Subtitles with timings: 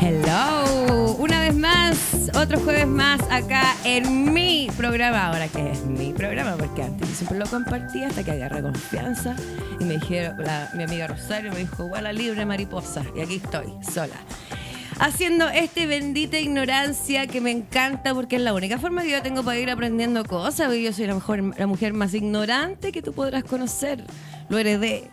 [0.00, 6.12] Hello, una vez más, otro jueves más acá en mi programa, ahora que es mi
[6.12, 9.34] programa, porque antes yo siempre lo compartía hasta que agarré confianza
[9.80, 10.36] y me dijeron,
[10.74, 14.16] mi amiga Rosario me dijo, la libre mariposa, y aquí estoy, sola.
[15.00, 19.42] Haciendo este bendita ignorancia que me encanta porque es la única forma que yo tengo
[19.42, 23.12] para ir aprendiendo cosas, porque yo soy la, mejor, la mujer más ignorante que tú
[23.12, 24.04] podrás conocer.
[24.48, 25.10] Lo heredé.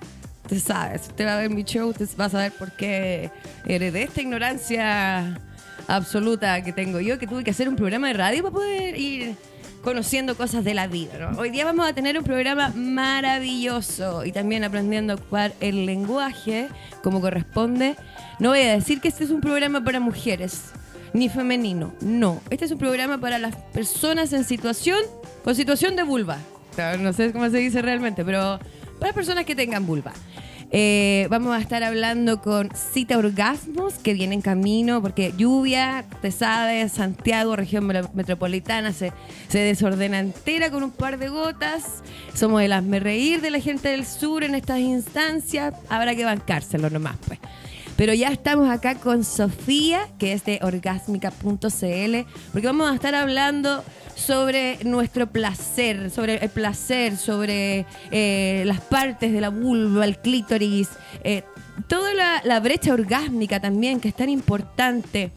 [0.52, 3.32] Te sabes, te va a ver mi show, te vas a ver por qué
[3.66, 5.40] heredé esta ignorancia
[5.88, 9.38] absoluta que tengo yo, que tuve que hacer un programa de radio para poder ir
[9.82, 11.14] conociendo cosas de la vida.
[11.18, 11.40] ¿no?
[11.40, 16.68] Hoy día vamos a tener un programa maravilloso y también aprendiendo a ocupar el lenguaje
[17.02, 17.96] como corresponde.
[18.40, 20.64] No voy a decir que este es un programa para mujeres
[21.14, 22.42] ni femenino, no.
[22.50, 25.00] Este es un programa para las personas en situación,
[25.46, 26.40] con situación de vulva.
[27.00, 28.60] No sé cómo se dice realmente, pero
[29.02, 30.14] para personas que tengan vulva.
[30.74, 36.32] Eh, vamos a estar hablando con Cita Orgasmos, que viene en camino, porque lluvia, te
[36.32, 39.12] sabes, Santiago, región me- metropolitana, se,
[39.50, 42.02] se desordena entera con un par de gotas.
[42.34, 45.74] Somos el hazme reír de la gente del sur en estas instancias.
[45.90, 47.40] Habrá que bancárselo nomás, pues.
[48.02, 52.16] Pero ya estamos acá con Sofía, que es de orgásmica.cl,
[52.52, 53.84] porque vamos a estar hablando
[54.16, 60.90] sobre nuestro placer, sobre el placer, sobre eh, las partes de la vulva, el clítoris,
[61.24, 61.44] eh,
[61.88, 65.30] toda la, la brecha orgásmica también, que es tan importante.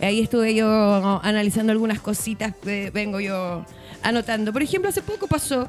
[0.00, 3.62] Ahí estuve yo analizando algunas cositas que vengo yo
[4.02, 4.54] anotando.
[4.54, 5.68] Por ejemplo, hace poco pasó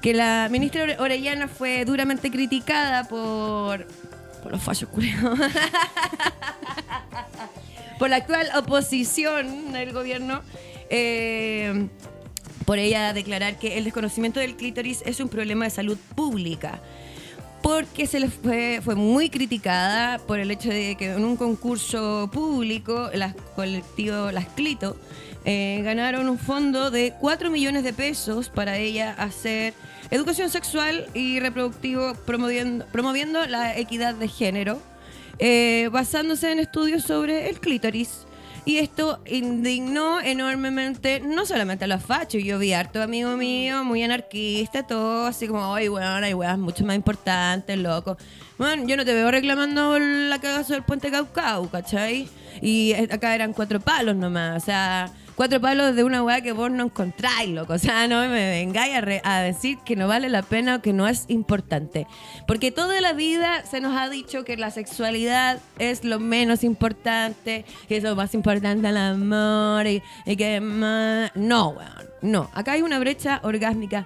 [0.00, 3.88] que la ministra Ore- Orellana fue duramente criticada por,
[4.42, 5.38] por los fallos culeados.
[7.98, 10.42] por la actual oposición del gobierno.
[10.88, 11.88] eh,
[12.64, 16.80] por ella declarar que el desconocimiento del clítoris es un problema de salud pública.
[17.62, 22.30] Porque se le fue, fue muy criticada por el hecho de que en un concurso
[22.32, 24.96] público, las colectivo Las Clito
[25.44, 29.74] eh, ganaron un fondo de 4 millones de pesos para ella hacer
[30.10, 34.80] educación sexual y reproductivo promoviendo, promoviendo la equidad de género,
[35.38, 38.26] eh, basándose en estudios sobre el clítoris.
[38.66, 44.02] Y esto indignó enormemente, no solamente a los fachos, yo vi harto amigo mío, muy
[44.02, 48.18] anarquista, todo así como, ay, bueno, hay weas mucho más importantes, loco.
[48.58, 52.28] Bueno, yo no te veo reclamando la cagazo del puente Caucau, ¿cachai?
[52.60, 56.52] Y eh, acá eran cuatro palos nomás, o sea, cuatro palos de una weá que
[56.52, 57.72] vos no encontráis, loco.
[57.72, 60.82] O sea, no me vengáis a, re- a decir que no vale la pena o
[60.82, 62.06] que no es importante.
[62.46, 67.64] Porque toda la vida se nos ha dicho que la sexualidad es lo menos importante,
[67.88, 71.30] que es lo más importante el amor y, y que más...
[71.34, 72.10] No, weón.
[72.20, 74.04] No, acá hay una brecha orgásmica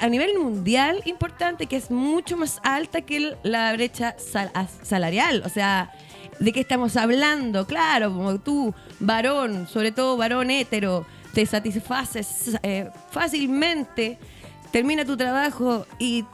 [0.00, 4.50] a nivel mundial importante que es mucho más alta que la brecha sal-
[4.82, 5.44] salarial.
[5.46, 5.92] O sea,
[6.40, 7.66] ¿de qué estamos hablando?
[7.66, 14.18] Claro, como tú, varón, sobre todo varón hétero, te satisfaces eh, fácilmente,
[14.72, 16.24] termina tu trabajo y,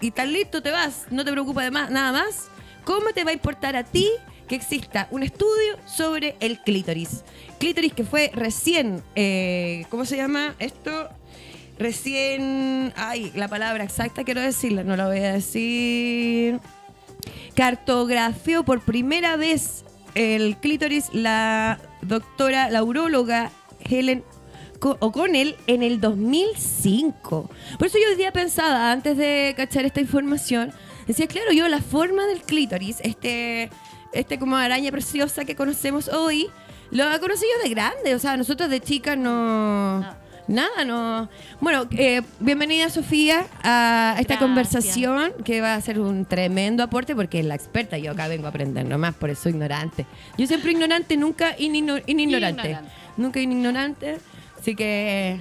[0.00, 2.48] y tan listo te vas, no te preocupa de más, nada más.
[2.84, 4.08] ¿Cómo te va a importar a ti
[4.48, 7.22] que exista un estudio sobre el clítoris?
[7.58, 11.08] Clítoris que fue recién, eh, ¿cómo se llama esto?
[11.78, 16.60] Recién, ay, la palabra exacta quiero decirla, no la voy a decir
[17.54, 19.84] cartografió por primera vez
[20.14, 23.50] el clítoris la doctora, la uróloga
[23.88, 24.24] Helen
[24.78, 27.50] Co- O'Connell en el 2005.
[27.78, 30.72] Por eso yo hoy día pensaba, antes de cachar esta información,
[31.06, 33.70] decía, claro, yo la forma del clítoris, este,
[34.12, 36.48] este como araña preciosa que conocemos hoy,
[36.90, 38.14] lo ha conocido de grande.
[38.14, 40.04] O sea, nosotros de chicas no...
[40.52, 41.30] Nada, no.
[41.62, 44.38] Bueno, eh, bienvenida Sofía a esta Gracias.
[44.38, 47.96] conversación que va a ser un tremendo aporte porque es la experta.
[47.96, 50.04] Yo acá vengo a aprender nomás, por eso ignorante.
[50.36, 52.68] Yo siempre ignorante, nunca inigno- inignorante.
[52.68, 52.92] Ignorante.
[53.16, 54.18] Nunca inignorante.
[54.60, 55.38] Así que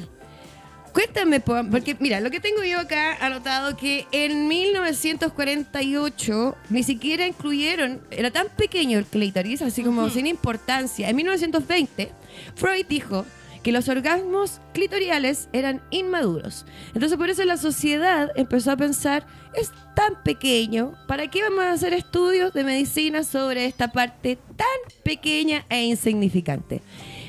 [0.94, 7.28] cuéntame, po- porque mira, lo que tengo yo acá anotado que en 1948 ni siquiera
[7.28, 11.10] incluyeron, era tan pequeño el clítoris, así como sin importancia.
[11.10, 12.14] En 1920,
[12.56, 13.26] Freud dijo
[13.64, 16.66] que los orgasmos clitoriales eran inmaduros.
[16.94, 19.26] Entonces por eso la sociedad empezó a pensar,
[19.56, 24.68] es tan pequeño, ¿para qué vamos a hacer estudios de medicina sobre esta parte tan
[25.04, 26.82] pequeña e insignificante?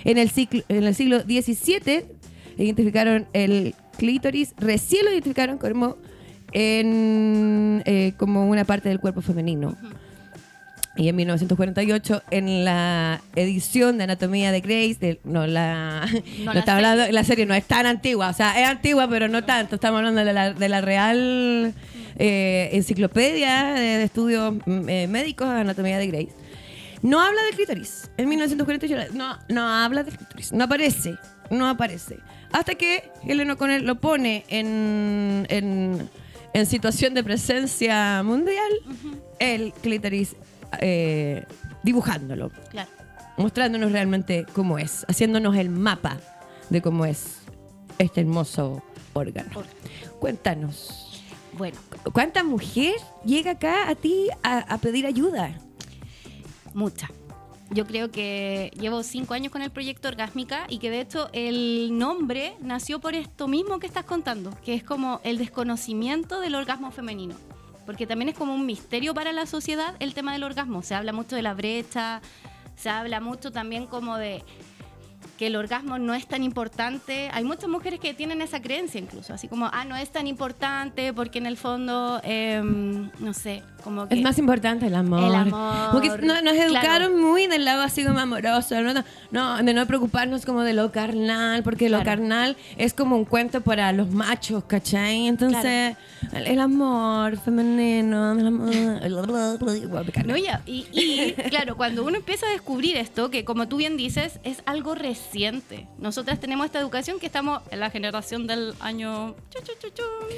[0.05, 2.05] En el, ciclo- en el siglo XVII
[2.57, 5.97] identificaron el clítoris, recién lo identificaron como,
[6.53, 9.77] en, eh, como una parte del cuerpo femenino.
[10.95, 16.07] Y en 1948, en la edición de Anatomía de Grace, de- no la,
[16.45, 17.13] no la está hablando, serie.
[17.15, 19.77] la serie no es tan antigua, o sea, es antigua, pero no tanto.
[19.77, 21.73] Estamos hablando de la, de la Real
[22.19, 26.29] eh, enciclopedia de estudios mm, eh, médicos, anatomía de Grace,
[27.01, 28.11] no habla del clítoris.
[28.19, 31.15] En 1948 no, no habla del clítoris, no aparece,
[31.51, 32.19] no aparece.
[32.53, 36.11] Hasta que Helen O'Connor lo pone en, en,
[36.53, 38.71] en situación de presencia mundial,
[39.39, 40.37] el clítoris
[40.81, 41.45] eh,
[41.83, 42.91] dibujándolo, Claro.
[43.37, 46.19] mostrándonos realmente cómo es, haciéndonos el mapa
[46.71, 47.39] de cómo es
[47.99, 48.83] este hermoso
[49.13, 49.51] órgano.
[50.21, 51.23] Cuéntanos,
[51.59, 51.77] Bueno,
[52.13, 55.55] ¿cuánta mujer llega acá a ti a, a pedir ayuda?
[56.75, 57.11] mucha.
[57.71, 61.97] Yo creo que llevo cinco años con el proyecto Orgásmica y que de hecho el
[61.99, 66.91] nombre nació por esto mismo que estás contando, que es como el desconocimiento del orgasmo
[66.91, 67.35] femenino.
[67.87, 70.83] Porque también es como un misterio para la sociedad el tema del orgasmo.
[70.83, 72.21] Se habla mucho de la brecha,
[72.77, 74.45] se habla mucho también como de
[75.43, 77.29] que el orgasmo no es tan importante.
[77.33, 81.13] Hay muchas mujeres que tienen esa creencia incluso, así como, ah, no es tan importante
[81.13, 84.15] porque en el fondo, em, no sé, como que...
[84.15, 85.25] Es más importante el amor.
[85.25, 87.17] El amor, Porque no- nos educaron claro.
[87.17, 89.03] muy del lado así como amoroso, ¿no?
[89.33, 92.21] No, de no preocuparnos como de lo carnal, porque lo Claro.
[92.21, 95.27] carnal es como un cuento para los machos, ¿cachai?
[95.27, 95.97] Entonces,
[96.33, 98.71] el, el amor femenino, el amor...
[100.25, 104.39] No, y, y, claro, cuando uno empieza a descubrir esto, que como tú bien dices,
[104.45, 105.32] es algo reciente.
[105.99, 109.35] Nosotras tenemos esta educación que estamos en la generación del año...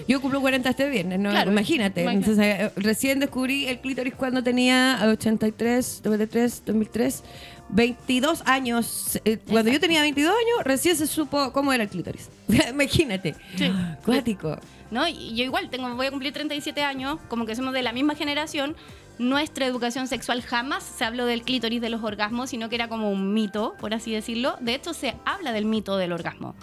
[0.08, 1.30] Yo cumplo 40 este viernes, ¿no?
[1.30, 2.02] Claro, imagínate.
[2.02, 2.30] imagínate.
[2.30, 7.22] Entonces, eh, recién descubrí el clítoris cuando tenía 83, 93, 2003,
[7.70, 9.20] 22 años.
[9.24, 12.30] Eh, cuando yo tenía 22 años, recién se supo cómo era el clítoris.
[12.70, 13.34] imagínate.
[13.56, 13.72] Sí.
[14.04, 14.58] Cuático.
[14.90, 15.06] ¿no?
[15.08, 18.14] Y yo igual tengo, voy a cumplir 37 años, como que somos de la misma
[18.14, 18.76] generación.
[19.18, 23.10] Nuestra educación sexual jamás se habló del clítoris de los orgasmos, sino que era como
[23.10, 24.56] un mito, por así decirlo.
[24.60, 26.56] De hecho, se habla del mito del orgasmo,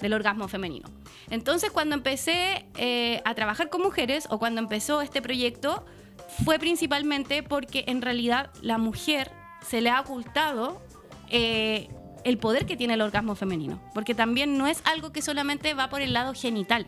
[0.00, 0.88] del orgasmo femenino.
[1.30, 5.86] Entonces, cuando empecé eh, a trabajar con mujeres o cuando empezó este proyecto,
[6.44, 9.30] fue principalmente porque en realidad la mujer
[9.66, 10.82] se le ha ocultado
[11.30, 11.88] eh,
[12.24, 13.80] el poder que tiene el orgasmo femenino.
[13.94, 16.86] Porque también no es algo que solamente va por el lado genital,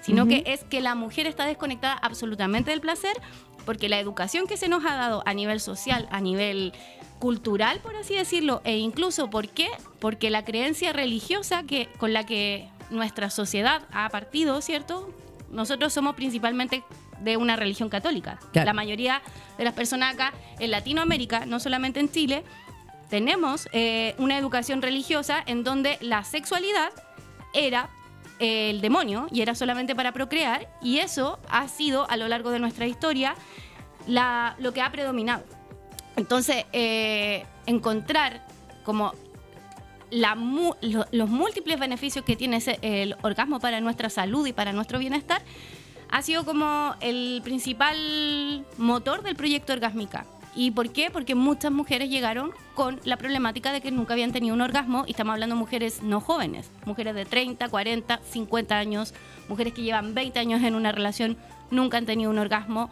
[0.00, 3.16] sino que es que la mujer está desconectada absolutamente del placer
[3.64, 6.72] porque la educación que se nos ha dado a nivel social, a nivel
[7.18, 9.68] cultural, por así decirlo, e incluso, ¿por qué?
[9.98, 15.14] Porque la creencia religiosa que, con la que nuestra sociedad ha partido, ¿cierto?
[15.50, 16.82] Nosotros somos principalmente
[17.20, 18.38] de una religión católica.
[18.52, 18.66] Claro.
[18.66, 19.22] La mayoría
[19.58, 22.42] de las personas acá en Latinoamérica, no solamente en Chile,
[23.10, 26.90] tenemos eh, una educación religiosa en donde la sexualidad
[27.52, 27.90] era
[28.40, 32.58] el demonio y era solamente para procrear y eso ha sido a lo largo de
[32.58, 33.34] nuestra historia
[34.06, 35.44] lo que ha predominado.
[36.16, 38.44] Entonces, eh, encontrar
[38.84, 39.14] como
[40.10, 45.42] los múltiples beneficios que tiene el orgasmo para nuestra salud y para nuestro bienestar
[46.10, 50.26] ha sido como el principal motor del proyecto Orgásmica.
[50.54, 51.10] ¿Y por qué?
[51.10, 55.12] Porque muchas mujeres llegaron con la problemática de que nunca habían tenido un orgasmo y
[55.12, 59.14] estamos hablando de mujeres no jóvenes, mujeres de 30, 40, 50 años,
[59.48, 61.36] mujeres que llevan 20 años en una relación,
[61.70, 62.90] nunca han tenido un orgasmo.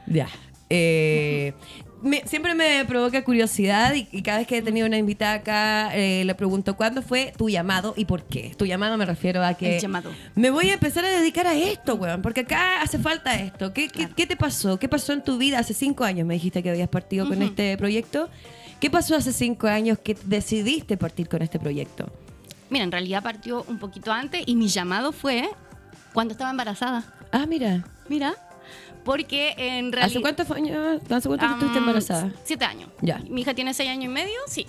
[0.05, 0.29] Ya.
[0.69, 1.53] Eh,
[2.01, 5.89] me- siempre me provoca curiosidad y, y cada vez que he tenido una invitada acá
[5.95, 8.53] eh, le pregunto cuándo fue tu llamado y por qué.
[8.57, 10.11] Tu llamado me refiero a que El llamado.
[10.35, 13.73] me voy a empezar a dedicar a esto, weón, porque acá hace falta esto.
[13.73, 14.13] ¿Qué, qué- Claro.
[14.15, 14.77] qué te pasó?
[14.79, 15.59] ¿Qué pasó en tu vida?
[15.59, 18.29] Hace cinco años me dijiste que habías partido con este proyecto.
[18.79, 22.11] ¿Qué pasó hace cinco años que decidiste partir con este proyecto?
[22.69, 25.49] Mira, en realidad partió un poquito antes y mi llamado fue
[26.13, 27.03] cuando estaba embarazada.
[27.31, 27.85] Ah, mira.
[28.09, 28.35] Mira,
[29.07, 30.17] porque en realidad...
[30.17, 32.29] ¿Hace cuántos años, hace cuánto estuviste embarazada?
[32.43, 32.89] Siete años.
[33.01, 33.19] Ya.
[33.29, 34.67] Mi hija tiene seis años y medio, sí.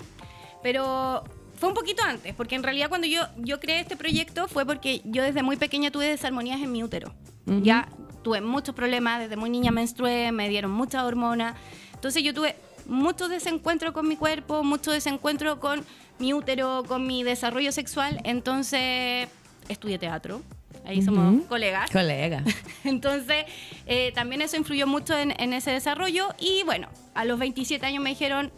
[0.63, 1.25] Pero
[1.57, 5.01] fue un poquito antes, porque en realidad cuando yo, yo creé este proyecto fue porque
[5.03, 7.13] yo desde muy pequeña tuve desarmonías en mi útero.
[7.47, 7.61] Ujú.
[7.63, 7.89] Ya
[8.23, 11.55] tuve muchos problemas, desde muy niña menstrué, me dieron muchas hormonas.
[11.93, 12.55] Entonces yo tuve
[12.85, 15.83] mucho desencuentro con mi cuerpo, mucho desencuentro con
[16.17, 18.21] mi útero, con mi desarrollo sexual.
[18.23, 19.27] Entonces
[19.67, 20.41] estudié teatro.
[20.89, 21.91] Ahí somos colegas.
[21.91, 22.43] Colega.
[22.83, 23.45] Entonces,
[23.85, 26.33] eh, también eso influyó mucho en, en ese desarrollo.
[26.39, 28.51] Y bueno, a los 27 años me dijeron,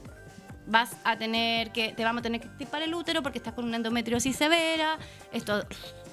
[0.66, 3.66] vas a tener que, te vamos a tener que extirpar el útero porque estás con
[3.66, 4.98] una endometriosis severa.
[5.34, 5.66] Esto,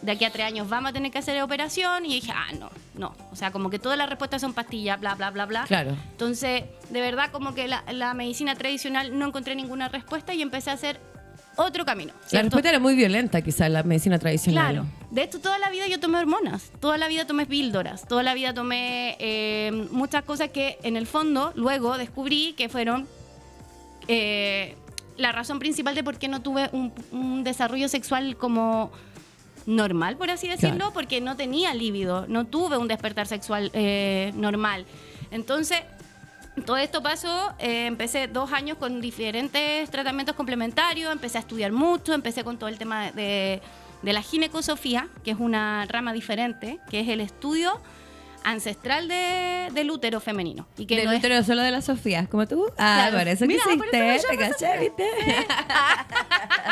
[0.03, 2.05] de aquí a tres años vamos a tener que hacer operación.
[2.05, 3.15] Y dije, ah, no, no.
[3.31, 5.65] O sea, como que todas las respuestas son pastillas, bla, bla, bla, bla.
[5.65, 5.97] Claro.
[6.11, 10.71] Entonces, de verdad, como que la, la medicina tradicional no encontré ninguna respuesta y empecé
[10.71, 11.01] a hacer
[11.59, 12.13] otro camino.
[12.33, 14.73] La respuesta era muy violenta, quizás, la medicina tradicional.
[14.73, 14.87] Claro.
[15.11, 18.33] De hecho, toda la vida yo tomé hormonas, toda la vida tomé píldoras, toda la
[18.35, 23.07] vida tomé eh, muchas cosas que en el fondo luego descubrí que fueron
[24.07, 24.75] eh,
[25.17, 28.91] la razón principal de por qué no tuve un, un desarrollo sexual como
[29.67, 30.93] normal, por así decirlo, Claro.
[30.95, 34.87] porque no tenía líbido, no tuve un despertar sexual eh, normal.
[35.31, 35.81] Entonces,
[36.65, 42.13] todo esto pasó, eh, empecé dos años con diferentes tratamientos complementarios, empecé a estudiar mucho,
[42.15, 43.61] empecé con todo el tema de,
[44.03, 47.81] de la ginecosofía, que es una rama diferente, que es el estudio
[48.45, 50.67] ancestral de- del útero femenino.
[50.79, 52.65] Y que Del no es- útero solo de la Sofía, como tú.
[52.79, 53.19] Ah, Claro.
[53.19, 55.05] por eso Mira, quisiste, eso te caché, ¿viste?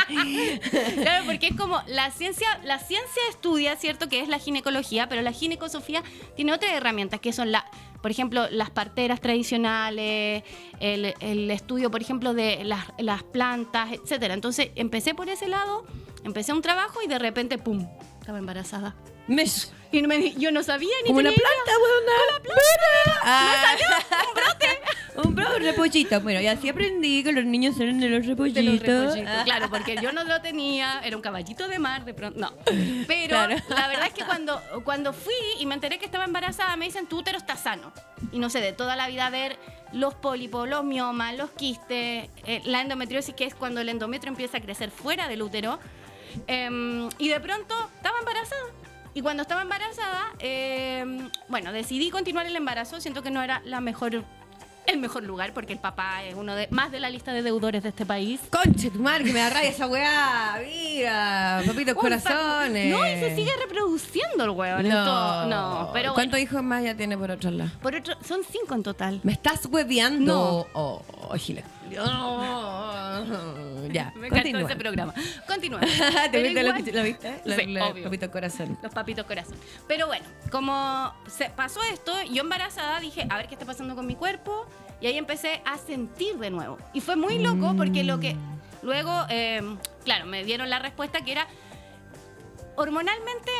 [1.02, 5.22] Claro, porque es como la ciencia, la ciencia estudia, cierto, que es la ginecología, pero
[5.22, 6.02] la ginecosofía
[6.36, 7.66] tiene otras herramientas que son la,
[8.00, 10.42] por ejemplo, las parteras tradicionales,
[10.80, 14.34] el, el estudio, por ejemplo, de las, las plantas, etcétera.
[14.34, 15.84] Entonces empecé por ese lado,
[16.24, 17.86] empecé un trabajo y de repente, pum,
[18.20, 18.94] estaba embarazada.
[19.28, 19.68] Mesh.
[19.92, 21.64] Y no me yo no sabía ni Como una tenía idea.
[21.64, 22.12] planta, weona.
[22.36, 22.60] Como
[23.14, 24.26] la planta.
[24.28, 24.80] un brote.
[25.28, 26.20] un brote, un repollito.
[26.20, 28.64] Bueno, y así aprendí que los niños eran de los De repollitos.
[28.64, 29.42] los repollitos, Ah.
[29.44, 32.38] Claro, porque yo no lo tenía, era un caballito de mar, de pronto.
[32.38, 32.52] No.
[33.06, 33.56] Pero Claro.
[33.68, 37.06] la verdad es que cuando, cuando fui y me enteré que estaba embarazada, me dicen,
[37.06, 37.92] tu útero está sano.
[38.32, 39.56] Y no sé, de toda la vida ver
[39.92, 44.58] los pólipos, los miomas, los quistes, eh, la endometriosis, que es cuando el endometrio empieza
[44.58, 45.78] a crecer fuera del útero.
[46.48, 48.60] Em, y de pronto estaba embarazada.
[49.16, 53.00] Y cuando estaba embarazada, em, bueno, decidí continuar el embarazo.
[53.00, 54.22] Siento que no era la mejor,
[54.86, 57.82] el mejor lugar, porque el papá es uno de más de la lista de deudores
[57.82, 58.40] de este país.
[58.50, 60.60] Conche, tu madre, que me da rabia esa weá.
[60.62, 62.90] Mira, papitos corazones.
[62.94, 64.86] No, y se sigue reproduciendo el hueón.
[64.86, 67.70] No, No, pero ¿Cuántos bueno, hijos más ya tiene por otro lado?
[67.80, 69.20] por otro, son cinco en total.
[69.22, 70.66] ¿Me estás hueveando?
[70.74, 70.78] No.
[70.78, 71.02] Oh,
[71.38, 71.64] Gile.
[71.90, 72.02] Ya,
[74.16, 75.14] Me encantó ese programa.
[75.46, 75.80] Continúa.
[76.30, 77.40] ¿Te viste lo, igual- que- lo viste?
[77.44, 78.04] Lo- Sí, lo- obvio.
[78.04, 78.78] papito corazón.
[78.82, 79.56] Los papitos corazón.
[79.88, 84.06] Pero bueno, como se pasó esto, yo embarazada dije, a ver qué está pasando con
[84.06, 84.66] mi cuerpo.
[85.00, 86.78] Y ahí empecé a sentir de nuevo.
[86.94, 88.34] Y fue muy loco porque lo que
[88.82, 89.60] luego, eh,
[90.04, 91.46] claro, me dieron la respuesta que era,
[92.76, 93.50] hormonalmente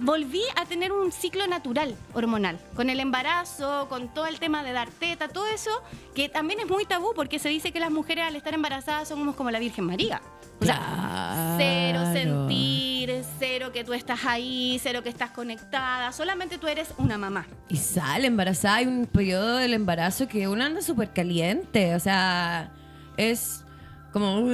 [0.00, 2.58] volví a tener un ciclo natural hormonal.
[2.74, 5.70] Con el embarazo, con todo el tema de dar teta, todo eso,
[6.14, 9.36] que también es muy tabú porque se dice que las mujeres al estar embarazadas somos
[9.36, 10.20] como la Virgen María.
[10.60, 16.66] O sea, cero sentir, cero que tú estás ahí, cero que estás conectada, solamente tú
[16.66, 17.46] eres una mamá.
[17.68, 22.72] Y sale embarazada, hay un periodo del embarazo que uno anda súper caliente, o sea,
[23.16, 23.64] es
[24.12, 24.44] como,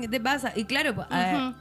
[0.00, 0.52] ¿qué te pasa?
[0.54, 1.52] Y claro, a-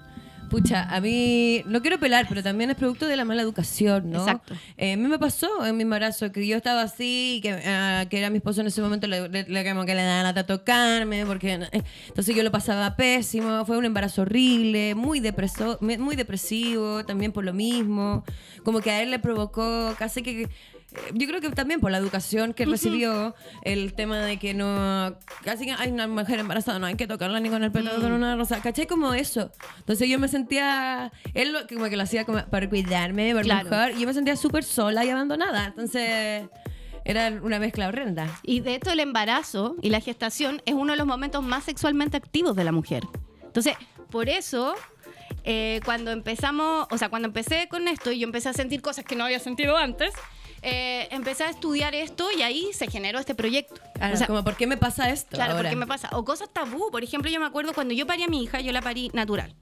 [0.50, 4.20] pucha, a mí, no quiero pelar, pero también es producto de la mala educación, ¿no?
[4.22, 4.56] Exacto.
[4.78, 8.06] Eh, a mí me pasó en mi embarazo que yo estaba así, y que, ah,
[8.10, 10.46] que era mi esposo en ese momento, le, le- le- como que le daba lata
[10.46, 16.16] tocarme, porque eh, entonces yo lo pasaba pésimo, fue un embarazo horrible, muy, depreso, muy
[16.16, 18.24] depresivo, también por lo mismo,
[18.64, 20.50] como que a él le provocó casi que...
[20.94, 25.16] eh, Yo creo que también por la educación que recibió, el tema de que no.
[25.44, 28.12] Casi que hay una mujer embarazada, no hay que tocarla ni con el pelo con
[28.12, 28.62] una rosa.
[28.62, 28.88] ¿Cachai?
[28.88, 29.52] Como eso.
[29.80, 31.12] Entonces yo me sentía.
[31.34, 33.96] Él lo- como que lo hacía como para cuidarme, por Claro.
[33.96, 35.66] Y yo me sentía súper sola y abandonada.
[35.66, 36.48] Entonces
[37.06, 38.28] era una mezcla horrenda.
[38.44, 42.18] Y de hecho el embarazo y la gestación es uno de los momentos más sexualmente
[42.18, 43.04] activos de la mujer.
[43.44, 43.74] Entonces,
[44.12, 44.76] por eso,
[45.44, 49.06] eh, cuando empezamos, o sea, cuando empecé con esto y yo empecé a sentir cosas
[49.06, 50.14] que no había sentido antes,
[50.62, 53.76] eh, empecé a estudiar esto y ahí se generó este proyecto.
[53.96, 55.36] Claro, O sea, como, ¿por qué me pasa esto?
[55.36, 55.64] Claro, ahora?
[55.70, 56.10] porque me pasa.
[56.14, 56.90] O cosas tabú.
[56.92, 59.56] Por ejemplo, yo me acuerdo cuando yo parí a mi hija, yo la parí natural.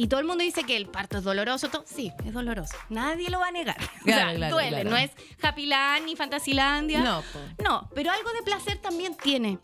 [0.00, 1.68] Y todo el mundo dice que el parto es doloroso.
[1.70, 2.76] todo- Sí, es doloroso.
[2.88, 3.76] Nadie lo va a negar.
[4.00, 4.84] O Claro, sea, claro, duele.
[4.84, 5.10] No es
[5.42, 7.00] Happyland ni Fantasilandia.
[7.00, 7.38] No, po.
[7.64, 9.58] No, pero algo de placer también tiene.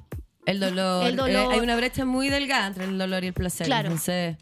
[0.47, 1.07] El dolor.
[1.07, 1.53] El dolor.
[1.53, 3.67] eh, hay una brecha muy delgada entre el dolor y el placer.
[3.67, 3.87] Claro.
[3.89, 4.37] Entonces,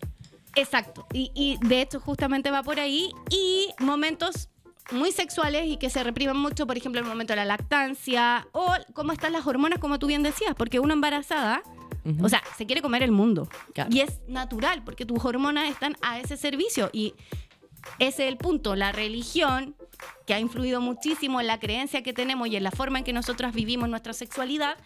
[0.54, 1.06] Exacto.
[1.12, 3.10] Y, y de hecho, justamente va por ahí.
[3.30, 4.48] Y momentos
[4.90, 8.46] muy sexuales y que se reprimen mucho, por ejemplo, en el momento de la lactancia
[8.52, 11.62] o cómo están las hormonas, como tú bien decías, porque una embarazada,
[12.20, 13.48] o sea, se quiere comer el mundo.
[13.74, 13.90] Claro.
[13.92, 16.90] Y es natural, porque tus hormonas están a ese servicio.
[16.92, 17.14] Y
[17.98, 19.76] ese es el punto, la religión,
[20.26, 23.12] que ha influido muchísimo en la creencia que tenemos y en la forma en que
[23.12, 24.76] nosotras vivimos nuestra sexualidad,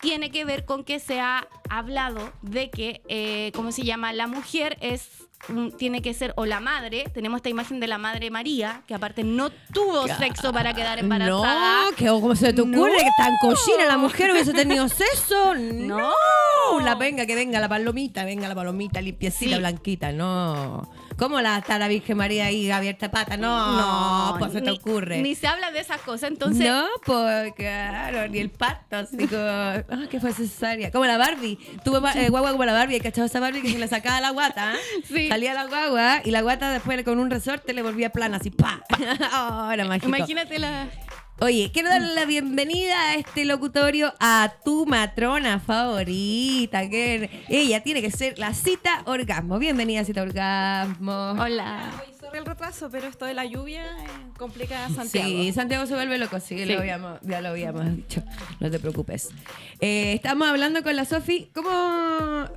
[0.00, 4.12] tiene que ver con que se ha hablado de que, eh, ¿cómo se llama?
[4.12, 5.28] La mujer es
[5.78, 9.24] tiene que ser o la madre, tenemos esta imagen de la madre María, que aparte
[9.24, 11.84] no tuvo sexo para quedar embarazada.
[11.90, 12.98] No, que ¿cómo se te ocurre No.
[12.98, 15.54] que tan cochina la mujer hubiese tenido sexo?
[15.54, 15.98] No.
[15.98, 16.80] No.
[16.80, 19.58] La venga, que venga la palomita, venga la palomita limpiecita, Sí.
[19.58, 20.88] blanquita, no.
[21.18, 23.36] ¿Cómo la está la Virgen María ahí abierta de pata?
[23.36, 25.20] No, pues se te ni- ocurre.
[25.20, 29.40] Ni se habla de esas cosas, entonces no, pues claro, ni el parto, así como,
[29.42, 30.90] ah, que fue cesárea.
[30.90, 31.58] Como la Barbie.
[31.84, 34.74] Tuve eh, guagua como la Barbie, ¿cachado esa Barbie que se le sacaba la guata?
[34.74, 34.78] ¿eh?
[35.06, 35.28] Sí.
[35.32, 38.82] Salía la guagua y la guata después con un resorte le volvía plana, así, pa.
[39.66, 40.08] oh, era mágico.
[40.08, 40.90] imagínate la...
[41.40, 48.02] Oye, quiero darle la bienvenida a este locutorio a tu matrona favorita, que ella tiene
[48.02, 49.58] que ser la cita orgasmo.
[49.58, 51.30] Bienvenida, cita orgasmo.
[51.38, 51.90] Hola.
[52.34, 54.06] El retraso, pero esto de la lluvia eh,
[54.38, 55.28] complica a Santiago.
[55.28, 56.64] Sí, Santiago se vuelve loco, sí, Sí.
[56.66, 58.22] Lo habíamos- ya lo habíamos dicho.
[58.60, 59.28] No te preocupes.
[59.80, 61.50] Eh, estamos hablando con la Sofi.
[61.54, 61.68] ¿Cómo?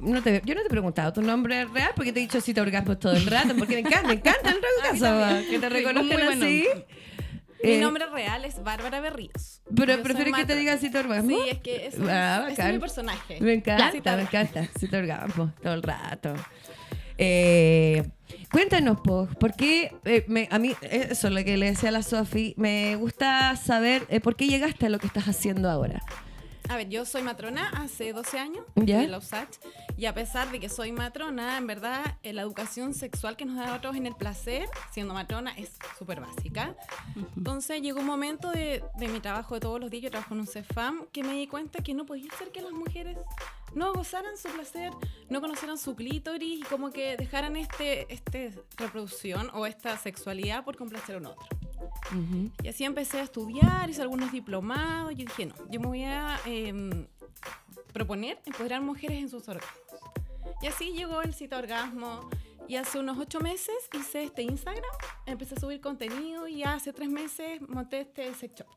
[0.02, 2.62] No te, yo no te he preguntado tu nombre real porque te he dicho cita
[2.62, 4.60] orgasmo todo el rato, porque me encanta, me encanta el
[5.00, 6.46] caso, que te reconozcan bueno.
[6.46, 6.66] así.
[7.64, 9.62] Mi Eh, nombre real es Bárbara Berríos.
[9.76, 11.30] Pero prefieres que te diga cita orgasmo.
[11.30, 13.40] Sí, es que es, Ah, es- mi personaje.
[13.42, 14.22] Me encanta, me orgasmo.
[14.22, 14.68] encanta.
[14.80, 16.34] Cita orgasmo todo el rato.
[17.18, 18.04] Eh,
[18.52, 22.04] cuéntanos, po, porque eh, me- a mí, eso es lo que le decía a la
[22.04, 26.02] Sofi, me gusta saber eh, por qué llegaste a lo que estás haciendo ahora.
[26.68, 28.98] A ver, yo soy matrona hace 12 años ¿Ya?
[28.98, 29.58] de la USACH
[29.98, 33.58] y a pesar de que soy matrona, en verdad eh, la educación sexual que nos
[33.58, 36.76] da a otros en el placer, siendo matrona, es súper básica.
[37.38, 40.40] Entonces llegó un momento de, de mi trabajo de todos los días, yo trabajo en
[40.40, 43.16] un CEFAM, que me di cuenta que no podía ser que las mujeres
[43.76, 44.92] no gozaran su placer,
[45.30, 50.78] no conocieran su clítoris y como que dejaran este, este reproducción o esta sexualidad por
[50.78, 51.48] complacer a un otro.
[52.64, 55.12] Y así empecé a estudiar, hice algunos diplomados.
[55.12, 57.08] Y dije, no, yo me voy a em,
[57.94, 59.80] proponer empoderar mujeres en sus orgasmos.
[60.62, 62.30] Y así llegó el cita orgasmo.
[62.68, 64.84] Y hace unos ocho meses hice este Instagram,
[65.28, 68.68] empecé a subir contenido y hace tres meses monté este sex shop.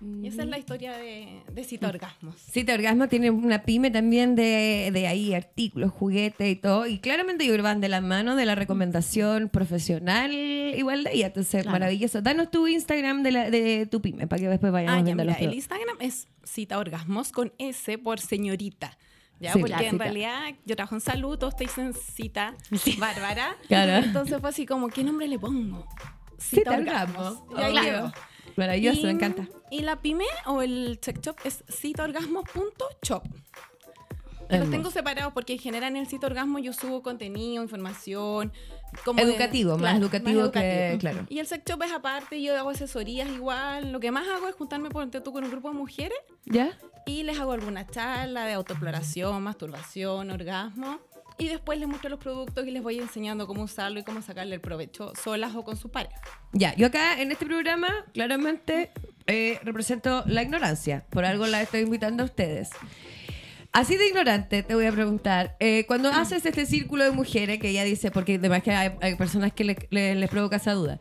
[0.00, 2.36] Y esa es la historia de, de cita orgasmos.
[2.36, 6.86] Cita Orgasmo tiene una pyme también de, de ahí, artículos, juguetes y todo.
[6.86, 11.26] Y claramente ellos van de la mano de la recomendación profesional igual de ella.
[11.28, 11.70] Entonces, Claro.
[11.72, 12.20] maravilloso.
[12.20, 15.22] Danos tu Instagram de, la, de tu pyme para que después vayamos Ah, ya, viendo
[15.24, 18.96] mira, los el Instagram es cita orgasmos con S por señorita.
[19.40, 19.52] ¿Ya?
[19.52, 20.04] Sí, Porque en cita.
[20.04, 22.54] realidad yo trabajo en salud, todos te dicen cita
[22.98, 23.56] Bárbara.
[23.68, 24.04] Claro.
[24.06, 25.86] Entonces fue así como, ¿qué nombre le pongo?
[26.38, 27.46] Cita Orgasmo.
[27.56, 28.12] Y ahí Obvio.
[28.56, 29.48] Maravilloso, Y- me encanta.
[29.70, 33.22] Y la pyme o el sex shop es citaorgasmos.shop.
[34.48, 38.52] Los tengo separados porque en general en el sitio orgasmo yo subo contenido, información.
[39.04, 41.26] Como de- Educativo, más educativo que- claro.
[41.28, 43.90] Y el sex shop es aparte, yo hago asesorías igual.
[43.90, 46.78] Lo que más hago es juntarme por tú con un grupo de mujeres ¿Ya?
[47.06, 51.00] y les hago alguna charla de autoexploración, masturbación, orgasmo.
[51.38, 54.54] Y después les muestro los productos y les voy enseñando cómo usarlo y cómo sacarle
[54.54, 56.16] el provecho solas o con su pareja.
[56.52, 58.90] Ya, yo acá en este programa claramente
[59.26, 61.04] eh, represento la ignorancia.
[61.10, 62.70] Por algo la estoy invitando a ustedes.
[63.72, 65.54] Así de ignorante, te voy a preguntar.
[65.60, 69.52] eh, cuando haces este círculo de mujeres, que ella dice, porque además que hay, personas
[69.52, 70.98] que le- le- les provoca esa duda.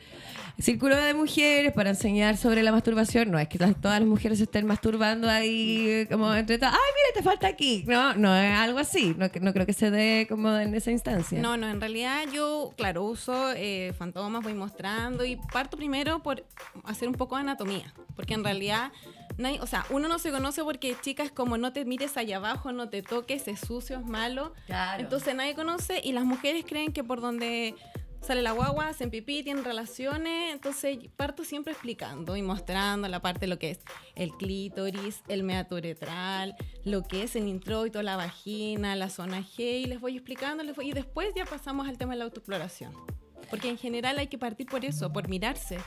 [0.58, 3.30] Círculo de mujeres para enseñar sobre la masturbación.
[3.30, 6.74] No es que todas las mujeres se estén masturbando ahí eh, como entre todas.
[6.74, 7.84] ¡Ay, mira, te falta aquí!
[7.88, 9.14] No, no es algo así.
[9.18, 11.42] No, no creo que se dé como en esa instancia.
[11.42, 16.46] No, no, en realidad yo, claro, uso eh, fantomas, voy mostrando y parto primero por
[16.86, 18.94] hacer un poco de anatomía, porque en realidad,
[19.38, 22.72] nadie- o sea, uno no se conoce porque chicas como no te mires allá abajo,
[22.72, 24.54] no te toques, es sucio, es malo.
[24.68, 25.04] Claro.
[25.04, 27.76] Entonces nadie conoce y las mujeres creen que por donde
[28.26, 33.42] sale la guagua, hacen pipí, tienen relaciones, entonces parto siempre explicando y mostrando la parte
[33.42, 33.80] de lo que es
[34.16, 39.82] el clítoris, el meato uretral, lo que es el introito, la vagina, la zona G,
[39.82, 42.94] y les voy explicando, les voy- y después ya pasamos al tema de la autoexploración.
[43.50, 45.78] Porque en general hay que partir por eso, por mirarse.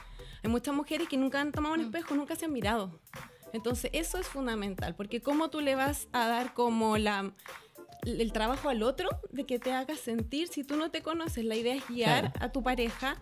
[0.44, 3.00] Hay muchas mujeres que nunca han tomado un espejo, nunca se han mirado.
[3.52, 7.32] Entonces eso es fundamental, porque cómo tú le vas a dar como la
[8.06, 11.44] el trabajo al otro de que te haga sentir si tú no te conoces.
[11.44, 12.46] La idea es guiar Claro.
[12.46, 13.16] a tu pareja.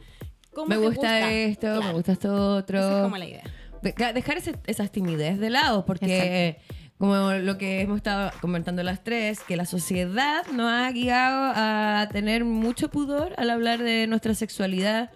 [0.53, 2.79] Cómo me te gusta, esto, me gusta esto otro.
[2.79, 3.43] Esa es como la idea.
[3.83, 6.59] Dejar ese- esas timidez de lado, porque
[6.99, 12.09] como lo que hemos estado comentando las tres, que la sociedad nos ha guiado a
[12.11, 15.11] tener mucho pudor al hablar de nuestra sexualidad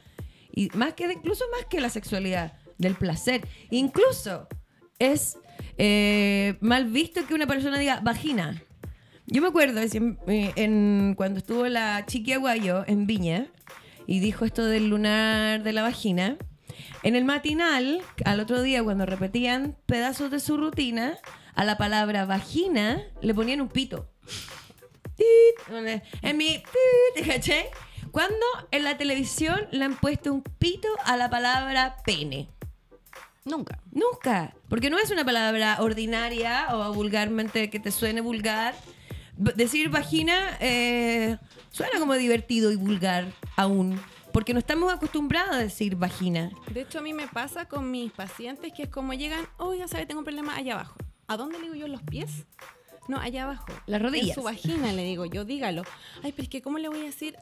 [0.53, 3.47] Y más que, incluso más que la sexualidad, del placer.
[3.71, 4.49] Incluso
[4.99, 5.39] es
[5.79, 8.61] eh, mal visto que una persona diga vagina.
[9.33, 13.47] Yo me acuerdo eh, en, cuando estuvo la Chiqui Aguayo en Viña
[14.07, 16.37] y dijo esto del lunar de la vagina.
[17.05, 21.17] En el matinal, al otro día, cuando repetían pedazos de su rutina,
[21.55, 24.11] a la palabra vagina le ponían un pito.
[26.23, 26.63] En mi.
[27.25, 27.71] ¿Caché?
[28.11, 28.35] Cuando
[28.73, 32.49] en la televisión le han puesto un pito a la palabra pene.
[33.45, 33.79] Nunca.
[33.93, 34.57] Nunca.
[34.69, 38.75] Porque no es una palabra ordinaria o vulgarmente que te suene vulgar.
[39.41, 41.39] Decir vagina eh,
[41.71, 43.99] suena como divertido y vulgar aún.
[44.33, 46.51] Porque no estamos acostumbrados a decir vagina.
[46.73, 50.07] De hecho, a mí me pasa con mis pacientes que es como llegan, oiga, ¿sabe?
[50.07, 50.97] Tengo un problema allá abajo.
[51.27, 52.45] ¿A dónde le digo yo los pies?
[53.09, 53.73] No, allá abajo.
[53.87, 54.29] Las rodillas.
[54.29, 55.85] En su vagina, le digo yo, dígalo.
[56.23, 57.37] Ay, pero es que, ¿cómo le voy a decir?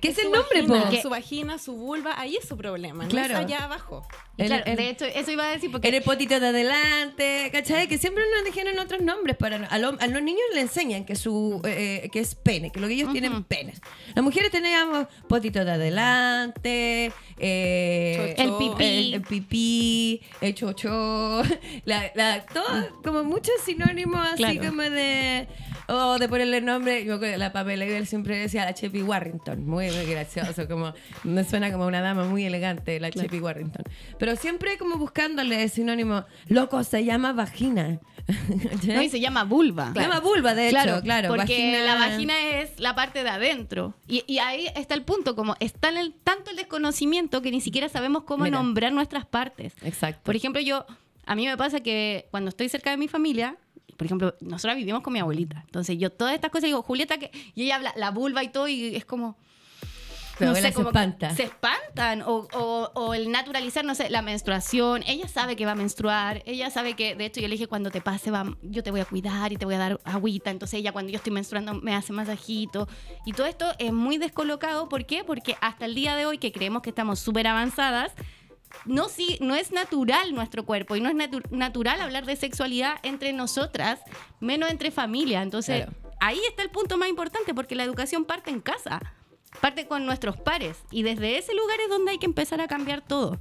[0.00, 3.34] ¿Qué es, el nombre, vagina, Su vagina, su vulva, ahí es su problema, claro.
[3.34, 4.06] no es allá abajo.
[4.46, 5.88] Claro, de hecho, eso iba a decir porque...
[5.88, 7.88] En el potito de adelante, ¿cachai?
[7.88, 9.66] Que siempre nos dijeron otros nombres para...
[9.66, 13.12] A, los niños le enseñan que su eh, que es pene, que lo que ellos
[13.12, 13.80] tienen penes.
[14.14, 21.42] Las mujeres teníamos potito de adelante, eh, el pipí, el, pipí, el chocho,
[21.84, 25.48] la, todo como muchos sinónimos así como de
[25.88, 30.68] o de ponerle nombre, yo la Pamela siempre decía la Chepi Warrington, muy, muy gracioso,
[30.68, 30.92] como
[31.24, 33.84] me suena como una dama muy elegante, la Chepi Warrington.
[34.18, 38.00] Pero siempre como buscándole sinónimo, loco, se llama vagina.
[38.86, 39.92] no, y se llama vulva.
[39.94, 41.28] Se llama vulva, de hecho, claro.
[41.28, 43.94] porque la vagina es la parte de adentro.
[44.06, 48.24] Y, ahí está el punto, como está el, tanto el desconocimiento que ni siquiera sabemos
[48.24, 49.74] cómo nombrar nuestras partes.
[49.82, 50.20] Exacto.
[50.24, 50.84] Por ejemplo, yo,
[51.24, 53.56] a mí me pasa que cuando estoy cerca de mi familia,
[53.96, 55.62] por ejemplo, nosotros vivimos con mi abuelita.
[55.64, 57.30] Entonces yo todas estas cosas digo, Julieta, que...
[57.54, 59.36] y ella habla la vulva y todo, y es como...
[60.40, 61.34] no sé, se espanta.
[61.34, 62.22] Se espantan.
[62.22, 65.02] O, o, el naturalizar, no sé, la menstruación.
[65.06, 66.42] Ella sabe que va a menstruar.
[66.46, 69.00] Ella sabe que, de hecho, yo le dije, cuando te pase, va, yo te voy
[69.00, 70.50] a cuidar y te voy a dar agüita.
[70.50, 72.88] Entonces ella, cuando yo estoy menstruando, me hace masajito.
[73.24, 74.88] Y todo esto es muy descolocado.
[74.88, 75.24] ¿Por qué?
[75.24, 78.12] Porque hasta el día de hoy, que creemos que estamos súper avanzadas,
[78.84, 81.16] no, sí, no es natural nuestro cuerpo y no es
[81.50, 84.00] natural hablar de sexualidad entre nosotras,
[84.40, 85.42] menos entre familia.
[85.42, 85.86] Entonces,
[86.20, 89.00] ahí está el punto más importante porque la educación parte en casa,
[89.60, 93.02] parte con nuestros pares y desde ese lugar es donde hay que empezar a cambiar
[93.02, 93.38] todo.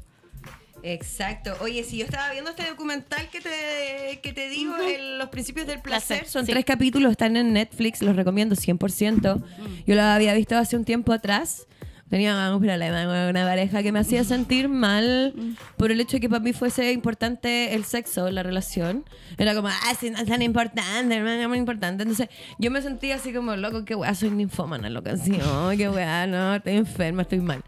[0.84, 1.56] Exacto.
[1.62, 4.76] Oye, si yo estaba viendo este documental que te, que te digo,
[5.18, 9.44] Los Principios del Placer, son tres capítulos, están en Netflix, los recomiendo 100%.
[9.86, 11.68] Yo lo había visto hace un tiempo atrás
[12.10, 15.34] tenía un problema con una pareja que me hacía sentir mal
[15.78, 19.06] por el hecho de que para mí fuese importante el sexo, la relación.
[19.38, 22.04] Era como, ah, sí, no es tan importante, no es muy importante.
[22.04, 25.90] Entonces yo me sentía así como, loco, que weá, soy ninfómana, loco, así, oh, qué
[25.90, 27.64] weá, no, estoy enferma, estoy mal.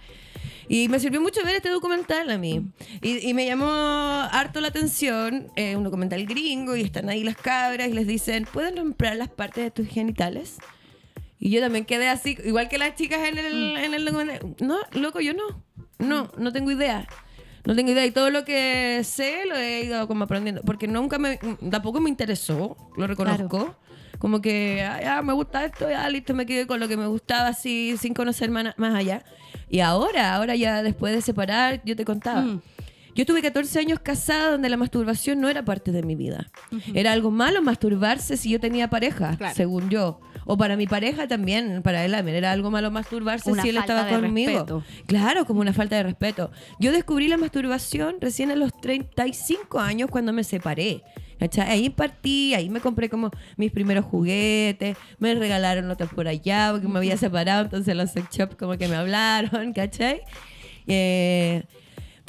[0.71, 2.71] Y me sirvió mucho ver este documental a mí.
[3.01, 7.35] Y, y me llamó harto la atención, eh, un documental gringo, y están ahí las
[7.35, 10.57] cabras y les dicen, ¿pueden romper las partes de tus genitales?
[11.39, 13.77] Y yo también quedé así, igual que las chicas en el, mm.
[13.77, 14.05] en el
[14.59, 15.63] No, loco, yo no.
[15.97, 17.07] No, no tengo idea.
[17.65, 18.05] No tengo idea.
[18.05, 20.61] Y todo lo que sé lo he ido como aprendiendo.
[20.63, 21.39] Porque nunca me.
[21.71, 23.75] Tampoco me interesó, lo reconozco.
[24.17, 27.47] Como que, ah, me gusta esto, ya listo, me quedé con lo que me gustaba
[27.47, 29.23] así, sin conocer más, allá.
[29.69, 32.41] Y ahora, ahora ya después de separar, yo te contaba.
[32.41, 32.61] Mm.
[33.15, 36.51] Yo tuve 14 años casada donde la masturbación no era parte de mi vida.
[36.93, 40.19] Era algo malo masturbarse si yo tenía pareja, según yo.
[40.51, 44.09] O para mi pareja también, para él también era algo malo masturbarse si él estaba
[44.09, 44.83] conmigo.
[45.05, 46.49] Claro, como una falta de respeto.
[46.79, 51.03] Yo descubrí la masturbación recién a los 35 años cuando me separé.
[51.37, 51.69] ¿Cachai?
[51.69, 56.87] Ahí partí, ahí me compré como mis primeros juguetes, me regalaron otros por allá porque
[56.87, 60.21] me había separado, entonces los sex shops como que me hablaron, ¿cachai?
[60.87, 61.61] Eh,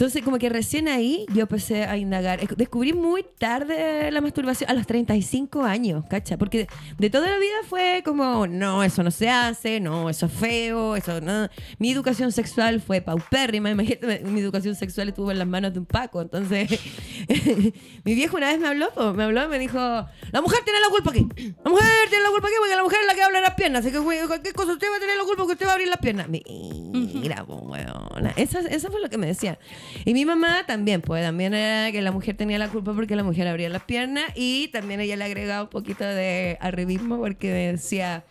[0.01, 2.41] entonces, como que recién ahí yo empecé a indagar.
[2.57, 6.39] Descubrí muy tarde la masturbación, a los 35 años, ¿cacha?
[6.39, 10.33] Porque de toda la vida fue como, no, eso no se hace, no, eso es
[10.33, 11.51] feo, eso no.
[11.79, 15.85] Mi educación sexual fue paupérrima, imagínate, mi educación sexual estuvo en las manos de un
[15.85, 16.23] Paco.
[16.23, 16.81] Entonces,
[18.05, 20.89] mi viejo una vez me habló, me habló y me dijo, la mujer tiene la
[20.89, 21.29] culpa aquí.
[21.63, 23.85] La mujer tiene la culpa aquí porque la mujer es la que habla las piernas.
[23.85, 25.89] Así que cualquier cosa usted va a tener la culpa porque usted va a abrir
[25.89, 26.27] las piernas.
[26.27, 29.59] Mira, bueno, eso, eso fue lo que me decía.
[30.05, 33.23] Y mi mamá también, pues también era que la mujer tenía la culpa porque la
[33.23, 38.25] mujer abría las piernas y también ella le agregaba un poquito de arribismo porque decía,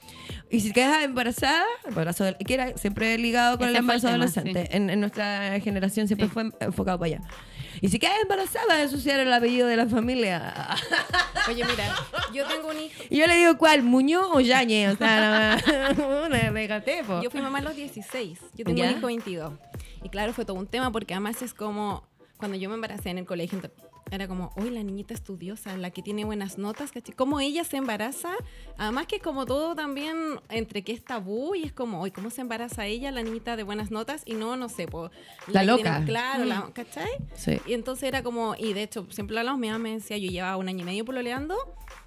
[0.50, 5.60] y si quedas embarazada, embarazo que era siempre ligado con el embarazo adolescente, en, nuestra
[5.60, 7.22] generación siempre fue enfocado para allá.
[7.82, 10.54] Y si quedas embarazada, ensuciar el apellido de la familia.
[11.48, 11.96] Oye, mira,
[12.34, 13.04] yo tengo un hijo.
[13.10, 13.84] Y yo le digo, ¿cuál?
[13.84, 14.96] ¿Muñoz o Yañez?
[14.96, 15.58] O sea,
[17.24, 18.40] Yo fui mamá a los 16.
[18.56, 19.54] Yo tengo un hijo 22.
[20.04, 22.04] Y claro, fue todo un tema porque además es como
[22.38, 23.60] cuando yo me embaracé en el colegio,
[24.12, 27.14] era como, uy, la niñita estudiosa, la que tiene buenas notas, ¿cachai?
[27.14, 28.32] Cómo ella se embaraza,
[28.78, 32.30] además que es como todo también entre que es tabú y es como, uy, ¿cómo
[32.32, 34.24] se embaraza ella, la niñita de buenas notas?
[34.26, 35.12] Y no, no sé, pues...
[35.48, 36.02] La loca.
[36.06, 36.72] claro, la, Mm.
[36.72, 37.10] ¿cachai?
[37.36, 37.60] Sí.
[37.68, 40.32] Y entonces era como, y de hecho, siempre lo hablamos, mi mamá me decía, yo
[40.32, 41.56] llevaba un año y medio pololeando,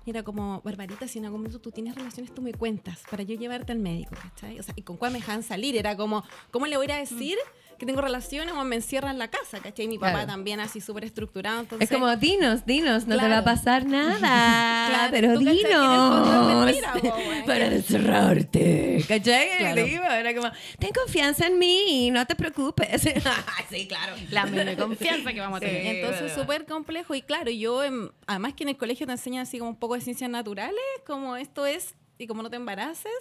[0.05, 3.23] y era como, Barbarita, si en algún momento tú tienes relaciones, tú me cuentas para
[3.23, 4.59] yo llevarte al médico, ¿cachai?
[4.59, 5.77] O sea, ¿y con cuál me dejan salir?
[5.77, 7.37] Era como, ¿cómo le voy a decir
[7.83, 9.89] que tengo relaciones o me encierran en la casa, ¿cachai?
[9.89, 10.27] Mi papá Claro.
[10.29, 11.91] también así súper estructurado, entonces...
[11.91, 14.87] Es como, dinos, dinos, no te va a pasar nada.
[14.93, 16.65] Claro, pero dinos.
[16.65, 16.95] mentira,
[17.47, 19.05] para encerrarte.
[19.09, 19.49] ¿Cachai?
[19.65, 23.03] Era como, ten confianza en mí, no te preocupes.
[23.71, 24.15] sí, claro.
[24.31, 25.97] La de confianza que vamos a tener.
[25.97, 27.17] Entonces, súper complejo.
[27.17, 29.95] Y claro, yo, em, además que en el colegio te enseñan así como un poco
[29.95, 33.13] de ciencias naturales, como esto es, y como no te embaraces,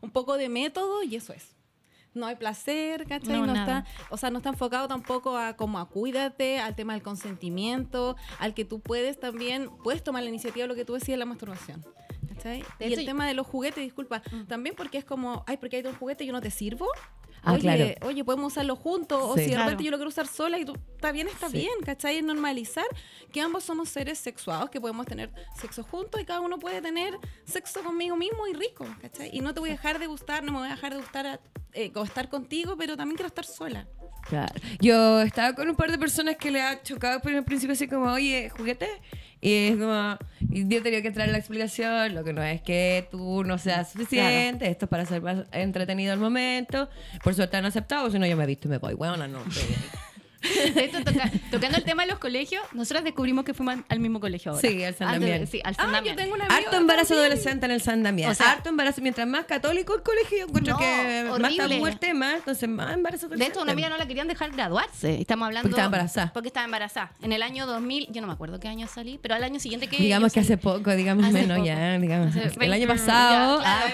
[0.00, 1.55] un poco de método, y eso es.
[2.16, 3.40] No hay placer, ¿cachai?
[3.40, 6.94] No, No, está, o sea, no está enfocado tampoco a como a cuídate, al tema
[6.94, 10.94] del consentimiento, al que tú puedes también, puedes tomar la iniciativa de lo que tú
[10.94, 11.84] decías de la masturbación.
[12.28, 12.64] ¿cachai?
[12.78, 15.86] De y el tema de los juguetes, disculpa, también porque es como, ay, porque hay
[15.86, 16.86] un juguete y yo no te sirvo.
[17.46, 18.06] Ah, oye, claro.
[18.08, 19.80] oye, podemos usarlo juntos, o si de repente Claro.
[19.82, 21.58] yo lo quiero usar sola y tú, está bien, está Sí.
[21.58, 22.18] bien, ¿cachai?
[22.18, 22.84] Es normalizar
[23.32, 25.30] que ambos somos seres sexuados, que podemos tener
[25.60, 29.30] sexo juntos y cada uno puede tener sexo conmigo mismo y rico, ¿cachai?
[29.32, 31.26] Y no te voy a dejar de gustar, no me voy a dejar de gustar
[31.26, 31.40] a,
[31.72, 33.86] eh, o estar contigo, pero también quiero estar sola.
[34.28, 34.52] Claro.
[34.80, 37.86] Yo estaba con un par de personas que le ha chocado por el principio así
[37.86, 38.88] como, oye, juguete.
[39.40, 43.06] Y es como, yo tenía que entrar en la explicación, lo que no es que
[43.10, 46.88] tú no seas suficiente, esto es para ser más entretenido el momento.
[47.22, 48.94] Por suerte han aceptado, si no yo me he visto y me voy.
[48.94, 49.38] Bueno, no.
[50.76, 54.20] De hecho, toca- tocando el tema de los colegios, nosotros descubrimos que fuimos al mismo
[54.20, 54.60] colegio ahora.
[54.68, 55.46] Sí, al San Antes Damián.
[55.46, 57.26] Sí, al San Ah, yo tengo una amiga Harto embarazo también.
[57.32, 58.30] adolescente en el San Damián.
[58.30, 59.00] O sea- Harto embarazo.
[59.02, 61.74] Mientras más católico el colegio, yo encuentro No, que más horrible.
[61.76, 65.20] tabú el tema, entonces más embarazo De hecho, una amiga no la querían dejar graduarse.
[65.20, 65.62] Estamos hablando.
[65.68, 66.32] Porque estaba embarazada.
[66.32, 67.12] Porque estaba embarazada.
[67.22, 69.88] En el año 2000, yo no me acuerdo qué año salí, pero al año siguiente
[69.88, 69.96] que.
[69.96, 71.66] Digamos yo que hace poco, digamos Hace menos poco.
[71.66, 72.28] ya, digamos.
[72.28, 73.62] Hace el 20, año pasado.
[73.62, 73.84] ya, ah,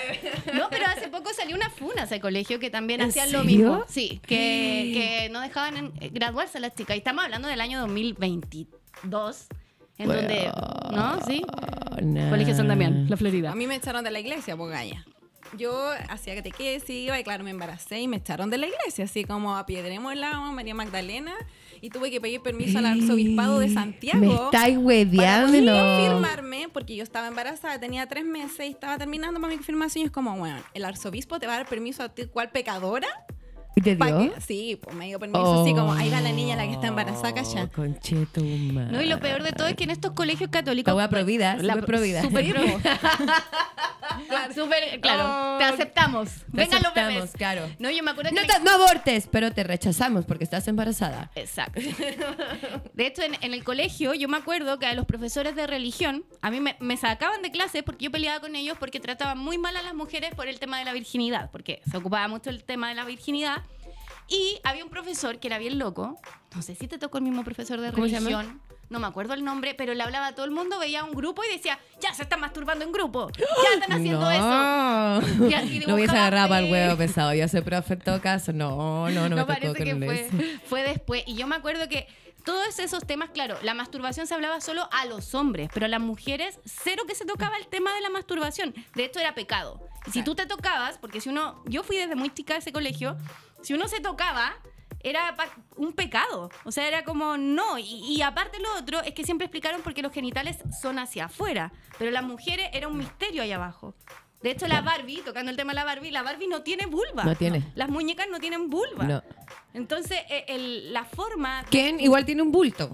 [0.44, 0.58] claro.
[0.58, 3.58] No, pero hace poco salió una funa ese colegio que también ¿En hacían lo serio?
[3.58, 3.84] mismo.
[3.88, 7.80] Sí, que, que no dejaban en- eh, graduarse a las Y estamos hablando del año
[7.80, 9.46] 2022,
[9.98, 10.50] en donde.
[10.90, 11.20] ¿No?
[11.26, 11.42] Sí.
[12.02, 12.30] no.
[12.30, 13.52] Colegio San Damián, la Florida.
[13.52, 15.04] A mí me echaron de la iglesia, pues galla.
[15.58, 19.24] Yo hacía catequesis, iba y claro, me embaracé y me echaron de la iglesia, así
[19.24, 21.34] como a Piedremolao, María Magdalena,
[21.82, 24.18] y tuve que pedir permiso al arzobispado de Santiago.
[24.18, 25.58] Me estáis para hueveando.
[25.58, 30.04] poder confirmarme, porque yo estaba embarazada, tenía tres meses y estaba terminando para mi confirmación.
[30.04, 33.08] Y es como, bueno, el arzobispo te va a dar permiso a ti, ¿cuál pecadora?
[33.74, 34.34] ¿Y te Pa' dio?
[34.34, 36.88] que- sí, pues me dio permiso, así como, ahí va la niña la que está
[36.88, 37.64] embarazada, calla.
[37.64, 38.92] Oh, Conchetumare.
[38.92, 40.92] No, y lo peor de todo es que en estos colegios católicos.
[40.92, 42.22] La wea provida, La- provida.
[42.22, 42.78] Súper Sí, provida.
[44.54, 45.54] Súper, claro.
[45.54, 46.28] Oh, te aceptamos.
[46.30, 47.30] Te Vengan los aceptamos, bebés.
[47.32, 47.68] claro.
[47.78, 48.34] No, yo me acuerdo que.
[48.36, 51.30] No, me- te- no abortes, pero te rechazamos porque estás embarazada.
[51.34, 51.80] Exacto.
[52.94, 56.24] De hecho, en, en el colegio, yo me acuerdo que a los profesores de religión,
[56.42, 59.56] a mí me, me sacaban de clase porque yo peleaba con ellos porque trataban muy
[59.58, 62.64] mal a las mujeres por el tema de la virginidad, porque se ocupaba mucho el
[62.64, 63.61] tema de la virginidad.
[64.32, 66.18] Y había un profesor que era bien loco,
[66.54, 68.62] no sé si te tocó el mismo profesor de religión.
[68.88, 71.42] No me acuerdo el nombre, pero le hablaba a todo el mundo, veía un grupo
[71.44, 75.36] y decía, ya se están masturbando en grupo, ya están haciendo eso.
[75.38, 75.48] no.
[75.48, 77.34] Y así Lo hubiese agarrado para el huevo pesado.
[77.34, 78.52] Yo soy profe en todo caso.
[78.52, 80.36] No, no, no, No, me tocó parece que con fue, eso.
[80.66, 81.22] fue después.
[81.26, 82.06] Y yo me acuerdo que
[82.44, 86.00] todos esos temas, claro, la masturbación se hablaba solo a los hombres, pero a las
[86.00, 88.74] mujeres cero que se tocaba el tema de la masturbación.
[88.94, 89.80] De hecho, era pecado.
[90.06, 92.72] Y si tú te tocabas, porque si uno, yo fui desde muy chica a ese
[92.72, 93.16] colegio,
[93.62, 94.54] si uno se tocaba,
[95.04, 95.34] era
[95.76, 96.48] un pecado.
[96.64, 97.78] O sea, era como no.
[97.78, 101.72] Y, y aparte lo otro es que siempre explicaron porque los genitales son hacia afuera,
[101.98, 103.94] pero las mujeres era un misterio ahí abajo.
[104.42, 107.22] De hecho, la Barbie, tocando el tema de la Barbie, la Barbie no tiene vulva.
[107.24, 107.62] No tiene.
[107.76, 109.04] Las muñecas no tienen vulva.
[109.04, 109.22] No.
[109.72, 111.64] Entonces, eh, el- la forma.
[111.70, 112.90] Ken igual tiene un bulto.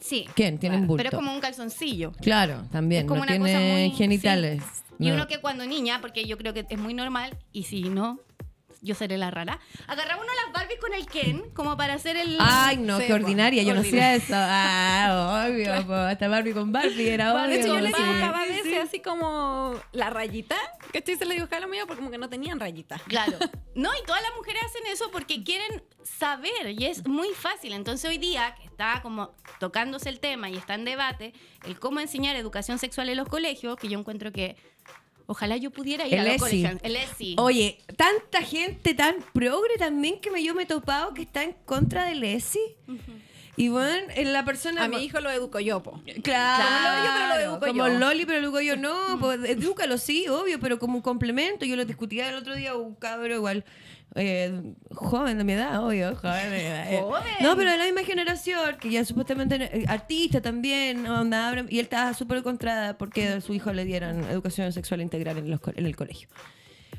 [0.00, 0.26] Sí.
[0.34, 0.98] Ken tiene un bulto.
[1.02, 2.12] Pero es como un calzoncillo.
[2.22, 3.02] Claro, también.
[3.02, 4.62] Es como no una tiene cosa muy- genitales.
[4.62, 4.94] sí.
[5.00, 5.14] Y No.
[5.14, 8.18] uno que cuando niña, porque yo creo que es muy normal, y si no,
[8.80, 12.36] yo seré la rara, agarraba uno las Barbies con el Ken como para hacer el.
[12.40, 13.62] Ay, no, Sí, qué ordinaria.
[13.62, 14.34] Yo no hacía eso.
[14.34, 15.86] Ah, obvio.
[15.86, 17.48] po, Hasta Barbie con Barbie era obvio.
[17.48, 18.02] De hecho, yo le sí.
[18.02, 20.56] dibujaba a veces así como la rayita,
[20.92, 21.16] ¿cachai?
[21.16, 22.98] Se le dibujaba a lo mío porque como que no tenían rayita.
[23.06, 23.38] Claro.
[23.74, 27.72] No, y todas las mujeres hacen eso porque quieren saber y es muy fácil.
[27.74, 31.32] Entonces hoy día, que está como tocándose el tema y está en debate,
[31.64, 34.56] el cómo enseñar educación sexual en los colegios, que yo encuentro que
[35.28, 36.52] ojalá yo pudiera ir El a los.
[36.52, 37.36] El ESI.
[37.38, 41.54] Oye, tanta gente tan progre también que me, yo me he topado que está en
[41.64, 42.58] contra del ESI.
[43.56, 44.84] Y bueno, en la persona.
[44.84, 46.00] A mi hijo lo educo yo, po.
[46.22, 47.98] Claro, Como Loli, pero lo educo como yo.
[47.98, 48.76] Loli, pero lo educo yo.
[48.76, 51.66] No, pues edúcalo, sí, obvio, pero como un complemento.
[51.66, 53.64] Yo lo discutía el otro día, un cabro igual.
[54.14, 56.92] Eh, joven de mi edad, obvio, joven de mi edad.
[56.92, 57.00] eh.
[57.00, 57.22] Joven.
[57.40, 61.84] No, pero de la misma generación, que ya supuestamente eh, artista también, onda, y él
[61.84, 65.86] estaba súper contra porque a su hijo le dieran educación sexual integral en, los en
[65.86, 66.28] el colegio.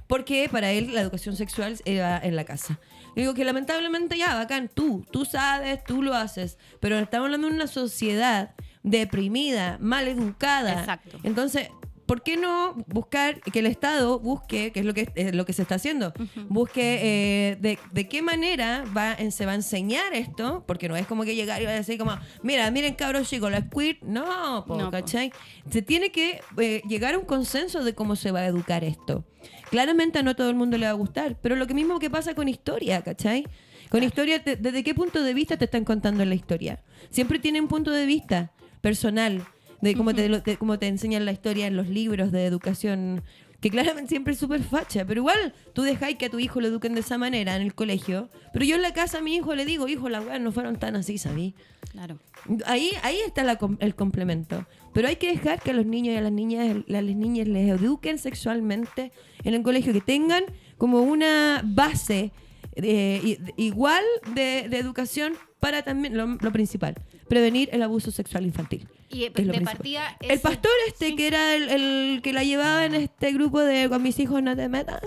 [0.08, 2.80] Porque para él la educación sexual era en la casa.
[3.15, 7.48] Yo digo que lamentablemente ya, bacán, tú, tú sabes, tú lo haces, pero estamos hablando
[7.48, 10.80] de una sociedad deprimida, mal educada.
[10.80, 11.19] Exacto.
[11.24, 11.69] Entonces,
[12.10, 15.54] ¿por qué no buscar que el Estado busque, que es lo que, es lo que
[15.54, 16.12] se está haciendo,
[16.50, 20.63] busque eh, de, de qué manera va, se va a enseñar esto?
[20.67, 23.52] Porque no es como que llegar y va a decir como, mira, miren cabros chicos,
[23.52, 24.91] la queer, no, po, No, po.
[24.91, 25.32] ¿cachai?
[25.69, 29.24] Se tiene que eh, llegar a un consenso de cómo se va a educar esto.
[29.69, 32.10] Claramente a no todo el mundo le va a gustar, pero lo que mismo que
[32.10, 33.45] pasa con historia, ¿cachai?
[33.89, 36.82] Con historia, te- ¿desde qué punto de vista te están contando la historia?
[37.12, 39.45] Siempre tiene un punto de vista personal,
[39.82, 43.24] de cómo, te, de cómo te enseñan la historia en los libros de educación,
[43.62, 46.68] que claramente siempre es súper facha, pero igual tú dejáis que a tu hijo lo
[46.68, 49.54] eduquen de esa manera en el colegio, pero yo en la casa a mi hijo
[49.54, 51.56] le digo, hijo, las weas no fueron tan así, ¿sabí?
[51.92, 52.20] Claro.
[52.65, 54.65] Ahí, ahí está la el complemento.
[54.94, 57.48] Pero hay que dejar que a los niños y a las niñas, a las niñas
[57.48, 59.12] les eduquen sexualmente
[59.44, 60.44] en el colegio, que tengan
[60.78, 62.32] como una base
[62.76, 64.04] eh, igual
[64.36, 66.96] de, de educación para también, lo, lo principal,
[67.28, 68.88] prevenir el abuso sexual infantil.
[69.10, 69.63] Y eh, de principal.
[69.65, 70.17] partida.
[70.19, 71.15] El ese- pastor este, sí.
[71.15, 74.56] que era el, el que la llevaba en este grupo de con mis hijos no
[74.56, 75.02] te metas,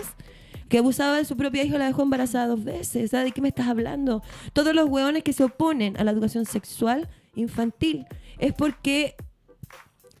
[0.69, 3.11] que abusaba de su propia hija, la dejó embarazada dos veces.
[3.11, 4.21] ¿sabes ¿De qué me estás hablando?
[4.53, 8.05] Todos los hueones que se oponen a la educación sexual infantil
[8.39, 9.15] es porque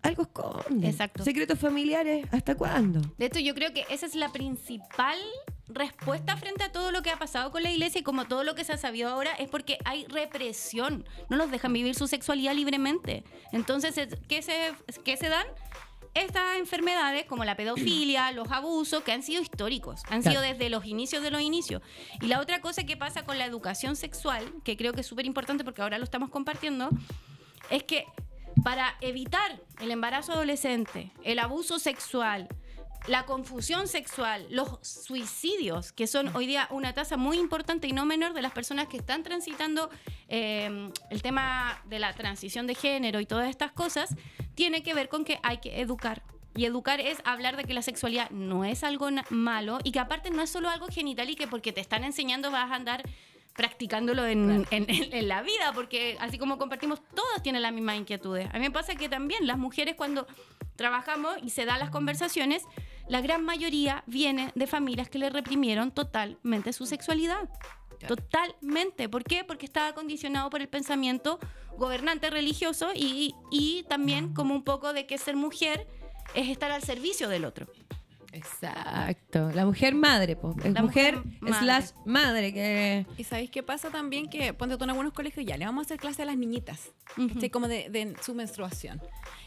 [0.01, 0.87] algo esconde.
[0.89, 1.23] Exacto.
[1.23, 3.01] Secretos familiares, ¿hasta cuándo?
[3.17, 5.17] De hecho, yo creo que esa es la principal
[5.73, 8.55] respuesta frente a todo lo que ha pasado con la iglesia y como todo lo
[8.55, 11.05] que se ha sabido ahora es porque hay represión.
[11.29, 13.23] No los dejan vivir su sexualidad libremente.
[13.51, 15.45] Entonces, es- ¿qué se, qué se dan?
[16.13, 20.85] Estas enfermedades como la pedofilia, los abusos, que han sido históricos, han sido desde los
[20.85, 21.81] inicios de los inicios.
[22.21, 25.25] Y la otra cosa que pasa con la educación sexual, que creo que es súper
[25.25, 26.89] importante porque ahora lo estamos compartiendo,
[27.71, 28.05] es que
[28.63, 32.47] para evitar el embarazo adolescente, el abuso sexual,
[33.07, 38.05] la confusión sexual, los suicidios, que son hoy día una tasa muy importante y no
[38.05, 39.89] menor de las personas que están transitando
[40.29, 44.15] eh, el tema de la transición de género y todas estas cosas,
[44.55, 46.23] tiene que ver con que hay que educar.
[46.55, 50.29] Y educar es hablar de que la sexualidad no es algo malo y que aparte
[50.29, 53.01] no es solo algo genital y que porque te están enseñando vas a andar
[53.55, 57.97] practicándolo en, en- en- en la vida, porque así como compartimos, todas tienen las mismas
[57.97, 58.47] inquietudes.
[58.49, 60.25] A mí me pasa que también las mujeres cuando
[60.75, 62.63] trabajamos y se dan las conversaciones,
[63.07, 67.49] la gran mayoría viene de familias que le reprimieron totalmente su sexualidad.
[67.99, 68.15] Claro.
[68.15, 69.07] Totalmente.
[69.09, 69.43] ¿Por qué?
[69.43, 71.39] Porque estaba condicionado por el pensamiento
[71.77, 75.87] gobernante religioso y, y también como un poco de que ser mujer
[76.35, 77.67] es estar al servicio del otro.
[78.33, 79.51] Exacto.
[79.53, 80.55] La mujer madre, po.
[80.63, 83.05] Es La mujer, mujer slash madre, que...
[83.17, 85.85] Y sabéis qué pasa también que ponte tú en algunos colegios ya le vamos a
[85.85, 86.91] hacer clase a las niñitas,
[87.33, 87.49] ¿cachai?
[87.49, 89.01] como de, de su menstruación.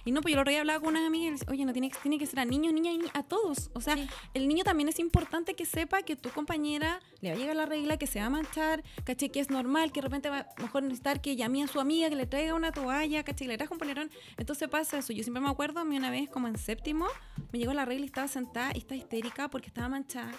[0.04, 1.98] Y no, pues yo lo otro hablaba con unas amigas y oye, no tiene, que-
[2.00, 3.70] tiene que ser a niños, niñas y ni- a todos.
[3.74, 4.06] O sea, Sí.
[4.34, 7.66] el niño también es importante que sepa que tu compañera le va a llegar la
[7.66, 9.30] regla, que se va a manchar, ¿cachai?
[9.30, 12.08] Que es normal, que de repente va a mejor necesitar que llame a su amiga,
[12.08, 13.46] que le traiga una toalla, ¿cachai?
[13.46, 14.10] Que le traiga un polerón.
[14.36, 15.12] Entonces pasa eso.
[15.12, 17.06] Yo siempre me acuerdo, a mí una vez como en séptimo,
[17.52, 20.32] me llegó la regla y estaba sentada estaba histérica porque estaba manchada.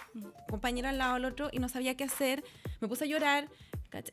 [0.48, 2.42] Compañera al lado del otro y no sabía qué hacer.
[2.80, 3.48] Me puse a llorar.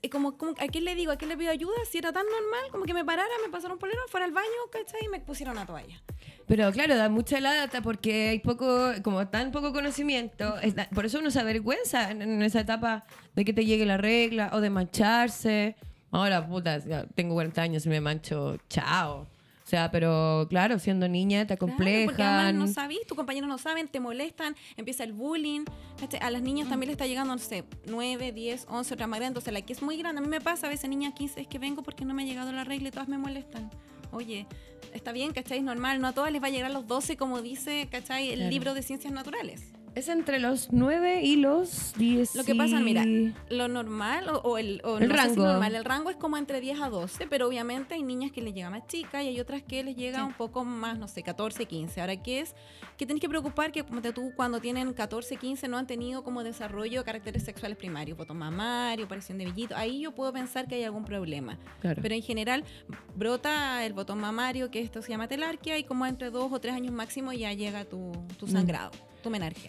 [0.02, 1.12] Y como, como, ¿A quién le digo?
[1.12, 1.74] ¿A quién le pido ayuda?
[1.92, 5.02] Si era tan normal, como que me parara, me pasaron polerón, fuera al baño, ¿cachai?
[5.06, 6.02] Y me pusieron una toalla.
[6.48, 10.58] Pero claro, da mucha lata porque hay poco, como tan poco conocimiento.
[10.60, 13.04] es da- por eso uno se avergüenza en, en esa etapa
[13.36, 15.76] de que te llegue la regla o de mancharse.
[16.12, 16.80] Ahora, puta,
[17.14, 19.28] tengo 40 años y me mancho, chao.
[19.65, 22.56] O sea, pero claro, siendo niña te Claro, porque acomplejan.
[22.60, 25.65] no sabís, tus compañeros no saben, te molestan, empieza el bullying.
[26.21, 29.30] A las niñas también le está llegando, no sé, 9, 10, 11, otra más grande.
[29.39, 31.47] Entonces, la que es muy grande, a mí me pasa a veces, niña 15, es
[31.47, 33.71] que vengo porque no me ha llegado la regla y todas me molestan.
[34.12, 34.45] Oye,
[34.93, 35.58] está bien, ¿cachai?
[35.58, 38.30] Es normal, no a todas les va a llegar a los 12, como dice, ¿cachai?
[38.30, 38.51] El Claro.
[38.51, 39.63] libro de ciencias naturales.
[39.96, 42.36] Es entre los 9 y los 10.
[42.36, 43.06] Lo que pasa, mira,
[43.50, 45.44] lo normal o, o el, o El no sé si rango.
[45.46, 48.54] normal, el rango es como entre 10 a 12, pero obviamente hay niñas que les
[48.54, 50.26] llega más chica y hay otras que les llega Sí.
[50.26, 52.02] un poco más, no sé, 14, 15.
[52.02, 52.56] Ahora, ¿qué es?
[52.98, 56.26] Que tenés que preocupar que como te- tú cuando tienen 14, 15 no han tenido
[56.26, 59.78] como desarrollo de caracteres sexuales primarios, botón mamario, aparición de villito.
[59.78, 61.58] Ahí yo puedo pensar que hay algún problema.
[61.80, 62.02] Claro.
[62.02, 62.66] Pero en general
[63.16, 66.74] brota el botón mamario, que esto se llama telarquia, y como entre 2 o 3
[66.74, 68.98] años máximo ya llega tu, tu sangrado, tu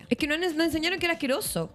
[0.09, 1.71] Es que no nos enseñaron que era asqueroso.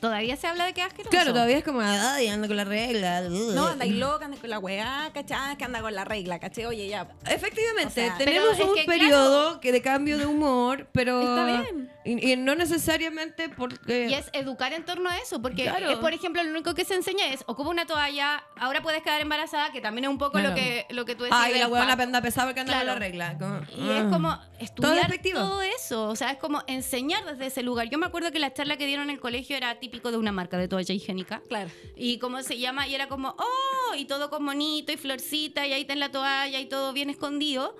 [0.00, 1.10] Todavía se habla de que es asqueroso.
[1.10, 3.20] Claro, todavía es como, ay, ando con la regla.
[3.28, 5.56] No, anda ahí loca, anda con la weá, ¿cachai?
[5.56, 6.64] Que anda con la regla, ¿cachai?
[6.66, 7.06] Oye, ya.
[7.26, 11.90] Efectivamente, O sea, tenemos un que, periodo que de cambio de humor, pero Está bien.
[12.02, 15.90] Y, y no necesariamente porque Y es educar en torno a eso, porque Claro.
[15.90, 19.20] es, por ejemplo, lo único que se enseña es ocupa una toalla, ahora puedes quedar
[19.20, 20.48] embarazada, que también es un poco Claro.
[20.50, 21.40] lo que lo que tú decías.
[21.42, 23.00] ay, la huevona penda pesada porque anda con la Claro.
[23.00, 23.36] regla.
[23.38, 24.08] como, Y es ah.
[24.10, 25.40] como estudiar despectivo.
[25.40, 27.88] todo eso, o sea, es como enseñar desde ese lugar.
[27.90, 30.30] Yo me acuerdo que la charla que dieron en el colegio era típico de una
[30.32, 31.42] marca de toalla higiénica.
[31.48, 31.70] Claro.
[31.96, 35.72] Y cómo se llama, y era como, oh, y todo con monito y florcita, y
[35.72, 37.76] ahí está en la toalla y todo bien escondido.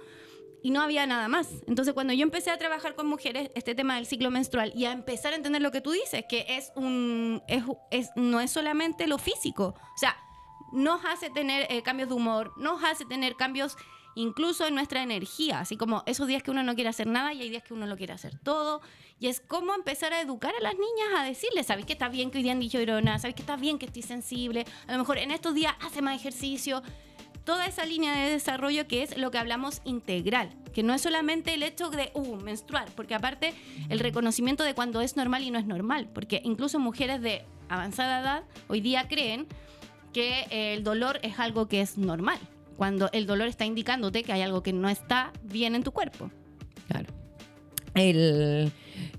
[0.62, 1.48] Y no había nada más.
[1.66, 4.92] Entonces, cuando yo empecé a trabajar con mujeres, este tema del ciclo menstrual, y a
[4.92, 7.42] empezar a entender lo que tú dices, que es un.
[7.48, 9.74] Es, es- no es solamente lo físico.
[9.94, 10.16] O sea,
[10.72, 13.76] nos hace tener eh, cambios de humor, nos hace tener cambios
[14.14, 17.42] incluso en nuestra energía, así como esos días que uno no quiere hacer nada y
[17.42, 18.80] hay días que uno lo quiere hacer todo.
[19.18, 22.30] Y es como empezar a educar a las niñas, a decirles, ¿sabes que está bien
[22.30, 23.18] que hoy día ande llorona?
[23.18, 24.64] ¿Sabes que está bien que estoy sensible?
[24.86, 26.82] A lo mejor en estos días hace más ejercicio.
[27.44, 31.54] Toda esa línea de desarrollo que es lo que hablamos integral, que no es solamente
[31.54, 33.54] el hecho de, uh, menstruar, porque aparte
[33.88, 38.20] el reconocimiento de cuando es normal y no es normal, porque incluso mujeres de avanzada
[38.20, 39.46] edad hoy día creen
[40.12, 42.38] que el dolor es algo que es normal,
[42.80, 46.30] cuando el dolor está indicándote que hay algo que no está bien en tu cuerpo.
[46.88, 47.08] Claro.
[47.94, 48.72] El,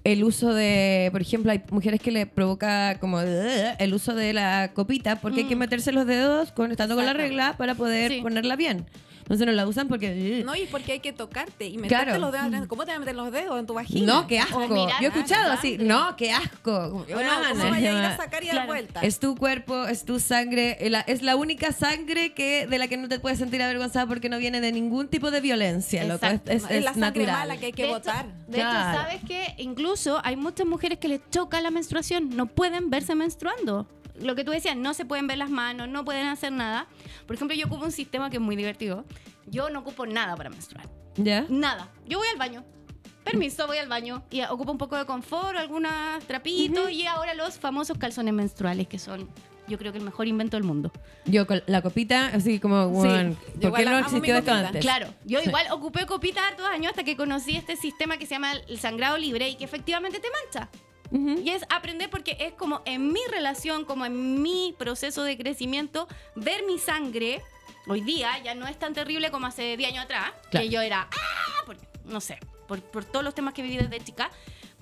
[0.04, 4.34] el uso de, por ejemplo, hay mujeres que le provoca como "Ugh", el uso de
[4.34, 5.60] la copita porque hay que Mm.
[5.60, 8.22] meterse los dedos con, estando con la regla para poder Sí.
[8.24, 8.88] ponerla bien.
[9.32, 10.40] Entonces no la usan porque...
[10.42, 10.46] "Ugh".
[10.46, 12.20] No, y es porque hay que tocarte y meterte Claro.
[12.20, 12.68] los dedos.
[12.68, 14.06] ¿Cómo te vas a meter los dedos en tu vagina?
[14.14, 14.68] No, qué asco.
[14.68, 16.72] Mirar Yo he escuchado así, no, qué asco.
[16.72, 18.68] No, ¿cómo Ana, vaya a ir a sacar y dar Claro.
[18.68, 19.04] vueltas?
[19.04, 22.98] Es tu cuerpo, es tu sangre, eh, es la única sangre que de la que
[22.98, 26.26] no te puedes sentir avergonzada porque no viene de ningún tipo de violencia, loco.
[26.26, 26.52] Es, Exacto.
[26.52, 27.40] es- es, la sangre natural.
[27.48, 28.26] mala que hay que de botar.
[28.26, 28.90] Hecho, de Claro.
[28.90, 33.16] hecho, ¿sabes que Incluso hay muchas mujeres que les choca la menstruación, no pueden verse
[33.16, 33.88] menstruando.
[34.22, 36.88] Lo que tú decías, no se pueden ver las manos, no pueden hacer nada.
[37.26, 39.06] Por ejemplo, yo ocupo un sistema que es muy divertido.
[39.48, 40.88] Yo no ocupo nada para menstruar.
[41.16, 41.46] ¿Ya?
[41.50, 41.90] Nada.
[42.08, 42.64] Yo voy al baño.
[43.24, 44.24] Permiso, voy al baño.
[44.32, 45.92] Y ocupo un poco de confort, algunos
[46.28, 49.30] trapitos y ahora los famosos calzones menstruales, que son,
[49.68, 50.92] yo creo que el mejor invento del mundo.
[51.26, 54.82] Yo con la copita, así como, bueno, ¿por qué no existió esto antes?
[54.82, 55.50] Claro, yo Sí.
[55.50, 59.18] igual ocupé copita hartos años hasta que conocí este sistema que se llama el sangrado
[59.18, 60.70] libre y que efectivamente te mancha.
[61.12, 61.42] Ujú.
[61.44, 66.08] Y es aprender porque es como en mi relación, como en mi proceso de crecimiento,
[66.36, 67.42] ver mi sangre
[67.88, 70.64] hoy día ya no es tan terrible como hace 10 años atrás, Claro.
[70.66, 71.64] que yo era, ¡ah!
[71.66, 72.38] por- no sé,
[72.68, 74.30] por, por todos los temas que viví desde chica.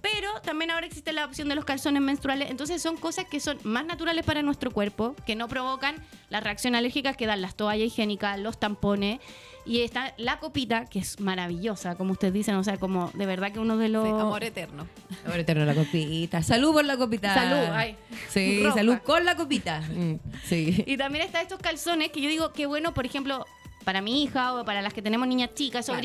[0.02, 2.50] Pero también ahora existe la opción de los calzones menstruales.
[2.50, 5.96] Entonces son cosas que son más naturales para nuestro cuerpo, que no provocan
[6.30, 9.20] la reacción alérgica que dan las toallas higiénicas, los tampones.
[9.70, 12.56] Y está la copita, que es maravillosa, como ustedes dicen.
[12.56, 14.04] O sea, como de verdad que uno de los...
[14.04, 14.88] Sí, amor eterno.
[15.28, 16.42] Ahora eterno la copita.
[16.42, 17.36] Salud por la copita.
[17.36, 17.96] Salud, ay.
[18.30, 19.82] Sí, salud con la copita.
[19.82, 20.84] Mm, sí.
[20.88, 23.46] Y también está estos calzones que yo digo que bueno, por ejemplo,
[23.84, 26.02] para mi hija o para las que tenemos niñas chicas, Claro.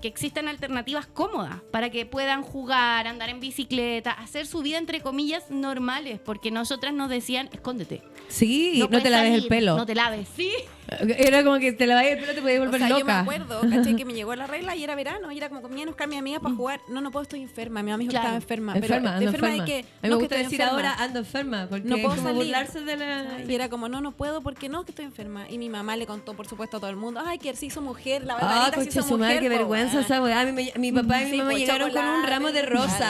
[0.00, 5.00] Que existan alternativas cómodas para que puedan jugar, andar en bicicleta, hacer su vida entre
[5.00, 8.02] comillas normales, porque nosotras nos decían, escóndete.
[8.28, 9.76] Sí, no, puedes te laves el pelo.
[9.76, 10.28] No te laves.
[10.36, 10.50] Sí.
[11.18, 13.20] Era como que te lavas el pelo te podías O volver sea, yo me loca.
[13.20, 13.94] acuerdo, ¿cachai?
[13.96, 16.08] Que me llegó la regla y era verano y era como comía a buscar a
[16.08, 16.80] mi amiga para jugar.
[16.88, 17.82] No, no puedo, estoy enferma.
[17.82, 18.22] Mi mamá me dijo Claro.
[18.30, 18.74] que estaba enferma.
[18.74, 19.64] enferma, pero ando de enferma enferma.
[19.66, 19.78] de que.
[19.80, 20.88] A mí me no, que gusta estoy decir enferma.
[20.90, 22.36] ahora ando enferma, porque No puedo como salir.
[22.42, 23.44] burlarse de la...
[23.46, 25.46] Y era como, no, no puedo porque no, que estoy enferma.
[25.50, 27.82] Y mi mamá le contó, por supuesto, a todo el mundo, ay, que se hizo
[27.82, 29.42] mujer, la Ah, barbarita se hizo su madre, mujer.
[29.42, 30.44] qué po, vergüenza esa weá.
[30.52, 33.08] Mi, mi papá y mi Sí, mamá llegaron con un ramo de rosas.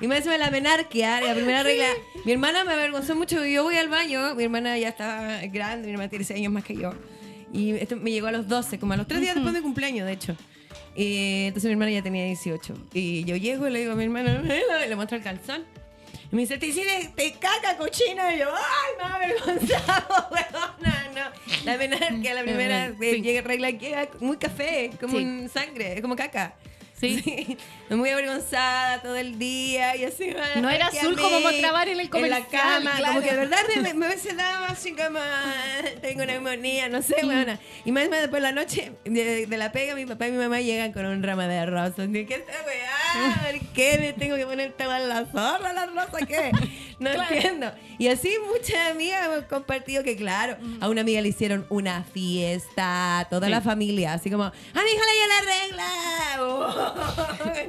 [0.00, 1.86] Y me hace la menarquia, la primera regla.
[2.24, 3.44] Mi hermana me avergonzó mucho.
[3.44, 6.64] Yo voy al baño, mi hermana ya estaba grande, mi hermana tiene 6 años más
[6.64, 6.92] que yo.
[7.52, 9.64] Y esto me llegó a los 12, como a los 3 días después de mi
[9.64, 10.36] cumpleaños, de hecho.
[10.94, 12.74] Y entonces mi hermana ya tenía 18.
[12.92, 15.64] Y yo llego y le digo a mi hermana, le muestro el calzón.
[16.30, 18.34] Y me dice, te hiciste te caca cochina.
[18.34, 21.64] Y yo, ay, me ha avergonzado, weona, no.
[21.64, 23.22] La menarquia, la primera Sí.
[23.22, 25.24] llega regla queda muy café, como Sí.
[25.24, 26.54] un sangre, es como caca.
[27.00, 27.56] Sí.
[27.90, 30.24] Muy avergonzada todo el día y así.
[30.24, 33.14] "Ay, No era azul amé", como mostraban en el En la comercial, cama, claro.
[33.14, 35.18] como que de verdad me, me, hubiese dado así como,
[36.02, 37.58] tengo una neumonía, no sé, weona.
[37.84, 40.60] Y más después de la noche de, de la pega, mi papá y mi mamá
[40.60, 42.08] llegan con un ramo de rosas.
[42.12, 43.50] Y, ¿Qué esta weá?
[43.60, 46.24] ¿Por qué me tengo que poner toda la zorra la rosa?
[46.26, 46.50] ¿Qué?
[46.98, 47.70] No entiendo.
[47.96, 53.24] Y así muchas amigas hemos compartido que, claro, a una amiga le hicieron una fiesta,
[53.30, 53.52] toda Sí.
[53.52, 55.86] la familia, así como, ¡a mi hija dio la regla!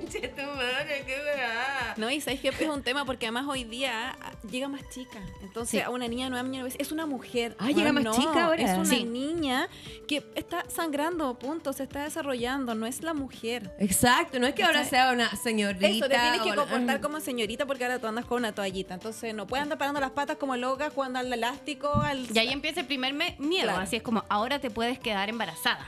[0.10, 1.93] ¡Oh, conche tu madre, qué weá!
[1.97, 5.20] No, y sabes que es un tema porque además hoy día ah, llega más chica.
[5.41, 5.82] Entonces, Sí.
[5.82, 7.55] a una niña de nueve años es una mujer.
[7.60, 8.62] Ah, llega más no, chica ahora.
[8.64, 9.03] Es una Sí.
[9.03, 9.68] niña
[10.07, 13.76] que está sangrando, punto, se está desarrollando, no es la mujer.
[13.80, 15.88] Exacto, no es que ahora sea una señorita.
[15.88, 18.93] Eso, te tienes que comportar como señorita porque ahora tú andas con una toallita.
[18.95, 22.28] Entonces, no puedes andar parando las patas como loca, jugando al elástico, al...
[22.34, 23.66] Y ahí empieza el primer me- miedo.
[23.66, 23.82] Claro.
[23.82, 25.86] Así es como, ahora te puedes quedar embarazada.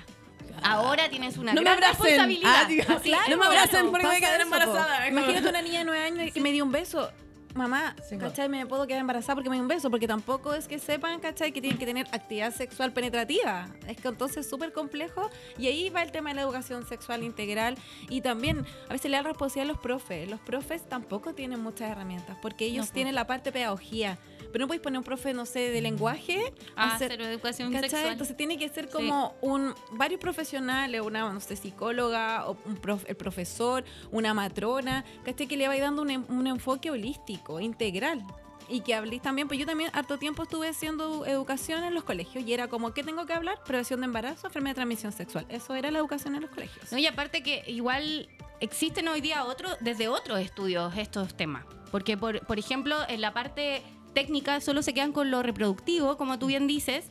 [0.64, 1.99] Ahora tienes una No me gran abracen.
[2.04, 2.54] responsabilidad.
[2.56, 5.08] Ah, digo, Así, no me abracen porque voy a quedar embarazada.
[5.08, 7.10] Imagínate una niña de nueve años que me dio un beso.
[7.54, 8.18] Mamá, po.
[8.18, 8.47] ¿cachai?
[8.47, 11.52] Me puedo quedar embarazada porque me dio un beso, porque tampoco es que sepan, ¿cachai?
[11.52, 13.68] Que tienen que tener actividad sexual penetrativa.
[13.89, 17.24] Es que entonces es súper complejo y ahí va el tema de la educación sexual
[17.24, 17.78] integral
[18.08, 20.30] y también a veces le da responsabilidad a los profes.
[20.30, 22.93] Los profes tampoco tienen muchas herramientas porque ellos No, po.
[22.93, 24.18] tienen la parte pedagogía.
[24.52, 26.54] Pero no podéis poner un profe, no sé, de lenguaje.
[26.76, 27.89] Ah, hacer- cero educación ¿Cachai?
[27.89, 28.12] sexual.
[28.12, 33.06] Entonces tiene que ser como un varios profesionales, una no sé, psicóloga, o un prof-
[33.08, 35.47] el profesor, una matrona, ¿cachai?
[35.47, 38.24] Que le vaya dando un, en- un enfoque holístico, integral.
[38.70, 42.45] Y que habléis también, pues yo también harto tiempo estuve haciendo educación en los colegios
[42.45, 43.62] y era como, ¿qué tengo que hablar?
[43.66, 45.45] Prevención de embarazo, enfermedad de transmisión sexual.
[45.49, 46.89] Eso era la educación en los colegios.
[46.89, 48.30] No, y aparte que igual
[48.62, 51.66] existen hoy día otros, desde otros estudios estos temas.
[51.91, 53.82] Porque, por, por ejemplo, en la parte
[54.14, 57.05] técnica solo se quedan con lo reproductivo, como tú bien dices,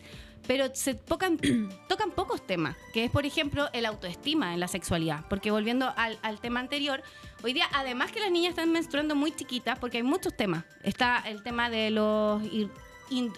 [0.46, 1.38] pero se tocan,
[1.88, 5.24] tocan pocos temas, que es, por ejemplo, el autoestima en la sexualidad.
[5.28, 7.02] Porque volviendo al, al tema anterior,
[7.42, 10.64] hoy día, además que las niñas están menstruando muy chiquitas, porque hay muchos temas.
[10.82, 12.42] Está el tema de los...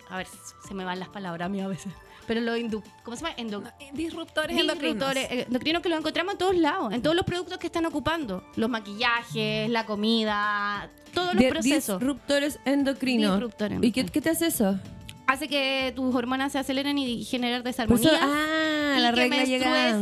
[0.09, 0.27] a ver,
[0.67, 1.93] se me van las palabras a mí a veces.
[2.33, 3.37] Pero los ¿Cómo se llama?
[3.37, 3.63] Endo-
[3.93, 4.95] Disruptores endocrinos.
[5.15, 7.85] disruptores eh, endocrinos que los encontramos en todos lados, en todos los productos que están
[7.85, 8.43] ocupando.
[8.57, 11.99] Los maquillajes, la comida, todos los procesos.
[12.01, 13.35] Disruptores endocrinos.
[13.35, 14.79] Disruptores ¿Y qué, qué te hace eso?
[15.33, 18.19] Hace que tus hormonas se aceleren y generar desarmonía.
[18.21, 19.99] ah, y la regla llega.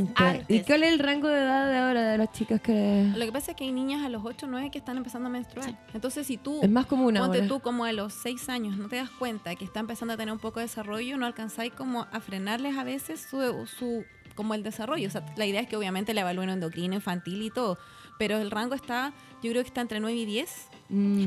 [0.48, 3.30] ¿Y cuál es el rango de edad de ahora de las chicas que Lo que
[3.30, 5.78] pasa es que hay niñas a los 8 o 9 que están empezando a menstruar.
[5.94, 7.46] Entonces, si tú es más común Ponte ahora?
[7.46, 10.32] tú como a los 6 años, no te das cuenta que está empezando a tener
[10.32, 14.04] un poco de desarrollo, no alcanzáis como a frenarles a veces su, su
[14.34, 15.06] como el desarrollo.
[15.06, 17.78] O sea, la idea es que obviamente le evalúen endocrino, infantil y todo,
[18.18, 19.12] pero el rango está,
[19.44, 20.50] yo creo que está entre 9 y 10.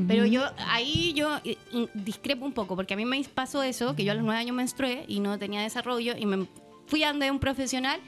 [0.08, 1.58] Pero yo, ahí yo eh,
[1.94, 4.56] discrepo un poco, porque a mí me pasó eso, que yo a los nueve años
[4.56, 6.48] menstrué y no tenía desarrollo, y me
[6.88, 8.00] fui a donde un profesional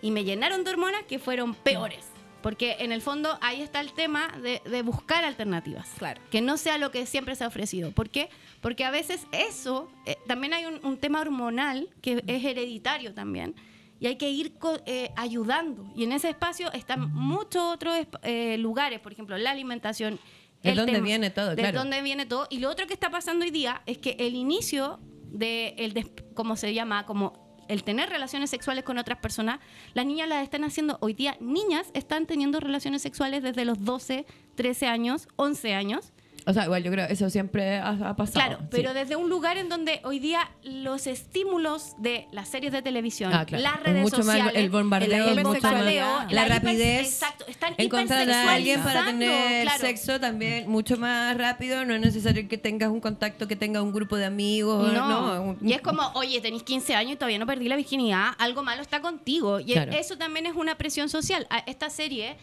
[0.00, 2.06] y me llenaron de hormonas que fueron peores.
[2.42, 5.88] Porque en el fondo ahí está el tema de, de buscar alternativas.
[5.98, 6.20] Claro.
[6.30, 7.90] Que no sea lo que siempre se ha ofrecido.
[7.90, 8.28] ¿Por qué?
[8.60, 13.56] Porque a veces eso, eh, también hay un, un tema hormonal que es hereditario también.
[13.98, 14.52] Y hay que ir
[14.84, 15.90] eh, ayudando.
[15.96, 20.20] Y en ese espacio están muchos otros eh, lugares, por ejemplo, la alimentación.
[20.62, 21.78] De el dónde tema- viene todo, de claro.
[21.78, 22.46] dónde viene todo.
[22.50, 24.98] Y lo otro que está pasando hoy día es que el inicio
[25.30, 27.06] de el des- ¿cómo se llama?
[27.06, 29.58] Como el tener relaciones sexuales con otras personas,
[29.94, 31.36] las niñas las están haciendo hoy día.
[31.40, 36.12] Niñas están teniendo relaciones sexuales desde los 12, 13 años, 11 años.
[36.48, 38.34] O sea, igual yo creo eso siempre ha, ha pasado.
[38.46, 38.66] Claro, sí.
[38.70, 43.32] pero desde un lugar en donde hoy día los estímulos de las series de televisión,
[43.34, 43.62] Ah, claro.
[43.64, 47.74] las Es redes mucho más sociales, el bombardeo, el hipersexualeo, la, la rapidez, exacto, están
[47.78, 49.80] encontrar a alguien para tener claro.
[49.80, 53.92] sexo también mucho más rápido, no es necesario que tengas un contacto, que tengas un
[53.92, 55.06] grupo de amigos, no,
[55.52, 58.62] No, y es como, oye, tenéis 15 años y todavía no perdí la virginidad, algo
[58.62, 59.58] malo está contigo.
[59.60, 59.92] Y Claro.
[59.92, 61.46] eso también es una presión social.
[61.66, 62.36] Esta serie,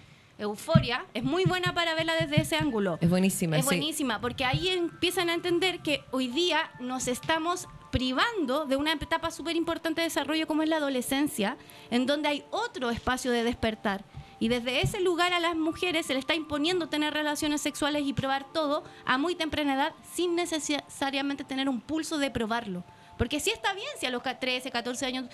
[0.43, 2.97] Euforia, es muy buena para verla desde ese ángulo.
[3.01, 3.67] es buenísima, Es sí.
[3.67, 9.29] buenísima, porque ahí empiezan a entender que hoy día nos estamos privando de una etapa
[9.31, 11.57] súper importante de desarrollo como es la adolescencia,
[11.91, 14.03] en donde hay otro espacio de despertar.
[14.39, 18.11] Y desde ese lugar a las mujeres se le está imponiendo tener relaciones sexuales y
[18.13, 22.83] probar todo a muy temprana edad sin necesariamente tener un pulso de probarlo.
[23.17, 25.25] Porque sí está bien si a los ca- 13, 14 años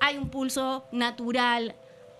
[0.00, 1.74] hay un pulso natural,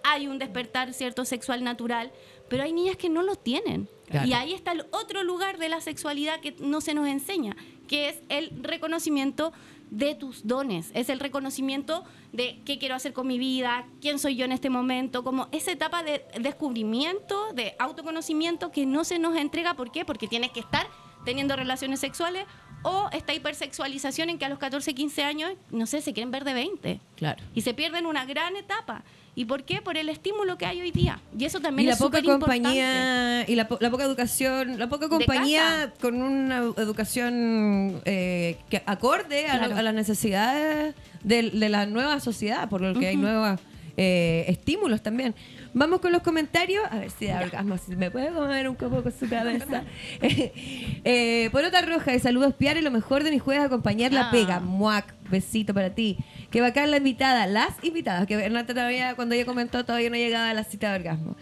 [0.05, 2.13] hay un despertar cierto sexual natural,
[2.49, 3.89] pero hay niñas que no lo tienen.
[4.09, 4.27] Claro.
[4.27, 8.09] Y ahí está el otro lugar de la sexualidad que no se nos enseña, que
[8.09, 9.53] es el reconocimiento
[9.91, 14.37] de tus dones, es el reconocimiento de qué quiero hacer con mi vida, quién soy
[14.37, 19.37] yo en este momento, como esa etapa de descubrimiento, de autoconocimiento que no se nos
[19.37, 20.05] entrega, ¿por qué?
[20.05, 20.87] Porque tienes que estar
[21.25, 22.47] teniendo relaciones sexuales
[22.83, 26.45] o esta hipersexualización en que a los 14, 15 años, no sé, se quieren ver
[26.45, 27.43] de 20 Claro.
[27.55, 29.03] y se pierden una gran etapa.
[29.41, 29.81] ¿Y por qué?
[29.81, 31.19] Por el estímulo que hay hoy día.
[31.39, 32.63] Y eso también Y la es poca súper importante.
[32.63, 38.83] compañía, y la, po- la poca educación, la poca compañía con una educación eh, que
[38.85, 43.59] acorde a, a las necesidades de, de la nueva sociedad, por lo que hay nuevas
[44.03, 45.35] eh, estímulos también.
[45.75, 46.83] Vamos con los comentarios.
[46.91, 49.85] A ver si da orgasmo, si me puede comer un poco con su cabeza.
[50.23, 54.29] eh, Porota Roja, de saludos Piar y lo mejor de mi jueves es acompañar la
[54.29, 54.31] Ah.
[54.31, 54.61] pega.
[54.61, 56.17] Muac, besito para ti.
[56.51, 60.49] Que bacán la invitada, las invitadas, que Renata todavía, cuando ella comentó, todavía no llegaba
[60.49, 61.37] a la cita de orgasmo.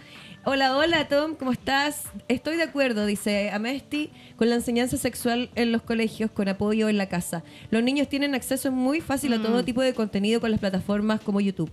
[0.45, 2.05] Hola, hola Tom, ¿cómo estás?
[2.29, 6.97] Estoy de acuerdo, dice Amesti, con la enseñanza sexual en los colegios, con apoyo en
[6.97, 7.43] la casa.
[7.71, 11.41] Los niños tienen acceso muy fácil a todo tipo de contenido con las plataformas como
[11.41, 11.71] YouTube.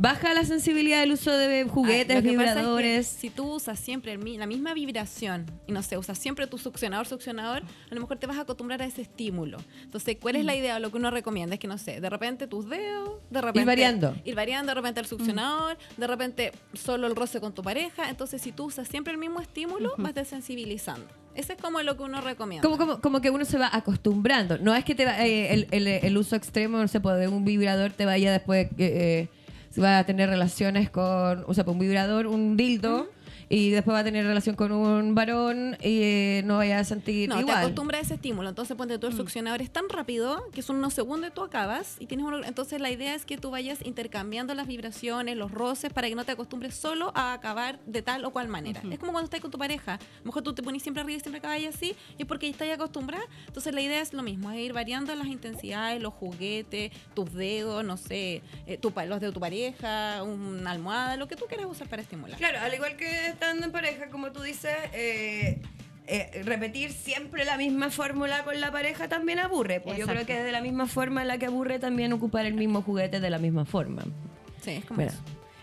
[0.00, 3.06] Baja la sensibilidad del uso de juguetes, Ah, lo que pasa es que vibradores.
[3.08, 7.64] si tú usas siempre la misma vibración y no sé, usas siempre tu succionador, succionador,
[7.90, 9.58] a lo mejor te vas a acostumbrar a ese estímulo.
[9.82, 11.54] Entonces, ¿cuál es la idea o lo que uno recomienda?
[11.54, 13.64] Es que no sé, de repente tus dedos, de repente.
[13.66, 14.14] variando.
[14.24, 18.08] Ir variando, de repente el succionador, de repente solo el roce con tu pareja.
[18.08, 21.08] Entonces, si tú usas siempre el mismo estímulo, vas desensibilizando.
[21.34, 22.62] Ese es como lo que uno recomienda.
[22.62, 24.58] Como, como, como que uno se va acostumbrando.
[24.58, 27.26] No es que te va- eh, el, el- el uso extremo, no sé, pues, de
[27.26, 29.37] un vibrador te vaya después, eh, eh, se
[29.76, 33.08] va a tener relaciones con, o sea, pues, un vibrador, un dildo,
[33.50, 37.28] y después va a tener relación con un varón y eh, no vaya a sentir
[37.28, 37.58] No, te igual.
[37.58, 38.48] acostumbras a ese estímulo.
[38.50, 41.96] Entonces, ponte tú el succionador es tan rápido que son unos segundos y tú acabas.
[41.98, 45.92] Y tienes un- Entonces, la idea es que tú vayas intercambiando las vibraciones, los roces,
[45.92, 48.82] para que no te acostumbres solo a acabar de tal o cual manera.
[48.90, 49.94] Es como cuando estás con tu pareja.
[49.94, 52.46] A lo mejor tú te pones siempre arriba y siempre acabas así, y es porque
[52.46, 53.24] ya estás acostumbrada.
[53.46, 57.84] Entonces, la idea es lo mismo: es ir variando las intensidades, los juguetes, tus dedos,
[57.84, 61.66] no sé, eh, tu, pa- los de tu pareja, una almohada, lo que tú quieras
[61.66, 62.36] usar para estimular.
[62.38, 65.60] Claro, al igual que estando en pareja, como tú dices, eh,
[66.08, 69.80] eh, repetir siempre la misma fórmula con la pareja también aburre.
[69.80, 72.46] Pues yo creo que es de la misma forma en la que aburre también ocupar
[72.46, 74.02] el mismo juguete de la misma forma.
[74.60, 75.22] Sí, es como Mira, eso.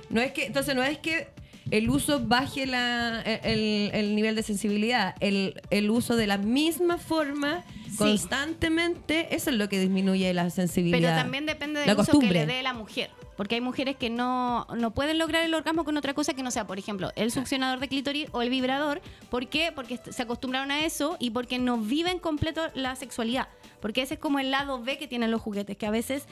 [0.10, 1.28] no es que, entonces no es que
[1.70, 6.98] el uso baje la, el, el nivel de sensibilidad, el, el uso de la misma
[6.98, 7.66] forma
[7.98, 11.10] constantemente, eso es lo que disminuye la sensibilidad.
[11.10, 12.40] Pero también depende del la uso costumbre.
[12.40, 13.10] que le dé la mujer.
[13.38, 16.52] Porque hay mujeres que no, no pueden lograr el orgasmo con otra cosa que no
[16.52, 19.02] sea, por ejemplo, el succionador de clítoris o el vibrador.
[19.30, 19.72] ¿Por qué?
[19.76, 23.48] Porque se acostumbraron a eso y porque no viven completo la sexualidad.
[23.82, 26.26] Porque ese es como el lado B que tienen los juguetes, que a veces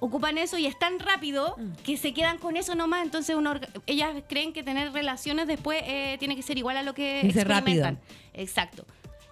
[0.00, 1.72] ocupan eso y es tan rápido Mm.
[1.82, 3.02] que se quedan con eso nomás.
[3.04, 3.34] Entonces
[3.86, 7.40] ellas creen que tener relaciones después eh, tiene que ser igual a lo que Dice
[7.40, 7.94] experimentan.
[7.94, 8.14] rápido.
[8.34, 8.84] Exacto.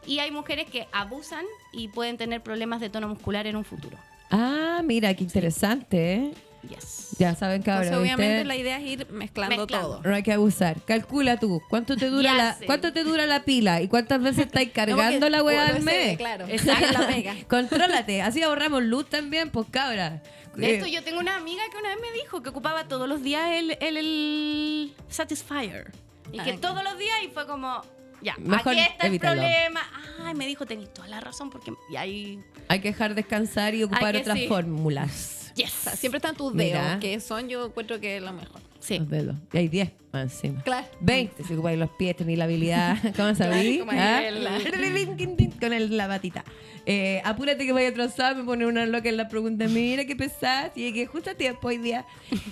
[0.07, 3.99] Y hay mujeres que abusan y pueden tener problemas de tono muscular en un futuro.
[4.31, 6.33] Ah, mira, qué interesante, ¿eh?
[6.69, 7.17] Yes.
[7.19, 7.89] Ya saben, cabrón.
[7.89, 9.89] Entonces, obviamente, la idea es ir mezclando, Mezclando.
[9.89, 10.03] todo.
[10.09, 10.81] No hay que abusar.
[10.85, 12.67] Calcula tú, ¿cuánto te dura la sé.
[12.67, 16.17] cuánto te dura la pila y cuántas veces estáis cargando porque- la weá al mes?
[16.17, 16.47] claro.
[16.49, 16.93] Exacto.
[17.01, 17.35] La mega.
[17.49, 20.23] Contrólate, así ahorramos luz también, pues cabra.
[20.55, 23.09] De esto Eh, yo tengo una amiga que una vez me dijo que ocupaba todos
[23.09, 25.91] los días el, el, el Satisfyer.
[26.33, 27.83] Y Ah, que todos los días y fue como,
[28.23, 29.43] ya, Mejor aquí está evítalo.
[29.43, 29.81] el problema.
[30.25, 31.73] Ay, me dijo, tenés toda la razón porque...
[31.91, 32.41] Y ahí...
[32.69, 34.49] hay que dejar descansar y ocupar que otras sí.
[34.49, 35.53] fórmulas.
[35.55, 35.75] Yes.
[35.81, 36.83] O sea, siempre están tus Mira.
[36.83, 38.61] dedos, que son, yo encuentro que es lo mejor.
[38.81, 38.99] Sí.
[38.99, 39.37] Los dedos.
[39.53, 40.63] Y hay 10 más encima.
[40.63, 40.87] Claro.
[41.01, 42.97] 20 si ocupáis los pies, tenéis la habilidad.
[43.17, 43.83] ¿Cómo sabéis?
[43.91, 44.23] ¿Ah?
[45.61, 46.45] Con el, la batita.
[46.87, 49.67] Eh, apúrate que vaya a trozar, me pone una loca en la pregunta.
[49.69, 50.73] Mira qué pesada.
[50.75, 52.07] Y que justo a tiempo hoy día.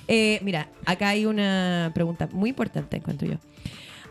[0.07, 3.37] Eh, mira, acá hay una pregunta muy importante, encuentro yo.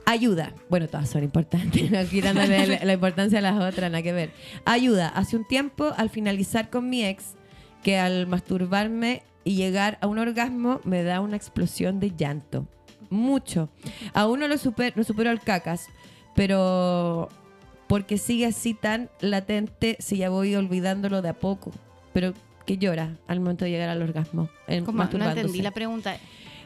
[0.05, 0.53] Ayuda.
[0.69, 4.31] Bueno, todas son importantes, no quitándole la, la importancia a las otras, nada que ver.
[4.65, 5.07] Ayuda.
[5.09, 7.35] Hace un tiempo, al finalizar con mi ex,
[7.83, 12.67] que al masturbarme y llegar a un orgasmo me da una explosión de llanto.
[13.09, 13.69] Mucho.
[14.13, 15.87] Aún no lo, super, no supero al cacas,
[16.35, 17.29] pero
[17.87, 21.71] porque sigue así tan latente si ya voy olvidándolo de a poco.
[22.13, 22.33] Pero
[22.65, 24.49] que llora al momento de llegar al orgasmo.
[24.85, 26.17] Como, no entendí la pregunta.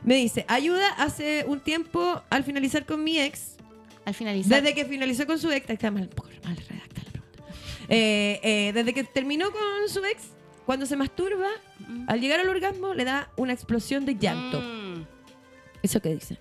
[0.04, 3.56] Me dice, ayuda hace un tiempo al finalizar con mi ex,
[4.06, 4.62] Al finalizar.
[4.62, 6.10] desde que finalizó con su ex, está mal,
[6.44, 7.54] mal redactada la pregunta.
[7.90, 10.24] Eh, eh, desde que terminó con su ex,
[10.66, 11.48] cuando se masturba,
[11.88, 12.06] Mm.
[12.10, 14.62] al llegar al orgasmo le da una explosión de llanto.
[14.62, 15.06] Mm.
[15.82, 16.38] Eso que dice.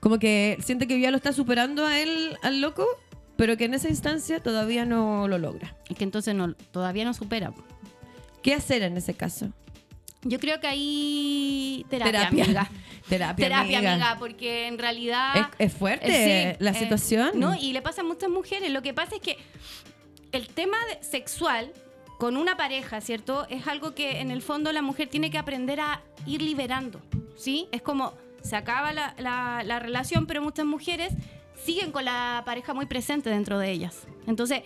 [0.00, 2.86] Como que siente que ya lo está superando a él, al loco,
[3.36, 5.76] pero que en esa instancia todavía no lo logra.
[5.88, 7.52] Es que entonces no, todavía no supera.
[8.42, 9.50] ¿Qué hacer en ese caso?
[10.24, 12.70] Yo creo que hay terapia, amiga.
[13.08, 13.92] Terapia, Terapia, amiga.
[13.92, 14.16] amiga.
[14.18, 15.50] porque en realidad...
[15.58, 17.32] Es, es fuerte Eh, sí, la eh, situación.
[17.34, 18.70] No, y le pasa a muchas mujeres.
[18.70, 19.36] Lo que pasa es que
[20.32, 21.70] el tema sexual
[22.18, 23.46] con una pareja, ¿cierto?
[23.50, 27.02] Es algo que en el fondo la mujer tiene que aprender a ir liberando,
[27.36, 27.68] ¿sí?
[27.72, 31.12] Es como se acaba la, la- la relación, pero muchas mujeres
[31.62, 34.06] siguen con la pareja muy presente dentro de ellas.
[34.26, 34.62] Entonces,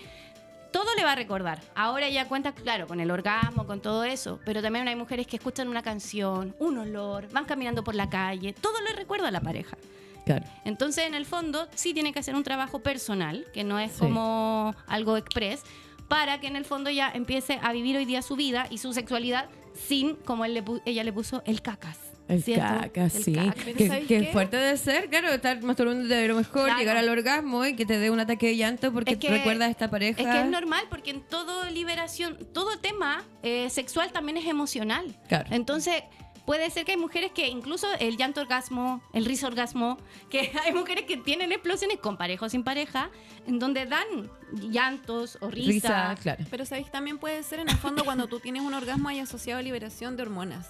[0.72, 1.60] todo le va a recordar.
[1.74, 5.36] Ahora ya cuenta, claro, con el orgasmo, con todo eso, pero también hay mujeres que
[5.36, 9.40] escuchan una canción, un olor, van caminando por la calle, todo le recuerda a la
[9.40, 9.76] pareja.
[10.24, 10.44] Claro.
[10.64, 14.00] Entonces, en el fondo, sí tiene que hacer un trabajo personal, que no es Sí.
[14.00, 15.62] como algo express,
[16.06, 18.92] para que en el fondo ya empiece a vivir hoy día su vida y su
[18.92, 21.98] sexualidad sin, como él le ella le puso, el cacas.
[22.28, 22.62] El ¿cierto?
[22.82, 23.32] caca, sí.
[23.76, 24.32] Que, ¿sabes que qué?
[24.32, 26.78] fuerte de ser, claro, estar masturbando de lo mejor, Claro.
[26.78, 29.64] llegar al orgasmo y que te dé un ataque de llanto porque Es que- recuerda
[29.64, 30.20] a esta pareja.
[30.22, 35.16] Es que es normal porque en todo liberación, todo tema eh, sexual también es emocional.
[35.28, 35.48] Claro.
[35.52, 36.02] Entonces,
[36.44, 39.96] puede ser que hay mujeres que incluso el llanto orgasmo, el risa orgasmo,
[40.30, 43.10] que hay mujeres que tienen explosiones con pareja o sin pareja,
[43.46, 44.06] en donde dan
[44.52, 45.70] llantos o risa.
[46.12, 46.44] Risa, claro.
[46.50, 49.20] Pero sabéis que también puede ser en el fondo cuando tú tienes un orgasmo hay
[49.20, 50.68] asociado a liberación de hormonas.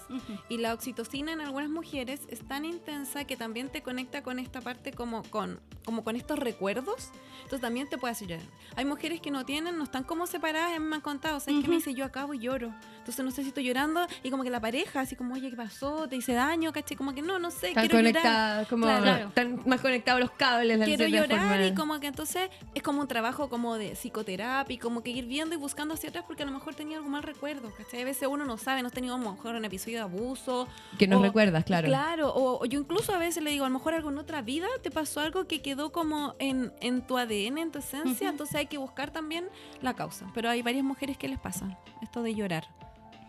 [0.49, 4.61] Y la oxitocina en algunas mujeres es tan intensa que también te conecta con esta
[4.61, 7.09] parte como con, como con estos recuerdos.
[7.37, 8.45] Entonces también te puede hacer llorar.
[8.75, 11.61] Hay mujeres que no tienen, no están como separadas, me han contado, o sea, es
[11.63, 12.73] que me dice yo acabo y lloro.
[12.99, 15.55] Entonces no sé si estoy llorando y como que la pareja, así como, oye, ¿qué
[15.55, 16.07] pasó?
[16.07, 16.71] ¿Te hice daño?
[16.71, 16.95] ¿Caché?
[16.95, 18.13] Como que no, no sé, Están quiero llorar.
[18.21, 19.27] conectados, como Claro.
[19.29, 20.79] están más conectados los cables.
[20.85, 21.65] Quiero llorar forma.
[21.65, 25.25] y como que entonces es como un trabajo como de psicoterapia y como que ir
[25.25, 28.01] viendo y buscando hacia atrás porque a lo mejor tenía algún mal recuerdo, ¿cachai?
[28.01, 30.67] A veces uno no sabe, no has tenido a lo mejor un episodio de abuso.
[30.97, 31.87] Que nos o- recuerdas, claro.
[31.87, 34.41] Claro, o, o yo incluso a veces le digo, a lo mejor algo en otra
[34.41, 38.55] vida te pasó algo que quedó como en, en tu ADN, en tu esencia, entonces
[38.55, 39.49] hay que buscar también
[39.81, 40.25] la causa.
[40.33, 42.65] Pero hay varias mujeres que les pasa esto de llorar.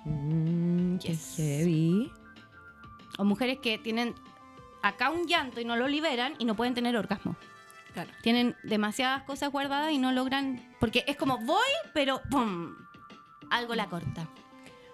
[0.04, 1.34] Mm, qué Yes.
[1.36, 2.10] heavy.
[3.18, 4.14] O mujeres que tienen
[4.82, 7.36] acá un llanto y no lo liberan y no pueden tener orgasmo.
[7.92, 8.10] Claro.
[8.22, 10.62] Tienen demasiadas cosas guardadas y no logran.
[10.78, 11.58] Porque es como voy,
[11.92, 12.74] pero ¡pum!
[13.50, 14.28] Algo la corta.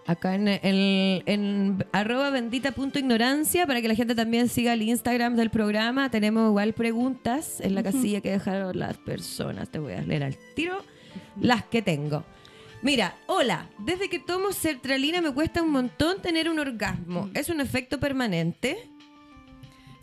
[0.06, 4.82] Acá en, el en arroba bendita punto ignorancia, para que la gente también siga el
[4.82, 9.68] Instagram del programa, tenemos igual preguntas en la casilla que dejaron las personas.
[9.68, 10.84] Te voy a leer al tiro
[11.40, 12.24] las que tengo.
[12.82, 17.28] Mira, hola, desde que tomo sertralina me cuesta un montón tener un orgasmo.
[17.34, 18.88] ¿Es un efecto permanente?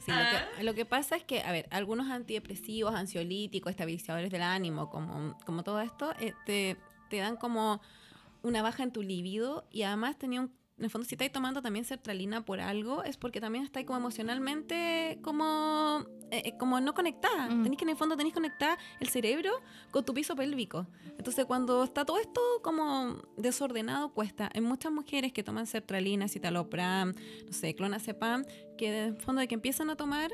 [0.06, 4.42] Sí, lo, que, lo que pasa es que, a ver, algunos antidepresivos, ansiolíticos, estabilizadores del
[4.42, 6.78] ánimo, como, como todo esto, eh, te,
[7.10, 7.82] te dan como
[8.42, 11.62] una baja en tu libido y además tenía un, en el fondo si estáis tomando
[11.62, 16.94] también sertralina por algo es porque también estáis como emocionalmente como, eh, eh, como no
[16.94, 17.48] conectada.
[17.48, 17.64] Mm.
[17.64, 19.52] Tenéis que en el fondo tenéis que conectar el cerebro
[19.92, 20.88] con tu piso pélvico.
[21.18, 24.50] Entonces cuando está todo esto como desordenado cuesta.
[24.54, 27.14] Hay muchas mujeres que toman sertralina, citalopram,
[27.46, 28.46] no sé, clonazepam,
[28.78, 30.32] que en el fondo de que empiezan a tomar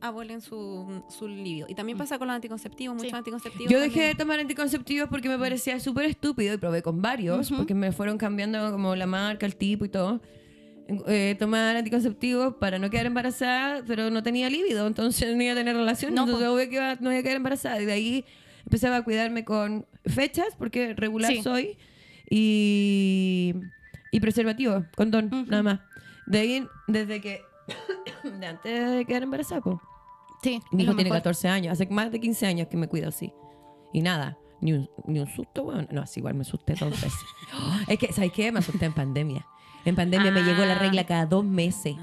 [0.00, 1.66] abolen su, su libido.
[1.68, 3.16] Y también pasa con los anticonceptivos, muchos Sí.
[3.16, 3.70] anticonceptivos.
[3.72, 4.16] Yo dejé de también.
[4.18, 7.58] tomar anticonceptivos porque me parecía súper estúpido y probé con varios, Ujú.
[7.58, 10.20] porque me fueron cambiando como la marca, el tipo y todo.
[11.06, 15.56] Eh, tomar anticonceptivos para no quedar embarazada, pero no tenía líbido, entonces no iba a
[15.56, 17.82] tener relación, No, entonces obvio que iba- no iba a quedar embarazada.
[17.82, 18.24] Y de ahí
[18.64, 21.42] empezaba a cuidarme con fechas, porque regular Sí.
[21.42, 21.76] soy,
[22.30, 23.54] y,
[24.12, 25.50] y preservativo, condón, Ujú.
[25.50, 25.80] nada más.
[26.26, 27.40] De ahí, desde que,
[28.24, 29.76] de antes de quedar embarazada, pues.
[30.42, 30.62] Sí.
[30.70, 31.18] Mi hijo tiene mejor.
[31.18, 33.32] 14 años, hace más de 15 años que me cuido así.
[33.92, 35.88] Y nada, ni un, ni un susto, weón.
[35.90, 37.12] No, así igual me asusté dos veces.
[37.88, 38.52] es que, ¿sabes qué?
[38.52, 39.46] Me asusté en pandemia.
[39.84, 40.78] En pandemia me llegó la Ah.
[40.78, 41.96] regla cada dos meses.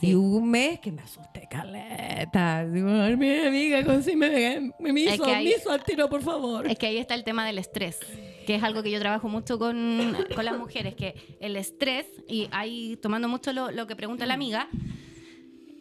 [0.00, 0.08] Sí.
[0.08, 2.66] Y hubo un mes que me asusté, caleta.
[2.66, 6.66] Digo, ay, mi amiga, consígueme, me, hizo, me hizo al tiro, por favor.
[6.66, 7.98] Es que ahí está el tema del estrés,
[8.46, 12.46] que es algo que yo trabajo mucho con, con las mujeres, que el estrés, y
[12.50, 14.68] ahí tomando mucho lo, lo que pregunta la amiga,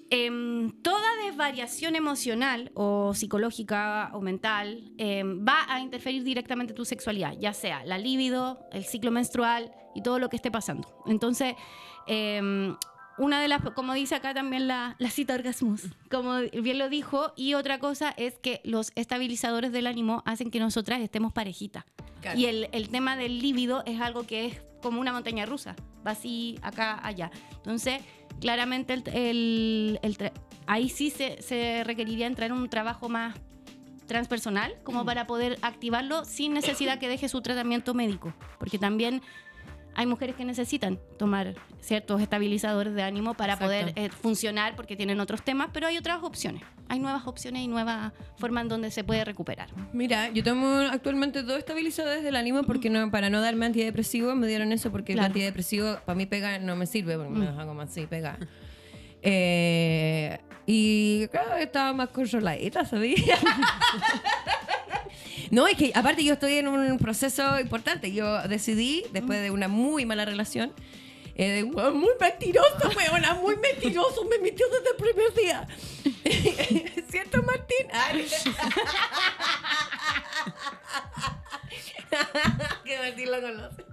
[0.09, 6.85] em, toda desvariación emocional o psicológica o mental em, va a interferir directamente en tu
[6.85, 11.03] sexualidad, ya sea la libido, el ciclo menstrual y todo lo que esté pasando.
[11.07, 11.55] Entonces,
[12.07, 12.75] em,
[13.17, 17.33] una de las, como dice acá también la, la cita orgasmus, como bien lo dijo,
[17.35, 21.85] y otra cosa es que los estabilizadores del ánimo hacen que nosotras estemos parejitas.
[22.21, 22.39] Claro.
[22.39, 25.75] Y el, el tema del líbido es algo que es como una montaña rusa,
[26.05, 27.31] va así, acá, allá.
[27.55, 28.01] Entonces,
[28.39, 30.31] claramente el, el-
[30.67, 33.35] ahí sí se, se requeriría entrar en un trabajo más
[34.07, 38.33] transpersonal como para poder activarlo sin necesidad que deje su tratamiento médico.
[38.59, 39.21] Porque también
[39.95, 43.65] hay mujeres que necesitan tomar ciertos estabilizadores de ánimo para Exacto.
[43.65, 46.61] poder eh, funcionar porque tienen otros temas, pero hay otras opciones.
[46.87, 49.69] Hay nuevas opciones y nuevas formas en donde se puede recuperar.
[49.93, 54.47] Mira, yo tomo actualmente dos estabilizadores del ánimo porque no, para no darme antidepresivo me
[54.47, 55.25] dieron eso porque Claro.
[55.27, 58.37] el antidepresivo para mí pega no me sirve porque me deja como así pega.
[59.21, 60.37] Eh,
[60.67, 63.19] y claro, estaba más controladita, ¿sabías?
[65.51, 68.11] No, es que aparte yo estoy en un proceso importante.
[68.11, 70.73] Yo decidí, después de una muy mala relación,
[71.35, 75.67] eh, muy mentiroso, weona, muy mentiroso, me mintió desde el primer día.
[77.09, 77.87] ¿Cierto, Martín?
[82.85, 83.83] Que Martín lo conoce.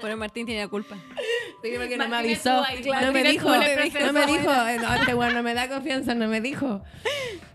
[0.00, 0.96] Pero Martín tiene la culpa.
[1.62, 2.64] Sí, porque no me avisó.
[2.82, 6.26] claro, no me dijo, no me dijo, no, este weón no me da confianza, no
[6.26, 6.82] me dijo.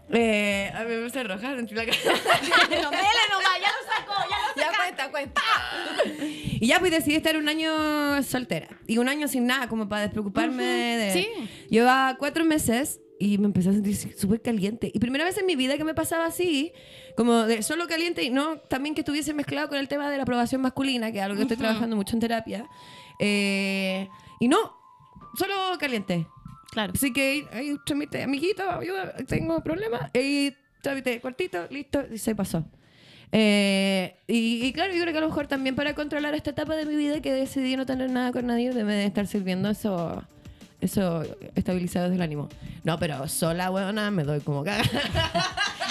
[0.10, 1.76] Eh, a mí me puse roja la casa.
[1.76, 5.42] no, dele nomás, ya lo sacó, ya lo Ya cuenta, cuenta.
[6.60, 8.70] Y ya pues decidí estar un año soltera.
[8.88, 11.12] Y un año sin nada, como para despreocuparme de...
[11.12, 11.30] Sí.
[11.70, 14.92] Llevaba cuatro meses y me empecé a sentir súper caliente.
[14.94, 16.74] Y primera vez en mi vida que me pasaba así,
[17.16, 20.24] como de solo caliente y no también que estuviese mezclado con el tema de la
[20.24, 22.68] aprobación masculina, que es algo que estoy trabajando mucho en terapia.
[23.20, 24.08] Eh,
[24.40, 24.58] y no,
[25.36, 26.28] solo caliente.
[26.72, 26.94] Claro.
[26.96, 30.12] Así que ahí trámite, amiguito, ayuda, tengo problemas.
[30.14, 32.66] Y trámite, cuartito, listo, y se pasó.
[33.32, 36.76] Eh, y, y claro, yo creo que a lo mejor también para controlar esta etapa
[36.76, 40.24] de mi vida que decidí no tener nada con nadie, debe de estar sirviendo eso,
[40.82, 41.24] eso
[41.56, 42.50] estabilizadores del ánimo.
[42.84, 44.84] No, pero sola, weona, me doy como caga.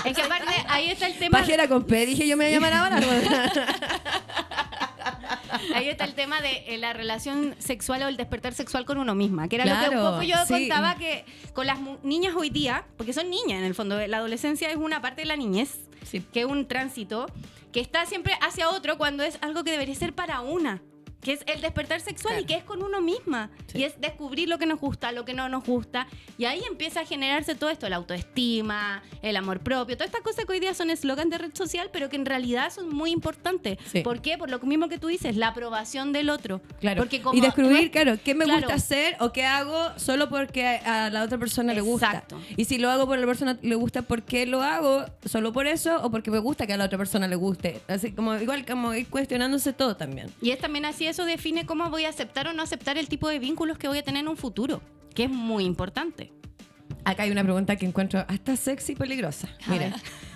[0.04, 1.36] Es que aparte, ahí está el tema.
[1.38, 3.00] Pajera con P, dije yo me voy a llamar ahora.
[5.74, 9.14] Ahí está el tema de eh, la relación sexual o el despertar sexual con uno
[9.14, 10.52] misma, que era lo que Claro, un poco yo sí.
[10.52, 14.70] contaba que con las niñas hoy día, porque son niñas en el fondo, la adolescencia
[14.70, 16.20] es una parte de la niñez, Sí.
[16.32, 17.26] que es un tránsito,
[17.72, 20.82] que está siempre hacia otro cuando es algo que debería ser para una.
[21.20, 22.42] Que es el despertar sexual Claro.
[22.42, 23.50] y que es con uno misma.
[23.66, 23.78] Sí.
[23.78, 26.06] Y es descubrir lo que nos gusta, lo que no nos gusta.
[26.38, 29.96] Y ahí empieza a generarse todo esto: la autoestima, el amor propio.
[29.96, 32.70] Todas estas cosas que hoy día son eslogan de red social, pero que en realidad
[32.72, 33.78] son muy importantes.
[33.90, 34.02] Sí.
[34.02, 34.38] ¿Por qué?
[34.38, 36.60] Por lo mismo que tú dices, la aprobación del otro.
[36.80, 37.00] Claro.
[37.02, 38.60] Porque como y descubrir, claro, qué me Claro.
[38.60, 42.06] gusta hacer o qué hago solo porque a, la otra persona le gusta.
[42.06, 42.40] Exacto.
[42.56, 45.04] Y si lo hago por la persona le gusta, ¿por qué lo hago?
[45.24, 47.80] ¿Solo por eso o porque me gusta que a la otra persona le guste?
[47.88, 50.30] Así como igual como ir cuestionándose todo también.
[50.40, 53.28] Y es también así, eso define cómo voy a aceptar o no aceptar el tipo
[53.28, 54.80] de vínculos que voy a tener en un futuro,
[55.14, 56.32] que es muy importante.
[57.04, 59.48] Acá hay una pregunta que encuentro hasta sexy y peligrosa.
[59.66, 59.94] Mira,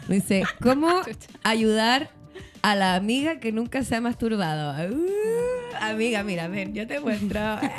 [0.08, 1.02] dice, ¿cómo
[1.42, 2.10] ayudar
[2.62, 4.72] a la amiga que nunca se ha masturbado?
[4.94, 5.06] Uh,
[5.80, 7.40] amiga, mira, ven, yo te muestro.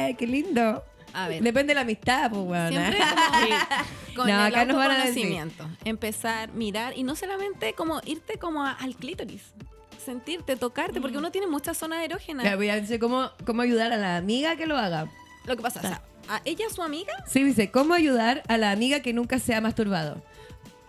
[0.00, 0.84] Eh, ¡Qué lindo!
[1.12, 1.42] A ver.
[1.42, 2.68] Depende de la amistad, pues, weona.
[2.70, 2.98] Siempre
[4.14, 5.36] como con No, el acá nos van a decir.
[5.84, 9.42] Empezar, mirar y no solamente como irte como a- al clítoris.
[10.04, 12.44] Sentirte, tocarte, porque uno tiene muchas zonas erógenas.
[12.44, 15.08] Ya, voy a decir cómo, cómo ayudar a la amiga que lo haga.
[15.44, 18.70] Lo que pasa, o sea, a ella, su amiga, Sí, dice, ¿cómo ayudar a la
[18.70, 20.22] amiga que nunca se ha masturbado?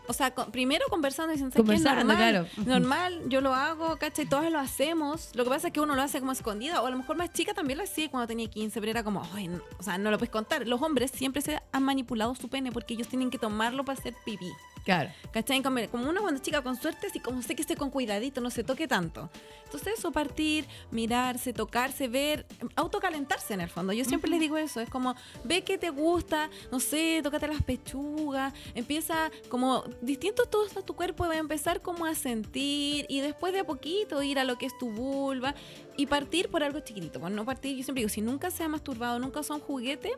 [0.10, 1.76] O sea, con- primero conversando y diciendo, ¿sabes qué?
[1.76, 2.66] es Conversando, normal, claro.
[2.70, 4.26] normal, yo lo hago, ¿cachai?
[4.26, 5.30] Todos lo hacemos.
[5.36, 7.32] Lo que pasa es que uno lo hace como escondida, o a lo mejor más
[7.32, 10.12] chica también lo hacía cuando tenía 15, pero era como, "Ay, no", o sea, no
[10.12, 10.68] lo puedes contar.
[10.68, 14.14] Los hombres siempre se han manipulado su pene porque ellos tienen que tomarlo para hacer
[14.26, 14.51] pipí.
[14.86, 15.12] Claro.
[15.32, 15.62] ¿Cachai?
[15.62, 18.49] Como, uno cuando es chica con suerte, así como sé que esté con cuidadito, no
[18.49, 19.30] se toque tanto.
[19.66, 23.93] Entonces eso, partir, mirarse, tocarse, ver, autocalentarse en el fondo.
[23.93, 27.62] Yo siempre les digo eso, es como, ve que te gusta, no sé, tócate las
[27.62, 33.21] pechugas, empieza como distinto todo está tu cuerpo, va a empezar como a sentir y
[33.21, 35.55] después de a poquito ir a lo que es tu vulva
[35.97, 37.19] y partir por algo chiquitito.
[37.19, 40.13] Bueno, no partir, yo siempre digo, si nunca se ha masturbado, nunca son juguete,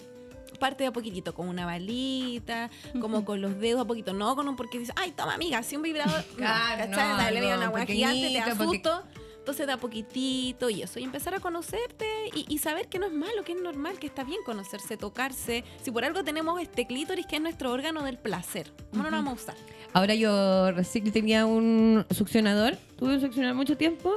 [0.60, 2.70] parte de a poquitito, con una balita,
[3.00, 5.76] como con los dedos a poquito, no con un porque dices, ay, toma amiga, así
[5.76, 7.10] un vibrador, no, Claro, ¿cachai?
[7.10, 9.04] no, Dale, una hueá gigante, te porque- asusto.
[9.42, 13.12] Entonces da poquitito y eso, y empezar a conocerte y, y saber que no es
[13.12, 15.64] malo, que es normal, que está bien conocerse, tocarse.
[15.82, 19.18] Si por algo tenemos este clítoris que es nuestro órgano del placer, ¿cómo no lo
[19.18, 19.56] vamos a usar?
[19.94, 24.14] Ahora yo recién tenía un succionador, tuve un succionador mucho tiempo.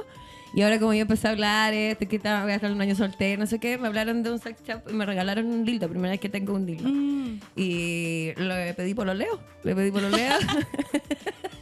[0.53, 2.95] Y ahora como yo empecé a hablar, este, que estaba, voy a estar un año
[2.95, 5.89] soltero, no sé qué, me hablaron de un sex shop y me regalaron un dildo,
[5.89, 6.87] primera vez que tengo un dildo.
[6.87, 7.39] Mm.
[7.57, 10.37] Y le pedí por los leo, le pedí por los leo.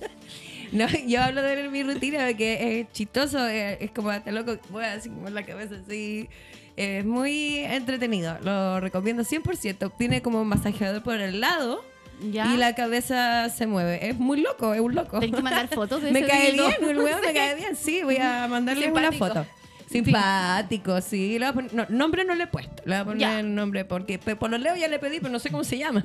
[0.73, 4.83] no, yo hablo de mi rutina porque es chistoso, es, es como hasta loco, voy
[4.85, 6.27] así como en la cabeza así.
[6.75, 9.93] Es muy entretenido, lo recomiendo 100%.
[9.97, 11.85] Tiene como un masajeador por el lado
[12.31, 12.51] Ya.
[12.51, 14.09] y la cabeza se mueve.
[14.09, 15.19] Es muy loco, es un loco.
[15.19, 17.75] Tenés que mandar fotos de me cae bien, el huevo me cae bien.
[17.75, 19.45] Sí, voy a mandarle una foto.
[19.87, 21.37] Simpático, sí.
[21.37, 22.81] Le voy a poner- no, nombre no le he puesto.
[22.85, 23.39] Le voy a poner Ya.
[23.39, 26.03] el nombre porque por lo leo ya le pedí, pero no sé cómo se llama.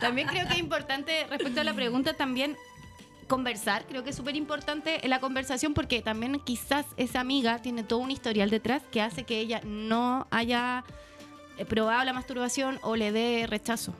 [0.00, 2.56] También creo que es importante, respecto a la pregunta, también
[3.32, 3.86] conversar.
[3.86, 8.10] Creo que es súper importante la conversación porque también quizás esa amiga tiene todo un
[8.10, 10.84] historial detrás que hace que ella no haya
[11.56, 13.94] eh, probado la masturbación o le dé rechazo.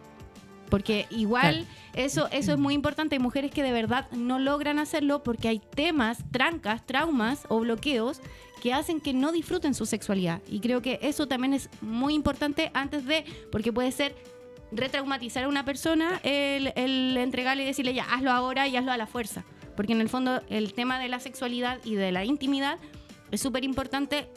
[0.68, 3.14] Porque igual eso, eso es muy importante.
[3.14, 8.20] Hay mujeres que de verdad no logran hacerlo porque hay temas, trancas, traumas o bloqueos
[8.62, 10.42] que hacen que no disfruten su sexualidad.
[10.46, 14.14] Y creo que eso también es muy importante antes de, porque puede ser
[14.72, 18.96] retraumatizar a una persona el, el entregarle y decirle ya, hazlo ahora y hazlo a
[18.96, 19.44] la fuerza.
[19.76, 22.78] Porque en el fondo el tema de la sexualidad y de la intimidad
[23.30, 24.28] es súper importante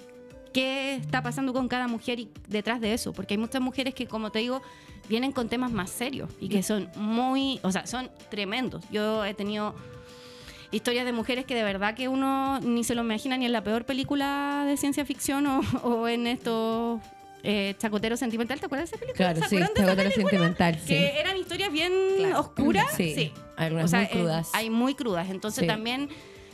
[0.53, 3.11] qué está pasando con cada mujer y detrás de eso.
[3.11, 4.61] Porque hay muchas mujeres que, como te digo,
[5.09, 8.85] vienen con temas más serios y que son muy, o sea, son tremendos.
[8.89, 9.75] Yo he tenido
[10.71, 13.63] historias de mujeres que de verdad que uno ni se lo imagina ni en la
[13.63, 17.01] peor película de ciencia ficción o, o en estos
[17.43, 18.59] eh, Chacotero Sentimental.
[18.59, 19.33] ¿Te acuerdas de esa película?
[19.33, 19.63] Claro, ¿Se sí.
[19.75, 20.87] Chacotero sentimental, sí.
[20.87, 22.39] Que eran historias bien Claro.
[22.39, 22.91] oscuras.
[22.95, 24.49] Sí, algunas O sea, muy eh, crudas.
[24.53, 25.29] hay muy crudas.
[25.29, 25.67] Entonces Sí.
[25.67, 26.09] también,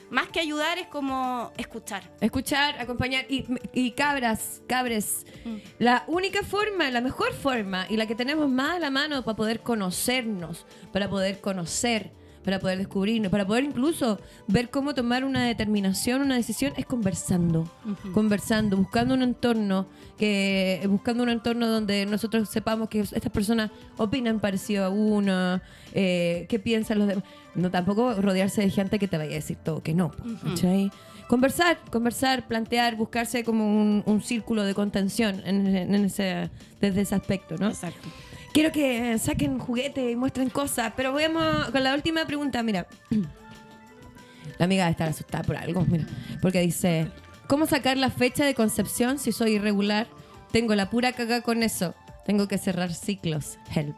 [0.10, 2.04] más que ayudar, es como escuchar.
[2.20, 5.26] Escuchar, acompañar y, y cabras, cabres.
[5.46, 5.56] Mm.
[5.80, 9.38] La única forma, la mejor forma y la que tenemos más a la mano para
[9.38, 12.12] poder conocernos, para poder conocer,
[12.44, 17.70] para poder descubrirnos, para poder incluso ver cómo tomar una determinación, una decisión, es conversando.
[18.14, 19.88] Conversando, buscando un entorno
[20.18, 25.62] que buscando un entorno donde nosotros sepamos que estas personas opinan parecido a uno,
[25.94, 27.24] eh, qué piensan los demás.
[27.56, 30.12] No tampoco rodearse de gente que te vaya a decir todo que no.
[30.44, 30.92] ¿cachai?
[31.28, 36.50] Conversar, conversar, plantear, buscarse como un, un círculo de contención en, en ese,
[36.82, 37.70] desde ese aspecto, ¿no?
[37.70, 38.10] Exacto.
[38.54, 42.62] Quiero que saquen juguetes y muestren cosas, pero vamos con la última pregunta.
[42.64, 42.88] Mira,
[44.60, 46.06] la amiga debe estar asustada por algo, mira,
[46.41, 47.08] porque dice,
[47.47, 50.08] ¿cómo sacar la fecha de concepción si soy irregular?
[50.52, 51.95] Tengo la pura caga con eso.
[52.26, 53.58] Tengo que cerrar ciclos.
[53.74, 53.95] Help.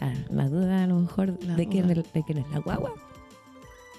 [0.00, 2.94] Ah, la duda a lo mejor La de quién, de quién es la guagua.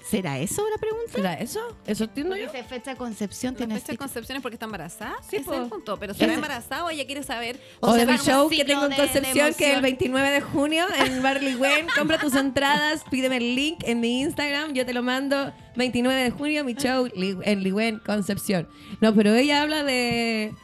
[0.08, 1.12] ¿Será eso la pregunta?
[1.12, 1.60] ¿Será eso?
[1.84, 2.44] ¿Eso entiendo yo?
[2.44, 5.16] Dice fecha de concepción La tiene fecha de concepción es porque está embarazada.
[5.28, 5.98] Sí, es el punto.
[5.98, 7.60] Pero ¿será embarazada o ella quiere saber?
[7.80, 9.82] O, mi cerrar un show que tengo en Concepción, que el emoción.
[9.82, 11.86] 29 de junio en Barley Wen.
[11.96, 15.52] Compra tus entradas, pídeme el link en mi Instagram, yo te lo mando.
[15.76, 18.68] 29 de junio, mi show en Ligüen, Concepción.
[19.00, 20.54] No, pero ella habla de...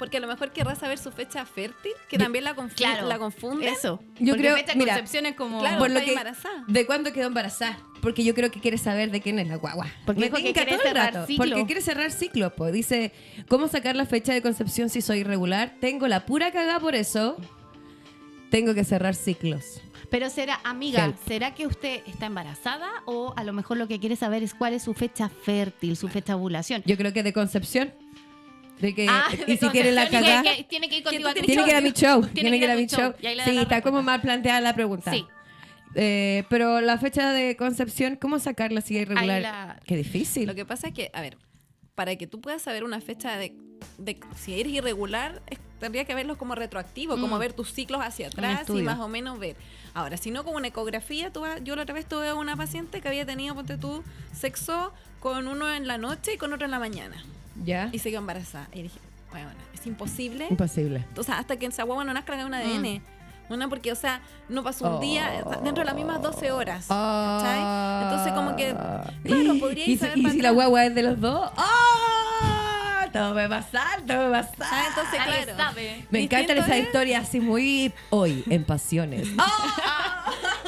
[0.00, 3.06] Porque a lo mejor querrá saber su fecha fértil, que Yo- también la, confu- Claro.
[3.06, 3.68] la confunde.
[3.68, 4.00] Eso.
[4.18, 5.60] Yo Porque creo- fecha de mira, concepción es como...
[5.60, 6.64] Claro, por lo que, embarazada.
[6.66, 7.78] ¿De cuándo quedó embarazada?
[8.00, 9.86] Porque yo creo que quiere saber de quién es la guagua.
[10.06, 11.44] Porque Me dijo que quiere todo el cerrar rato, ciclo.
[11.44, 12.54] Porque quiere cerrar ciclo.
[12.56, 12.72] Pues.
[12.72, 13.12] Dice,
[13.46, 15.74] ¿cómo sacar la fecha de concepción si soy irregular?
[15.80, 17.36] Tengo la pura cagada por eso.
[18.50, 19.80] Tengo que cerrar ciclos.
[20.10, 21.16] Pero será, amiga, Help.
[21.28, 24.72] ¿será que usted está embarazada o a lo mejor lo que quiere saber es cuál
[24.72, 26.82] es su fecha fértil, su fecha de ovulación?
[26.84, 27.92] Yo creo que de concepción.
[28.80, 30.42] De que, Ah, y si tiene la cagada...
[30.42, 32.26] que- Tiene que ir contigo a tu Tiene que ir a mi show.
[32.32, 33.14] Tiene que ir a mi show.
[33.20, 35.10] Y ahí le da Sí, está como mal planteada la pregunta.
[35.12, 35.26] Sí.
[35.94, 39.42] Eh, pero la fecha de concepción, ¿cómo sacarla si es irregular?
[39.42, 40.46] La- Qué difícil.
[40.46, 41.36] Lo que pasa es que, a ver,
[41.94, 43.54] para que tú puedas saber una fecha de,
[43.98, 47.40] de si eres irregular, es- tendría que verlos como retroactivo, como Mm.
[47.40, 49.56] ver tus ciclos hacia atrás y más o menos ver.
[49.94, 53.00] Ahora, si no como una ecografía, tú vas- yo la otra vez tuve una paciente
[53.00, 56.70] que había tenido, ponte tú, sexo con uno en la noche y con otro en
[56.70, 57.16] la mañana.
[57.64, 57.88] ¿Ya?
[57.92, 58.68] Y se quedó embarazada.
[58.72, 58.98] Y dije,
[59.30, 60.46] bueno, es imposible.
[60.50, 61.04] Imposible.
[61.16, 63.02] O sea, hasta que esa guagua no nazca de un ADN.
[63.48, 65.00] Una porque, o sea, no pasó un Oh.
[65.00, 66.86] día, dentro de las mismas 12 horas.
[66.88, 67.40] Ah.
[67.42, 68.04] ¿cachai?
[68.04, 68.74] Entonces, como que,
[69.28, 71.50] claro, podría ¿Y, si- saber y para si la guagua es de los dos?
[71.56, 73.08] ¡Ah!
[73.12, 74.54] Todo puede pasar, todo puede pasar.
[74.60, 75.56] Ah, entonces, Nadie claro.
[75.58, 76.06] sabe.
[76.10, 79.26] Me encantan esas es- historias así muy hoy, en pasiones.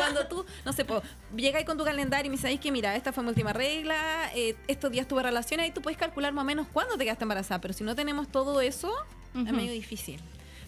[0.03, 1.03] Cuando tú, no sé, po,
[1.36, 4.57] llegáis con tu calendario y me sabéis que, mira, esta fue mi última regla, eh,
[4.68, 7.61] estos días tuve relaciones, y tú puedes calcular más o menos cuándo te quedaste embarazada.
[7.61, 8.92] Pero si no tenemos todo eso,
[9.34, 10.20] es medio difícil.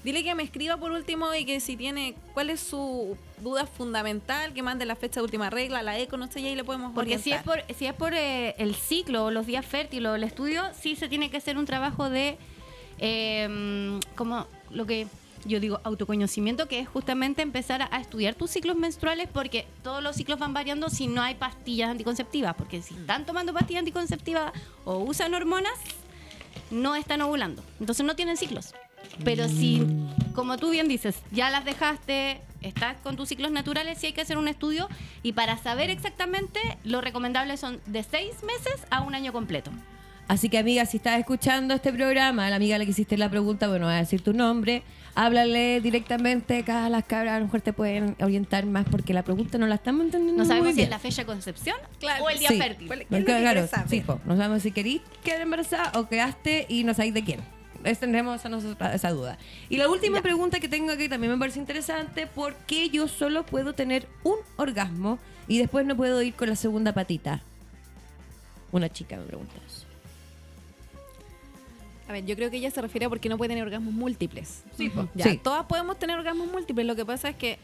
[0.05, 4.53] Dile que me escriba por último y que si tiene, cuál es su duda fundamental,
[4.53, 6.93] que mande la fecha de última regla, la eco, no sé, y ahí le podemos
[6.95, 10.24] Porque si es por, si es por eh, el ciclo, los días fértiles o el
[10.24, 12.37] estudio, sí se tiene que hacer un trabajo de,
[12.99, 15.07] eh, como lo que
[15.45, 20.03] yo digo, autoconocimiento, que es justamente empezar a, a estudiar tus ciclos menstruales, porque todos
[20.03, 24.53] los ciclos van variando si no hay pastillas anticonceptivas, porque si están tomando pastillas anticonceptivas
[24.84, 25.78] o usan hormonas,
[26.70, 27.62] no están ovulando.
[27.80, 28.74] Entonces no tienen ciclos.
[29.24, 29.86] Pero si,
[30.34, 34.22] como tú bien dices, ya las dejaste, estás con tus ciclos naturales, sí hay que
[34.22, 34.88] hacer un estudio.
[35.22, 39.70] Y para saber exactamente, lo recomendable son de seis meses a un año completo.
[40.26, 43.28] Así que, amiga, si estás escuchando este programa, la amiga a la que hiciste la
[43.28, 44.82] pregunta, bueno, va a decir tu nombre,
[45.15, 49.59] háblale directamente, cada las cabras a lo mejor te pueden orientar más porque la pregunta
[49.59, 50.87] no la estamos entendiendo No sabemos muy si bien.
[50.87, 52.59] es la fecha de concepción Claro, o el día Sí.
[52.59, 52.87] fértil.
[52.87, 55.93] ¿Cuál- qué es Porque, lo que claro, sí, po, no sabemos si querís quedar embarazada
[55.99, 57.41] o quedaste y no sabéis de quién.
[57.85, 59.37] Es- Tendremos a nosotros esa duda.
[59.69, 60.23] Y la última Ya.
[60.23, 64.37] pregunta que tengo aquí también me parece interesante, ¿por qué yo solo puedo tener un
[64.57, 67.43] orgasmo y después no puedo ir con la segunda patita?
[68.73, 69.85] Una chica me pregunta eso.
[72.09, 74.62] A ver, yo creo que ella se refiere a porque no puede tener orgasmos múltiples.
[74.76, 74.92] Sí.
[75.14, 75.40] Ya, Sí.
[75.42, 76.86] todas podemos tener orgasmos múltiples.
[76.86, 77.59] Lo que pasa es que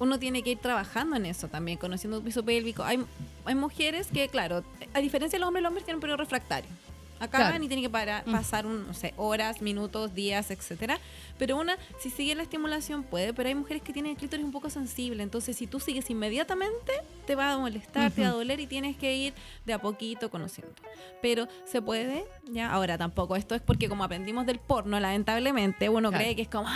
[0.00, 2.82] uno tiene que ir trabajando en eso también, conociendo tu piso pélvico.
[2.82, 3.04] Hay,
[3.44, 6.68] hay mujeres que, claro, a diferencia de los hombres, los hombres tienen un periodo refractario.
[7.20, 7.64] Acaban Claro.
[7.64, 10.98] y tienen que para- pasar un, no sé, horas, minutos, días, etcétera.
[11.38, 14.52] Pero una, si sigue la estimulación, puede, pero hay mujeres que tienen el clítoris un
[14.52, 15.22] poco sensible.
[15.22, 16.92] Entonces, si tú sigues inmediatamente,
[17.26, 19.34] te va a molestar, te va a doler y tienes que ir
[19.64, 20.74] de a poquito conociendo.
[21.22, 22.70] Pero se puede, ya.
[22.70, 26.22] Ahora tampoco, esto es porque como aprendimos del porno, lamentablemente, uno Claro.
[26.24, 26.68] cree que es como,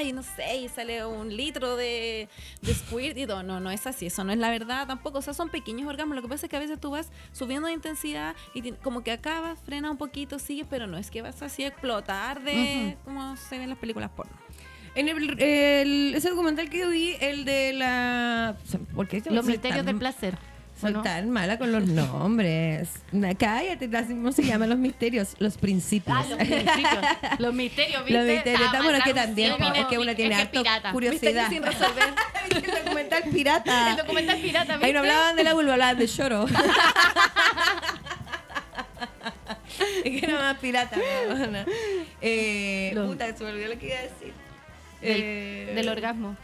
[0.00, 2.28] ay, no sé, y sale un litro de,
[2.62, 3.42] de squirt y todo.
[3.42, 5.18] No, no es así, eso no es la verdad tampoco.
[5.18, 6.16] O sea, son pequeños orgasmos.
[6.16, 9.12] Lo que pasa es que a veces tú vas subiendo de intensidad y como que
[9.12, 13.36] acabas, frena un poquito, sigues, pero no es que vas así a explotar de como
[13.36, 14.32] se ven en las películas porno.
[14.94, 18.56] En el, el- ese documental que vi, el de la...
[18.94, 20.36] ¿por qué Los misterios del placer.
[20.80, 21.02] Soy ¿o no?
[21.02, 22.88] tan mala con los nombres.
[23.38, 25.34] Cállate, así ¿cómo se llaman los misterios?
[25.38, 26.16] Los principios.
[26.18, 26.98] Ah, los principios.
[27.38, 28.18] los misterios, ¿viste?
[28.18, 28.62] Los misterios.
[28.62, 30.92] Estaba Bueno, es que también es que uno tiene es harto pirata.
[30.92, 31.48] curiosidad.
[31.48, 32.04] Sin resolver.
[32.50, 33.90] el documental pirata.
[33.90, 34.86] El documental pirata, ¿viste?
[34.86, 36.46] Ahí no hablaban de la vulva, hablaban de lloro.
[40.04, 40.96] es que era más pirata,
[41.28, 41.64] weona.
[42.20, 44.32] Eh, puta, se me olvidó lo que iba a decir.
[45.00, 46.36] Del, Eh, del orgasmo.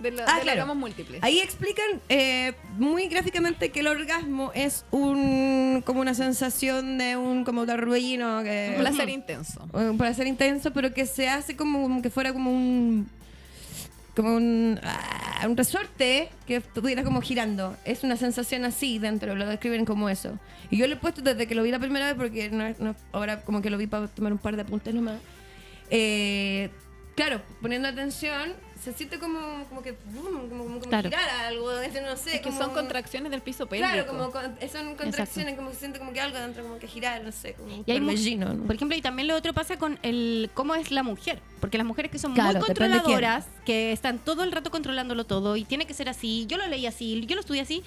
[0.00, 0.74] De, Ah, de claro.
[0.74, 1.22] múltiples.
[1.22, 7.44] Ahí explican eh, muy gráficamente que el orgasmo es un como una sensación de un
[7.44, 9.68] como torbellino que Un placer intenso.
[9.72, 13.08] un placer intenso, pero que se hace como, como que fuera como un
[14.14, 17.76] como un, ah, un resorte que estuviera como girando.
[17.84, 20.36] Es una sensación así dentro, lo describen como eso.
[20.70, 22.96] Y yo lo he puesto desde que lo vi la primera vez, porque no, no-
[23.12, 25.20] ahora como que lo vi para tomar un par de apuntes nomás.
[25.90, 26.68] Eh,
[27.14, 31.08] claro, poniendo atención, se siente como, como que boom, como, como, como Claro.
[31.10, 32.36] girar algo, no sé.
[32.36, 33.90] Es que como- son contracciones del piso pélvico.
[33.92, 37.22] Claro, como con- son contracciones, como se siente como que algo dentro, como que girar,
[37.22, 38.64] no sé, como Y hay mu- torbellino, ¿no?
[38.64, 41.40] Por ejemplo, y también lo otro pasa con el cómo es la mujer.
[41.60, 45.56] Porque las mujeres que son Claro, muy controladoras, que están todo el rato controlándolo todo
[45.56, 47.82] y tiene que ser así, yo lo leí así, yo lo estudié así,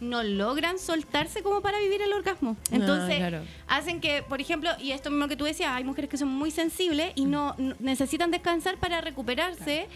[0.00, 2.56] no logran soltarse como para vivir el orgasmo.
[2.70, 3.40] Entonces, claro.
[3.68, 6.50] hacen que, por ejemplo, y esto mismo que tú decías, hay mujeres que son muy
[6.50, 9.86] sensibles y no, no- necesitan descansar para recuperarse.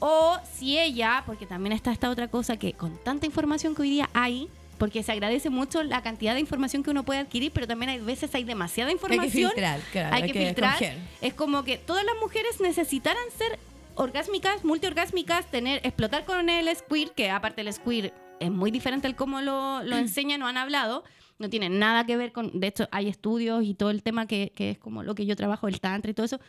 [0.00, 3.90] O si ella, porque también está esta otra cosa que con tanta información que hoy
[3.90, 7.66] día hay, porque se agradece mucho la cantidad de información que uno puede adquirir, pero
[7.66, 9.50] también hay veces hay demasiada información.
[9.50, 10.78] filtrar, claro, hay, hay que, que filtrar.
[11.20, 13.58] Es como que todas las mujeres necesitaran ser
[13.96, 19.16] orgásmicas, multiorgásmicas, tener, explotar con el squirt, que aparte el squirt es muy diferente al
[19.16, 21.04] cómo lo, lo enseñan o han hablado.
[21.38, 22.58] No tiene nada que ver con.
[22.58, 25.36] De hecho, hay estudios y todo el tema que, que es como lo que yo
[25.36, 26.40] trabajo, el tantra y todo eso.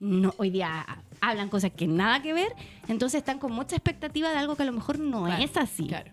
[0.00, 0.86] No, hoy día
[1.20, 2.54] hablan cosas que nada que ver,
[2.86, 5.86] entonces están con mucha expectativa de algo que a lo mejor no Claro, es así.
[5.88, 6.12] Claro.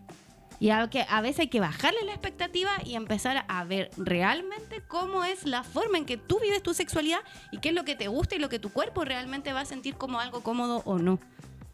[0.60, 4.82] Y a, que a veces hay que bajarle la expectativa y empezar a ver realmente
[4.88, 7.20] cómo es la forma en que tú vives tu sexualidad
[7.52, 9.66] y qué es lo que te gusta y lo que tu cuerpo realmente va a
[9.66, 11.20] sentir como algo cómodo o no.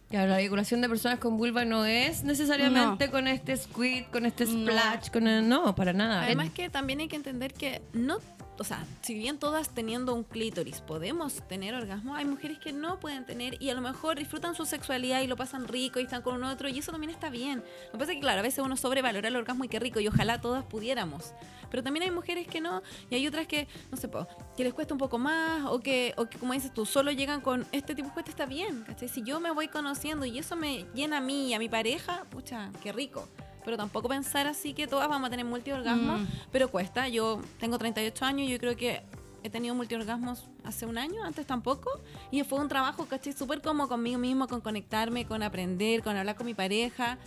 [0.09, 4.45] Claro, la eyaculación de personas con vulva no es necesariamente con este squid, con este
[4.45, 4.51] No.
[4.71, 6.23] splash, con el- no, para nada.
[6.23, 8.17] Además que también hay que entender que no,
[8.61, 12.99] o sea, si bien todas teniendo un clítoris podemos tener orgasmo, hay mujeres que no
[12.99, 16.21] pueden tener y a lo mejor disfrutan su sexualidad y lo pasan rico y están
[16.21, 17.63] con un otro y eso también está bien.
[17.87, 19.99] Lo que pasa es que, claro, a veces uno sobrevalora el orgasmo y qué rico
[19.99, 21.33] y ojalá todas pudiéramos.
[21.71, 24.07] Pero también hay mujeres que no y hay otras que, no sé,
[24.55, 27.41] que les cuesta un poco más o que, o que como dices tú, solo llegan
[27.41, 29.09] con este tipo de cuesta está bien, ¿cachai?
[29.09, 32.25] Si yo me voy conociendo y eso me llena a mí y a mi pareja,
[32.29, 33.27] pucha, qué rico.
[33.63, 36.25] Pero tampoco pensar así que todas vamos a tener multiorgasmos, Mm.
[36.51, 37.07] pero cuesta.
[37.07, 39.01] Yo tengo 38 años y yo creo que
[39.43, 41.89] he tenido multiorgasmos hace un año, antes tampoco.
[42.31, 43.33] Y fue un trabajo, ¿cachai?
[43.33, 47.17] Súper como conmigo mismo, con conectarme, con aprender, con hablar con mi pareja.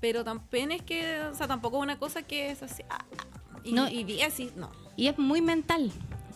[0.00, 2.82] Pero también es que, o sea, tampoco una cosa que es así.
[2.88, 3.88] ah, ah, y, No.
[3.88, 4.70] y vi así, no.
[4.96, 5.90] Y es muy mental.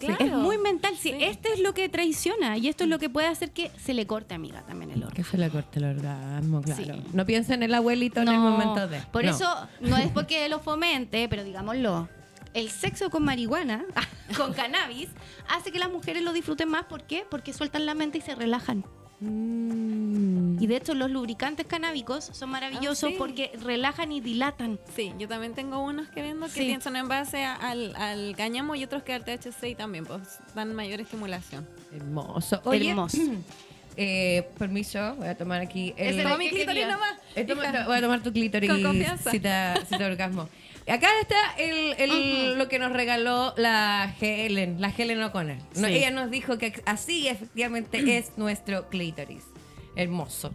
[0.07, 0.25] Sí, Claro.
[0.25, 0.95] es muy mental.
[0.97, 1.17] Sí, Sí.
[1.25, 4.07] Este es lo que traiciona y esto es lo que puede hacer que se le
[4.07, 5.15] corte, amiga, también el orgasmo.
[5.17, 6.83] que se le corte el orgasmo, claro.
[6.85, 7.03] Sí.
[7.13, 9.01] No piensen en el abuelito en el No, momento de.
[9.13, 9.31] Por no.
[9.31, 12.09] eso, no es porque lo fomente, pero digámoslo.
[12.55, 13.85] El sexo con marihuana,
[14.37, 15.09] con cannabis,
[15.49, 16.85] hace que las mujeres lo disfruten más.
[16.85, 17.25] ¿Por qué?
[17.31, 18.85] Porque sueltan la mente y se relajan.
[19.23, 20.63] Mm.
[20.63, 23.15] Y de hecho los lubricantes canábicos son maravillosos sí.
[23.19, 24.79] porque relajan y dilatan.
[24.95, 26.61] Sí, yo también tengo unos que vendo que Sí.
[26.61, 30.05] tienen- son en base a- al, al cáñamo y otros que al THC y también
[30.05, 31.67] pues dan mayor estimulación.
[31.93, 32.61] Hermoso.
[32.65, 33.19] Oye, Hermoso.
[33.97, 36.15] eh, permiso, voy a tomar aquí el...
[36.15, 37.15] Ese ¿Qué no mi clítoris nomás.
[37.35, 37.47] Eh,
[37.87, 39.31] voy a tomar tu clítoris Con confianza.
[40.07, 40.49] orgasmo.
[40.89, 45.57] Acá está el, el- lo que nos regaló la Helen, la Helen O'Connor.
[45.77, 45.95] No, Sí.
[45.95, 49.45] Ella nos dijo que así efectivamente es nuestro clítoris.
[49.97, 50.53] Hermoso.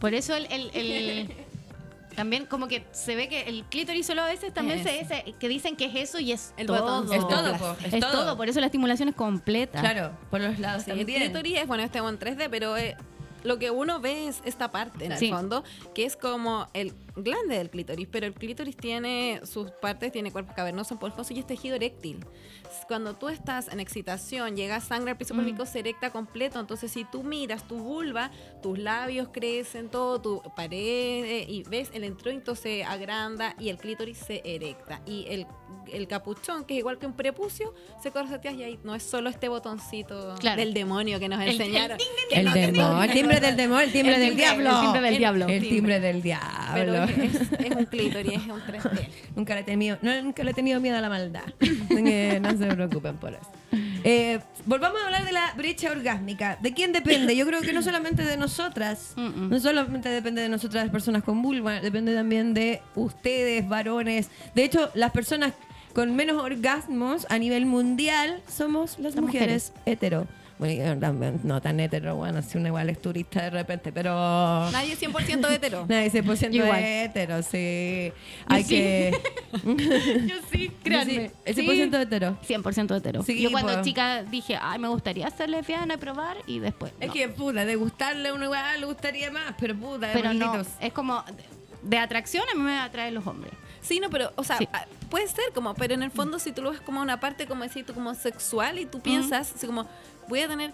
[0.00, 1.28] Por eso el, el- el-
[2.16, 5.48] también como que se ve que el clítoris solo a veces también se dice que
[5.48, 7.12] dicen que es eso y es El todo.
[7.12, 8.36] Es todo, po, Es, es, todo.
[8.36, 9.80] por eso la estimulación es completa.
[9.80, 12.96] Claro, por los lados Sí, el clítoris es, bueno, este en 3D, pero eh,
[13.44, 15.62] lo que uno ve es esta parte en el fondo,
[15.94, 16.92] que es como el
[17.24, 21.46] glande del clítoris, pero el clítoris tiene sus partes, tiene cuerpo cavernoso, polvoso y es
[21.46, 22.24] tejido eréctil.
[22.86, 25.38] Cuando tú estás en excitación, llega sangre al piso Mm.
[25.38, 28.30] pélvico, se erecta completo, entonces si tú miras tu vulva,
[28.62, 33.76] tus labios crecen, todo, tu pared, eh, y ves el introito se agranda y el
[33.78, 35.00] clítoris se erecta.
[35.06, 35.46] Y el,
[35.92, 39.28] el capuchón, que es igual que un prepucio, se corsetea y ahí no es solo
[39.30, 40.56] este botoncito Claro.
[40.60, 41.98] del demonio que nos El- el enseñaron.
[42.30, 44.70] El demonio, el timbre del demonio, el timbre El del diablo.
[44.70, 45.46] el timbre del El- diablo.
[45.48, 47.06] El timbre del diablo.
[47.08, 49.08] Es, es un clítoris, es un 3D.
[49.36, 51.44] Nunca le, he tenido, no, nunca le he tenido miedo a la maldad.
[51.88, 53.50] Que no se preocupen por eso.
[54.04, 56.58] Eh, volvamos a hablar de la brecha orgásmica.
[56.60, 57.36] ¿De quién depende?
[57.36, 59.50] Yo creo que no solamente de nosotras, Mm, mm.
[59.50, 64.30] no solamente depende de nosotras, las personas con vulva, depende también de ustedes, varones.
[64.54, 65.52] De hecho, las personas
[65.94, 70.26] con menos orgasmos a nivel mundial somos las, Las mujeres, hetero.
[70.60, 74.10] Yo también, no tan hetero, bueno, si uno igual es turista de repente, pero...
[74.72, 75.86] Nadie es 100% hetero.
[75.88, 76.82] Nadie 100% Yo igual.
[76.82, 78.12] hetero, sí.
[78.46, 78.68] Hay sí.
[78.74, 79.20] que...
[80.26, 81.30] Yo sí, créanme.
[81.46, 81.66] Sí, Sí.
[81.66, 82.36] 100% hetero.
[82.46, 83.22] 100% hetero.
[83.22, 83.82] Sí, Yo cuando po.
[83.82, 86.92] chica dije, ay, me gustaría ser lesbiana y probar y después.
[87.00, 90.46] Es que, puta, de gustarle a uno igual le gustaría más, pero puta, Pero no,
[90.46, 90.72] malditos.
[90.80, 91.22] es como
[91.82, 93.52] de, atracción a mí me atraen los hombres.
[93.80, 94.68] Sí, no, pero, o sea, Sí.
[94.72, 97.46] ah, puede ser como, pero en el fondo si tú lo ves como una parte,
[97.46, 99.86] como decir tú, como sexual y tú piensas, así como,
[100.28, 100.72] voy a tener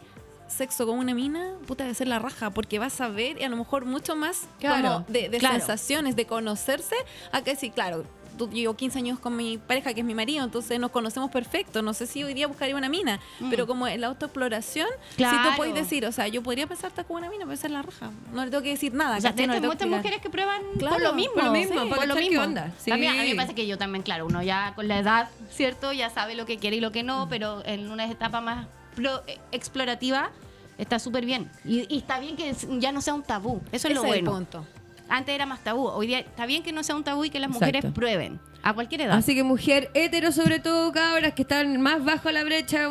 [0.49, 3.49] sexo con una mina, puta, debe ser la raja, porque vas a ver y a
[3.49, 5.57] lo mejor mucho más Claro, como de, de claro.
[5.57, 6.95] sensaciones, de conocerse,
[7.33, 8.05] a que sí, claro.
[8.37, 11.83] Yo llevo 15 años con mi pareja, que es mi marido, entonces nos conocemos perfecto.
[11.83, 13.49] No sé si hoy día buscaría una mina, Mm.
[13.49, 15.51] pero como en la autoexploración, si Claro.
[15.51, 17.83] tú puedes decir, o sea, yo podría pensar estar con una mina, puede ser la
[17.83, 18.11] raja.
[18.33, 19.19] No le tengo que decir nada.
[19.19, 21.35] O sea, de No muchas mujeres que prueban Claro, por lo mismo.
[21.35, 22.43] por lo mismo, sí, por lo mismo.
[22.43, 22.73] onda.
[22.81, 22.91] Sí.
[22.91, 25.93] También, a mí me pasa que yo también, claro, uno ya con la edad, ¿cierto?
[25.93, 28.67] Ya sabe lo que quiere y lo que no, pero en una etapa más
[29.53, 30.31] explorativa
[30.79, 31.51] está súper bien.
[31.65, 33.61] Y, y está bien que ya no sea un tabú.
[33.73, 34.33] Eso es Ese lo el bueno.
[34.33, 34.67] punto.
[35.09, 35.87] Antes era más tabú.
[35.87, 37.67] Hoy día está bien que no sea un tabú y que las Exacto.
[37.67, 38.41] mujeres prueben.
[38.63, 39.17] A cualquier edad.
[39.19, 42.89] Así que mujer hetero, sobre todo cabras que están más bajo la brecha,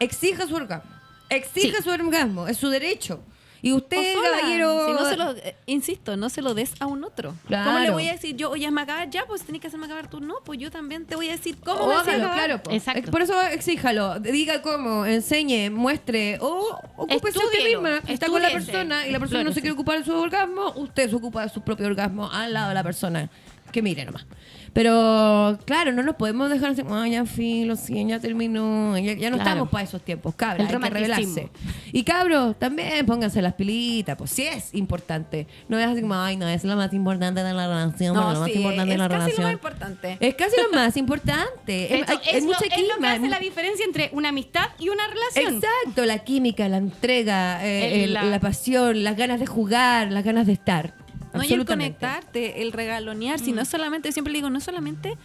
[0.00, 0.90] exija su orgasmo.
[1.28, 1.82] Exija Sí.
[1.84, 3.22] su orgasmo, es su derecho.
[3.64, 4.28] Y usted, O sola.
[4.38, 4.86] caballero.
[4.86, 7.34] Si no se lo, eh, insisto, no se lo des a un otro.
[7.46, 7.64] Claro.
[7.70, 9.24] ¿Cómo le voy a decir yo, oye, hazme acabar ya?
[9.26, 10.20] Pues tenés que hacerme acabar tú.
[10.20, 12.36] No, pues yo también te voy a decir cómo O me hágalo, acabar.
[12.44, 12.62] claro.
[12.62, 12.70] po.
[12.70, 13.10] Exacto.
[13.10, 14.20] Por eso exíjalo.
[14.20, 18.00] Diga cómo, enseñe, muestre o ocúpese usted misma.
[18.06, 21.08] Está con la persona y la persona no se quiere ocupar de su orgasmo, usted
[21.08, 23.30] se ocupa de su propio orgasmo al lado de la persona.
[23.72, 24.26] Que mire nomás.
[24.74, 28.98] Pero, claro, no nos podemos dejar así, "Ay, ya filo, sí, ya terminó.
[28.98, 29.50] Ya, ya no Claro.
[29.50, 30.56] estamos para esos tiempos, cabra.
[30.56, 31.48] El Hay que revelarse.
[31.92, 35.46] Y cabros, también pónganse las pilitas, pues sí es importante.
[35.68, 38.14] No es así como, ay, no, es lo más importante de la relación.
[38.14, 39.44] bueno, lo No, más importante de es la casi lo relación.
[39.44, 40.16] más importante.
[40.20, 41.94] Es casi lo más importante.
[41.94, 44.88] Es, es, hay lo, mucha es lo que hace la diferencia entre una amistad y
[44.88, 45.62] una relación.
[45.62, 48.40] Exacto, la química, la entrega, eh, El- el- la- la...
[48.40, 50.94] pasión, las ganas de jugar, las ganas de estar.
[51.34, 55.16] No, y el conectarte, el regalonear, si no es solamente, siempre le digo, no solamente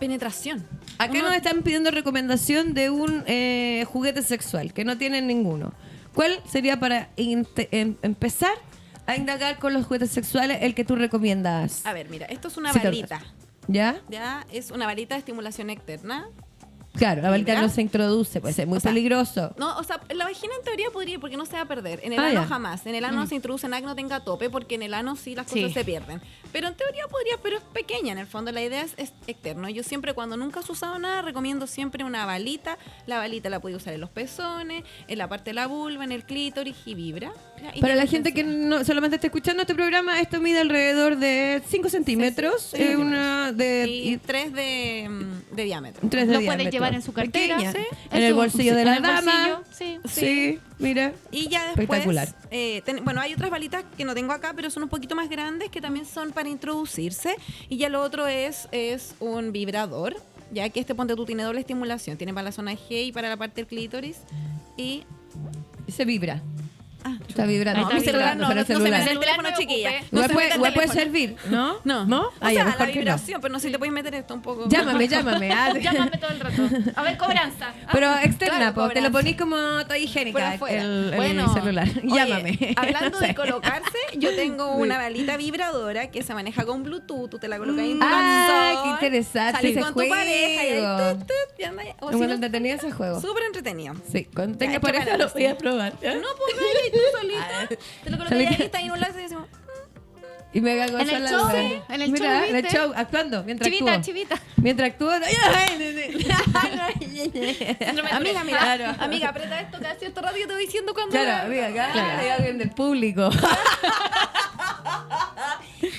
[0.00, 0.66] penetración.
[0.98, 5.72] Acá Uno- nos están pidiendo recomendación de un eh, juguete sexual, que no tienen ninguno.
[6.14, 7.44] ¿Cuál sería para em-
[8.02, 8.52] empezar
[9.06, 11.86] a indagar con los juguetes sexuales el que tú recomiendas?
[11.86, 13.22] A ver, mira, esto es una Sí, balita.
[13.68, 14.00] ¿Ya?
[14.08, 16.26] Ya es una balita de estimulación externa.
[16.94, 17.66] Claro, la balita ¿Vibra?
[17.66, 19.54] no se introduce, puede ser muy O sea, peligroso.
[19.56, 22.00] No, o sea, la vagina en teoría podría, porque no se va a perder.
[22.02, 22.46] En el Ah, ano ya.
[22.46, 22.84] jamás.
[22.86, 25.46] En el ano se introduce en no tenga tope, porque en el ano sí las
[25.46, 25.72] cosas Sí.
[25.72, 26.20] se pierden.
[26.52, 28.12] Pero en teoría podría, pero es pequeña.
[28.12, 29.70] En el fondo la idea es, es externo.
[29.70, 32.76] Yo siempre, cuando nunca has usado nada, recomiendo siempre una balita.
[33.06, 36.12] La balita la puede usar en los pezones, en la parte de la vulva, en
[36.12, 37.32] el clítoris y vibra.
[37.74, 41.62] Y Para la gente que no solamente está escuchando este programa, esto mide alrededor de
[41.68, 42.60] 5 centímetros.
[42.62, 46.08] Sí, sí, eh, una de, Y y tres de, mm, de diámetro.
[46.10, 46.70] tres de Lo puedes diámetro.
[46.86, 47.78] Llevar en su cartera, Pequeña, sí,
[48.10, 49.62] en en el su- bolsillo de la dama.
[49.70, 49.98] sí.
[50.04, 51.12] Sí, mira.
[51.30, 52.28] Y ya después, Espectacular.
[52.50, 55.28] eh, ten- bueno, hay otras balitas que no tengo acá, pero son un poquito más
[55.28, 57.36] grandes que también son para introducirse.
[57.68, 60.16] Y ya lo otro es, es un vibrador,
[60.52, 62.16] ya que este ponte tú tiene doble estimulación.
[62.18, 64.18] Tiene para la zona G y para la parte del clítoris.
[64.76, 65.04] Y
[65.86, 66.40] Y se vibra.
[67.04, 67.82] Ah, Está vibrando.
[67.88, 68.90] No, mi celular no, no, el no se celular.
[68.90, 69.90] mete el Celular teléfono, no chiquilla.
[70.10, 71.76] igual se puede, puede servir, ¿no?
[71.84, 72.04] No.
[72.06, 72.22] ¿No?
[72.22, 74.68] O Ah, sea, la vibración, pero no sé si te puedes meter esto un poco.
[74.68, 75.50] Llámame, llámame.
[75.52, 75.72] ah.
[75.78, 76.62] Llámame todo el rato.
[76.96, 77.72] A ver, cobranza.
[77.84, 80.56] Ah, Pero externa, claro, po, te lo ponís como toda higiénica
[81.16, 81.88] bueno, celular.
[81.88, 82.74] oye, Llámame.
[82.76, 87.28] Hablando No de colocarse, yo tengo una balita vibradora que se maneja con Bluetooth.
[87.30, 90.80] Tú te la colocas en tu Ah, qué interesante salís con tu pareja y ahí
[92.30, 93.20] entretenido ese juego.
[93.20, 93.94] Súper entretenido.
[94.10, 95.92] Sí, cuando tenga pareja lo voy a probar.
[95.94, 97.68] No, pues tú solita.
[98.04, 98.50] Te lo Solita.
[98.50, 99.46] ahí, está ahí en un lado y decimos,
[100.52, 103.42] Y me hago En el show, sí, en el Mira, show, en el show, actuando,
[103.44, 104.04] mientras Chivita, actúo.
[104.04, 104.40] chivita.
[104.56, 105.10] Mientras actúo.
[108.12, 108.84] amiga, mira, Claro.
[108.98, 111.12] amiga, aprieta esto cada cierto rato yo te voy diciendo cuando.
[111.12, 113.30] Claro, amiga, acá hay alguien del público.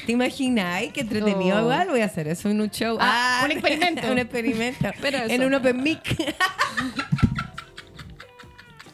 [0.06, 0.76] ¿Te imaginas?
[0.76, 1.57] Ay, qué entretenido.
[1.57, 1.61] Oh.
[1.61, 2.98] Igual voy a hacer eso en un show.
[2.99, 4.11] Ah, un experimento.
[4.11, 4.91] un experimento.
[5.02, 6.34] Pero en un open mic.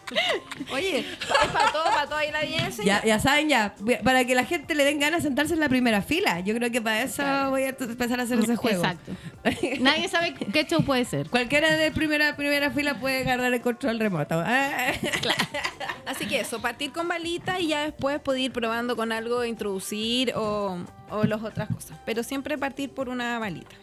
[0.72, 3.76] Oye, es para todo, para todo ahí la bien ya, ya saben, ya.
[4.04, 6.40] Para que la gente le den ganas de sentarse en la primera fila.
[6.40, 8.84] Yo creo que para eso voy a empezar a hacer ese juego.
[8.84, 9.12] Exacto.
[9.82, 11.30] Nadie sabe qué show puede ser.
[11.30, 14.44] Cualquiera de primera, primera fila puede agarrar el control remoto.
[14.52, 14.92] Ah.
[16.06, 20.34] Así que eso, partir con balita y ya después poder ir probando con algo, introducir
[20.36, 20.80] o,
[21.12, 21.98] o las otras cosas.
[22.06, 23.76] Pero siempre partir por una balita.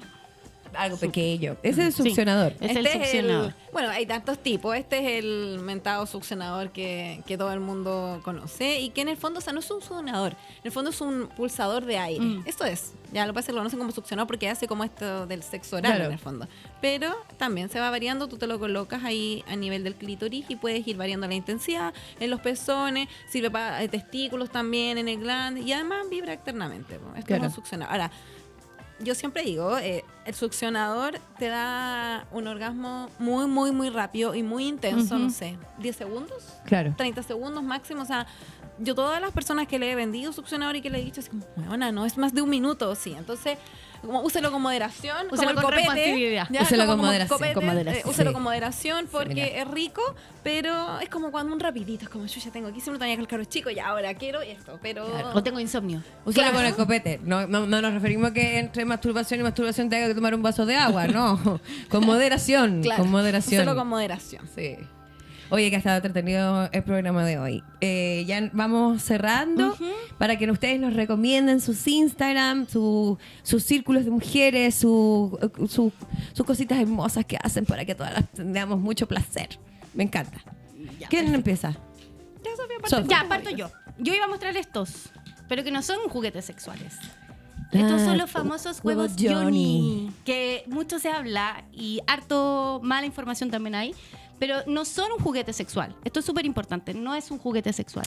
[0.74, 1.56] Algo pequeño.
[1.62, 2.02] Ese es el Sí.
[2.10, 2.54] succionador.
[2.60, 3.54] Es el succionador.
[3.72, 4.76] bueno, hay tantos tipos.
[4.76, 9.16] Este es el mentado succionador que, que todo el mundo conoce y que en el
[9.16, 10.32] fondo, o sea, no es un succionador.
[10.32, 12.24] En el fondo es un pulsador de aire.
[12.24, 12.42] Mm.
[12.46, 12.92] Esto es.
[13.12, 16.04] Ya lo pasa lo conocen como succionador porque hace como esto del sexo oral Claro.
[16.06, 16.48] en el fondo.
[16.80, 18.26] Pero también se va variando.
[18.28, 21.94] Tú te lo colocas ahí a nivel del clítoris y puedes ir variando la intensidad
[22.20, 23.08] en los pezones.
[23.30, 26.94] Sirve para eh, testículos también, en el glande y además vibra externamente.
[27.16, 27.44] Esto Claro.
[27.44, 27.92] es un succionador.
[27.92, 28.10] Ahora,
[29.00, 34.42] yo siempre digo, eh, el succionador te da un orgasmo muy, muy, muy rápido y
[34.42, 36.94] muy intenso, no sé, 10 segundos, Claro.
[36.96, 38.02] 30 segundos máximo.
[38.02, 38.26] O sea,
[38.78, 41.28] yo todas las personas que le he vendido succionador y que le he dicho, es
[41.28, 43.14] como, bueno, no es más de un minuto, sí.
[43.16, 43.58] Entonces,
[44.02, 46.00] como, úselo con moderación, Úselo como con el copete.
[46.04, 46.46] responsabilidad.
[46.50, 48.06] ya, Úselo como con moderación, copete, con moderación.
[48.06, 48.34] eh, úselo Sí.
[48.34, 50.02] con moderación porque es rico,
[50.42, 53.22] pero es como cuando un rapidito, es como yo ya tengo 15 minutos, tenía que
[53.22, 55.06] el carro chico y ahora quiero esto, pero...
[55.34, 56.02] O tengo insomnio.
[56.24, 56.56] Úsalo Claro.
[56.56, 57.20] con el copete.
[57.22, 60.42] No, no, no nos referimos a que entre masturbación y masturbación tenga que tomar un
[60.42, 61.60] vaso de agua, no.
[61.90, 62.82] Con moderación.
[62.82, 63.60] Claro, con moderación.
[63.62, 64.48] úselo con moderación.
[64.54, 64.76] Sí.
[65.48, 67.62] Oye, que ha estado entretenido el programa de hoy.
[67.80, 69.76] Eh, ya vamos cerrando
[70.18, 75.92] para que ustedes nos recomienden sus Instagram, su- sus círculos de mujeres, su- su-
[76.32, 79.58] sus cositas hermosas que hacen para que todas las tengamos mucho placer.
[79.94, 80.38] Me encanta.
[81.08, 81.72] ¿Quién empieza?
[82.44, 83.70] Ya, Sofía, Ya, parto yo.
[83.98, 85.10] Yo iba a mostrar estos,
[85.48, 86.94] pero que no son juguetes sexuales.
[87.72, 89.34] Estos Ah, son los famosos huevos huevos Johnny.
[89.44, 93.94] Johnny, que mucho se habla y harto mala información también hay,
[94.38, 95.94] pero no son un juguete sexual.
[96.04, 98.06] Esto es súper importante, no es un juguete sexual.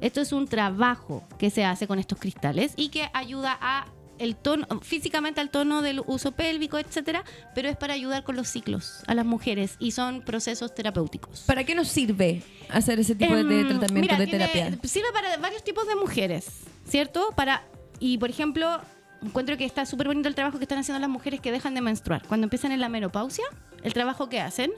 [0.00, 3.86] Esto es un trabajo que se hace con estos cristales y que ayuda a
[4.18, 7.24] el tono, físicamente al tono del uso pélvico, etcétera,
[7.54, 11.40] pero es para ayudar con los ciclos a las mujeres y son procesos terapéuticos.
[11.46, 14.78] ¿Para qué nos sirve hacer ese tipo de, de Em, tratamiento, mira, de tiene- terapia?
[14.86, 16.48] Sirve para varios tipos de mujeres,
[16.86, 17.30] ¿cierto?
[17.34, 17.64] Para
[17.98, 18.82] y por ejemplo,
[19.22, 21.80] encuentro que está súper bonito el trabajo que están haciendo las mujeres que dejan de
[21.80, 22.22] menstruar.
[22.28, 23.44] Cuando empiezan en la menopausia,
[23.82, 24.70] el trabajo que hacen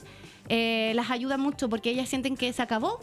[0.48, 2.98] eh, las ayuda mucho porque ellas sienten que se acabó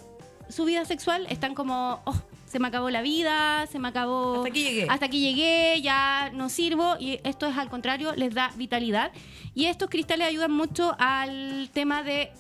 [0.50, 2.16] su vida sexual, están como, oh,
[2.48, 4.38] se me acabó la vida, se me acabó...
[4.38, 4.88] Hasta aquí llegué.
[4.90, 6.96] Hasta aquí llegué, ya no sirvo.
[7.00, 9.12] Y esto es al contrario, les da vitalidad.
[9.54, 12.32] Y estos cristales ayudan mucho al tema de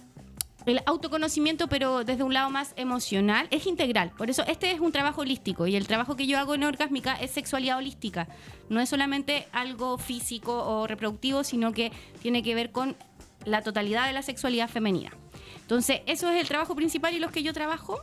[0.65, 4.11] el autoconocimiento, pero desde un lado más emocional, es integral.
[4.11, 7.13] Por eso este es un trabajo holístico y el trabajo que yo hago en Orgásmica
[7.15, 8.27] es sexualidad holística.
[8.67, 12.95] No es solamente algo físico o reproductivo, sino que tiene que ver con
[13.45, 15.11] la totalidad de la sexualidad femenina.
[15.61, 18.01] Entonces, eso es el trabajo principal y los que yo trabajo.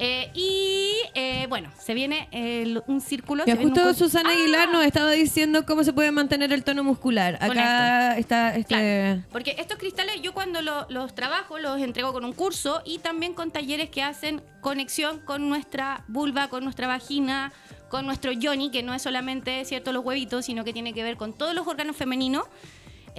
[0.00, 3.42] Eh, y eh, bueno, se viene el- un círculo.
[3.44, 4.32] Un justo con- Susana ¡Ah!
[4.32, 7.34] Aguilar nos estaba diciendo cómo se puede mantener el tono muscular.
[7.40, 8.74] Acá está este.
[8.74, 12.98] Claro, porque estos cristales yo cuando lo- los trabajo los entrego con un curso y
[12.98, 17.52] también con talleres que hacen conexión con nuestra vulva, con nuestra vagina,
[17.90, 21.16] con nuestro yoni, que no es solamente cierto los huevitos, sino que tiene que ver
[21.16, 22.44] con todos los órganos femeninos,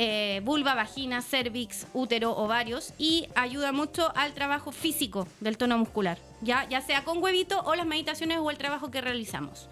[0.02, 6.18] eh, vulva, vagina, cervix, útero, ovarios, y ayuda mucho al trabajo físico del tono muscular,
[6.40, 9.68] ya, ya sea con huevito o las meditaciones o el trabajo que realizamos.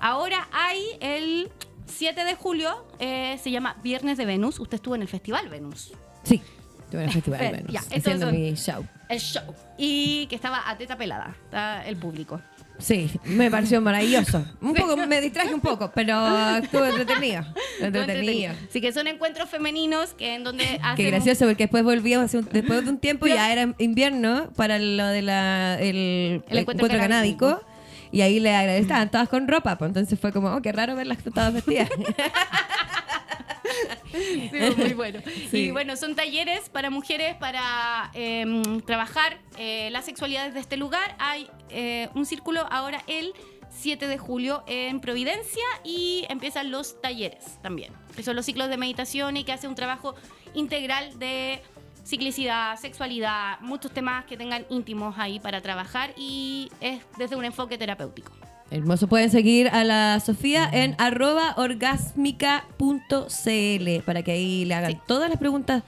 [0.00, 1.48] Ahora hay el
[1.86, 4.58] 7 de julio, eh, se llama Viernes de Venus.
[4.58, 5.92] Usted estuvo en el Festival Venus.
[6.24, 6.42] Sí.
[6.80, 8.84] Estuve en el Festival Fer, Venus, ya, haciendo mi show.
[9.08, 9.54] El show.
[9.76, 12.40] Y que estaba a teta pelada, está el público.
[12.78, 14.44] Sí, me pareció maravilloso.
[14.60, 17.44] Un poco, me distraje un poco, pero estuvo entretenido.
[17.80, 18.54] Entretenido.
[18.68, 20.80] Así que son encuentros femeninos que en donde.
[20.96, 24.78] Qué gracioso, porque después volvíamos, hace un- después de un tiempo, ya era invierno para
[24.78, 27.60] lo de la, el, El encuentro encuentro canábico.
[28.10, 30.94] Y ahí le agradecían, estaban todas con ropa, pues entonces fue como, oh, qué raro
[30.96, 31.90] verlas todas vestidas.
[34.50, 35.20] Sí, muy bueno.
[35.50, 35.58] Sí.
[35.58, 41.16] Y bueno, son talleres para mujeres para em, trabajar eh, las sexualidades de este lugar.
[41.18, 43.32] Hay eh, un círculo ahora el
[43.70, 48.76] 7 de julio en Providencia y empiezan los talleres también, que son los ciclos de
[48.76, 50.14] meditación y que hace un trabajo
[50.54, 51.62] integral de
[52.04, 57.76] ciclicidad, sexualidad, muchos temas que tengan íntimos ahí para trabajar y es desde un enfoque
[57.76, 58.32] terapéutico.
[58.70, 64.98] Hermoso, pueden seguir a la Sofía en arroba orgásmica.cl para que ahí le hagan Sí.
[65.06, 65.82] todas las preguntas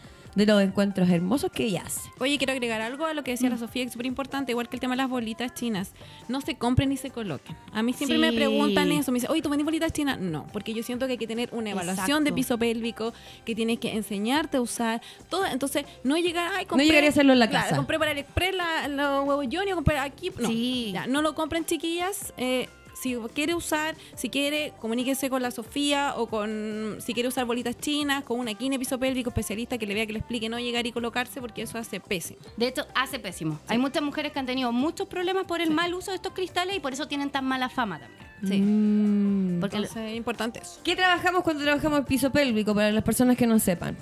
[0.46, 2.08] de los encuentros hermosos que ella hace.
[2.18, 4.68] Oye, quiero agregar algo a lo que decía la Sofía, que es súper importante, igual
[4.68, 5.92] que el tema de las bolitas chinas.
[6.28, 7.56] No se compren ni se coloquen.
[7.72, 10.18] A mí siempre me preguntan eso, me dicen, oye, ¿tú vendís bolitas chinas?
[10.18, 13.12] No, porque yo siento que hay que tener una evaluación de piso pélvico,
[13.44, 15.46] que tienes que enseñarte a usar todo.
[15.46, 16.86] Entonces, no llegar, ay, compré.
[16.86, 17.76] llegaría a hacerlo en la Claro, casa.
[17.76, 20.30] compré para el Express la- los huevos Johnny, o compré aquí.
[20.38, 20.90] No, Sí.
[20.92, 22.32] ya, no lo compren, chiquillas.
[22.36, 22.68] Eh,
[23.00, 27.78] si quiere usar, si quiere, comuníquese con la Sofía o con, si quiere usar bolitas
[27.78, 30.86] chinas, con una quine piso pélvico especialista que le vea que le explique, no llegar
[30.86, 32.40] y colocarse porque eso hace pésimo.
[32.56, 33.58] De hecho, hace pésimo.
[33.68, 36.76] Hay muchas mujeres que han tenido muchos problemas por el mal uso de estos cristales
[36.76, 38.20] y por eso tienen tan mala fama también.
[38.46, 38.60] Sí.
[38.60, 39.60] Mm.
[39.60, 40.80] Porque Entonces es importante eso.
[40.84, 43.96] ¿Qué trabajamos cuando trabajamos el piso pélvico para las personas que no sepan?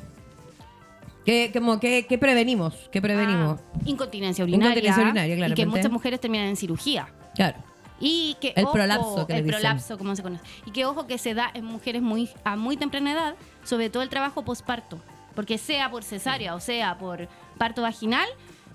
[1.25, 2.75] ¿Qué, como, qué, qué prevenimos?
[2.91, 3.61] ¿Qué prevenimos?
[3.61, 4.71] Ah, incontinencia urinaria.
[4.71, 7.09] Incontinencia urinaria, Y que muchas mujeres terminan en cirugía.
[7.35, 7.68] Claro.
[8.01, 10.45] Y que El ojo, prolapso que el prolapso, como se conoce.
[10.67, 13.35] Y que ojo que se da en mujeres muy a muy temprana edad,
[13.65, 15.01] sobre todo el trabajo posparto.
[15.35, 18.29] Porque sea por cesárea o sea por parto vaginal,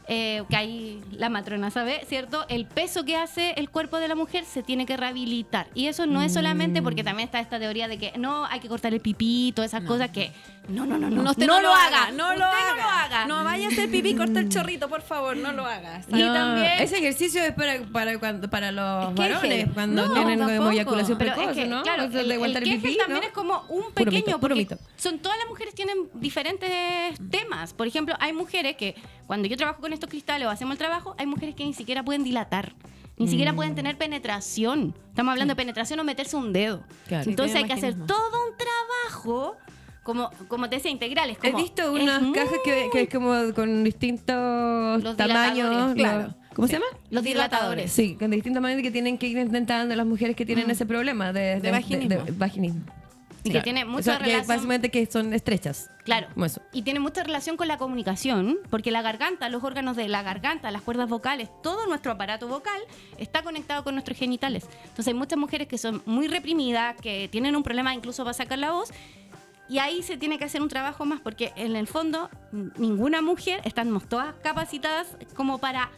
[0.08, 2.46] eh, que ahí la matrona sabe, ¿cierto?
[2.50, 5.68] El peso que hace el cuerpo de la mujer se tiene que rehabilitar.
[5.74, 6.84] Y eso no es solamente Mm.
[6.84, 9.84] porque también está esta teoría de que no hay que cortar el pipí, todas esas
[9.88, 10.32] cosas que
[10.68, 12.70] no, no, no, no, No, usted no, no, lo haga, no Usted lo haga.
[12.70, 13.26] no lo haga.
[13.28, 16.06] No vaya a hacer pipí, corta el chorrito, por favor, no lo hagas.
[16.08, 20.14] Y también- Ese ejercicio es para, para, cuando, para los Es varones, es- cuando no,
[20.14, 20.72] tienen como tampoco.
[20.72, 21.82] eyaculación Pero precoz, es que, ¿no?
[21.84, 23.28] claro, O sea, el, el el pipí, también ¿no?
[23.28, 24.78] es como un Puro pequeño, mito, puro mito.
[24.98, 27.74] son todas las mujeres tienen diferentes temas.
[27.74, 28.96] Por ejemplo, hay mujeres que
[29.28, 32.04] cuando yo trabajo con estos cristales o hacemos el trabajo, hay mujeres que ni siquiera
[32.04, 32.74] pueden dilatar.
[33.18, 33.56] Ni siquiera Mm.
[33.56, 34.96] pueden tener penetración.
[35.10, 36.84] Estamos hablando de penetración o meterse un dedo.
[37.08, 37.30] Claro.
[37.30, 38.18] Entonces Sí, hay que hacer todo
[38.50, 39.56] un trabajo,
[40.02, 41.38] como, como te decía, integrales.
[41.44, 45.96] He visto unas muy- cajas que, que es como con distintos Los tamaños.
[45.96, 46.28] los-.
[46.56, 46.86] ¿Cómo se llama?
[47.10, 47.92] Los dilatadores.
[47.92, 51.34] Sí, con distintos tamaños que tienen que ir intentando las mujeres que tienen ese problema
[51.34, 52.24] de, De vaginismo.
[52.38, 52.82] vaginismo.
[53.44, 55.90] Y que tiene mucha O sea, que relación- básicamente que son estrechas.
[56.06, 56.28] Claro.
[56.34, 56.62] Como eso.
[56.72, 60.72] Y tiene mucha relación con la comunicación, porque la garganta, los órganos de la garganta,
[60.72, 62.80] las cuerdas vocales, todo nuestro aparato vocal
[63.18, 64.66] está conectado con nuestros genitales.
[64.84, 68.60] Entonces hay muchas mujeres que son muy reprimidas, que tienen un problema incluso para sacar
[68.60, 68.90] la voz.
[69.70, 72.30] Y ahí se tiene que hacer un trabajo más, porque en el fondo
[72.78, 75.90] ninguna mujer, estamos todas capacitadas como para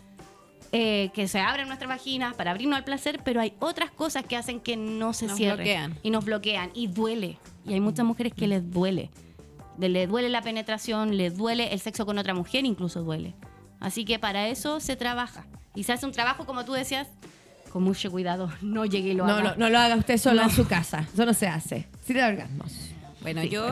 [0.78, 4.36] eh, que se abran nuestras vaginas, para abrirnos al placer, pero hay otras cosas que
[4.36, 5.58] hacen que no se Nos cierren.
[5.58, 6.00] bloquean.
[6.04, 7.38] Y nos bloquean, y duele.
[7.66, 9.10] Y hay muchas mujeres que les duele.
[9.78, 13.36] De- le duele la penetración, les duele el sexo con otra mujer, incluso duele.
[13.80, 15.46] Así que para eso se trabaja.
[15.76, 17.08] Y se hace un trabajo, como tú decías,
[17.72, 18.52] con mucho cuidado.
[18.62, 19.44] No llegue y lo No, haga.
[19.52, 20.50] no, no lo haga usted solo No.
[20.50, 21.08] en su casa.
[21.14, 21.88] Eso no se hace.
[22.06, 22.72] Sí de orgasmos.
[23.22, 23.66] Bueno, Sí, yo...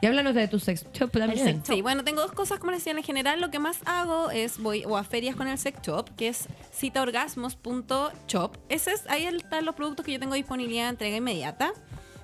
[0.00, 1.44] Y háblanos de tu sex shop también.
[1.44, 3.40] sex Sí, bueno, tengo dos cosas como les decía en general.
[3.40, 6.46] Lo que más hago es voy o a ferias con el sex shop, que es
[6.72, 8.56] citaorgasmos.shop.
[8.68, 11.72] Ese es, ahí están los productos que yo tengo disponibilidad de entrega inmediata.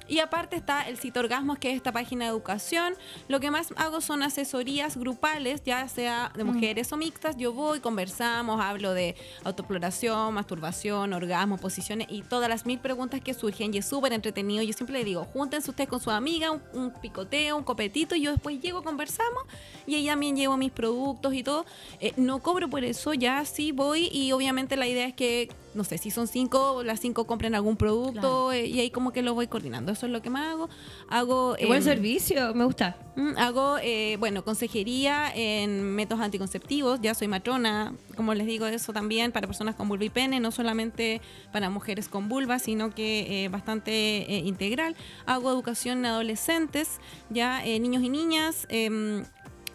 [0.07, 2.95] Y aparte está el Cita Orgasmos, que es esta página de educación.
[3.29, 7.37] Lo que más hago son asesorías grupales, ya sea de mujeres o mixtas.
[7.39, 13.33] Yo voy, conversamos, hablo de autoexploración, masturbación, orgasmo, posiciones y todas las mil preguntas que
[13.33, 13.73] surgen.
[13.73, 14.63] Y es súper entretenido.
[14.63, 18.15] Yo siempre le digo, júntense ustedes con su amiga, un, un picoteo, un copetito.
[18.15, 19.43] Y yo después llego, conversamos.
[19.87, 21.65] Y ahí también llevo mis productos y todo.
[22.01, 24.09] Eh, no cobro por eso, ya sí voy.
[24.13, 27.77] Y obviamente la idea es que, no sé, si son cinco, las cinco compren algún
[27.77, 28.21] producto.
[28.21, 28.53] Claro.
[28.53, 29.94] eh, y ahí como que lo voy coordinando.
[29.95, 30.69] Eso es lo que más hago.
[31.09, 31.57] Hago...
[31.59, 32.97] Qué buen em, servicio, me gusta.
[33.17, 37.01] Mm, Hago, eh, bueno, consejería en métodos anticonceptivos.
[37.01, 40.51] Ya soy matrona, como les digo, eso también para personas con vulva y pene, no
[40.51, 41.21] solamente
[41.53, 44.97] para mujeres con vulva, sino que eh, bastante eh, integral.
[45.27, 47.01] Hago educación en adolescentes,
[47.31, 48.67] ya niños y niñas.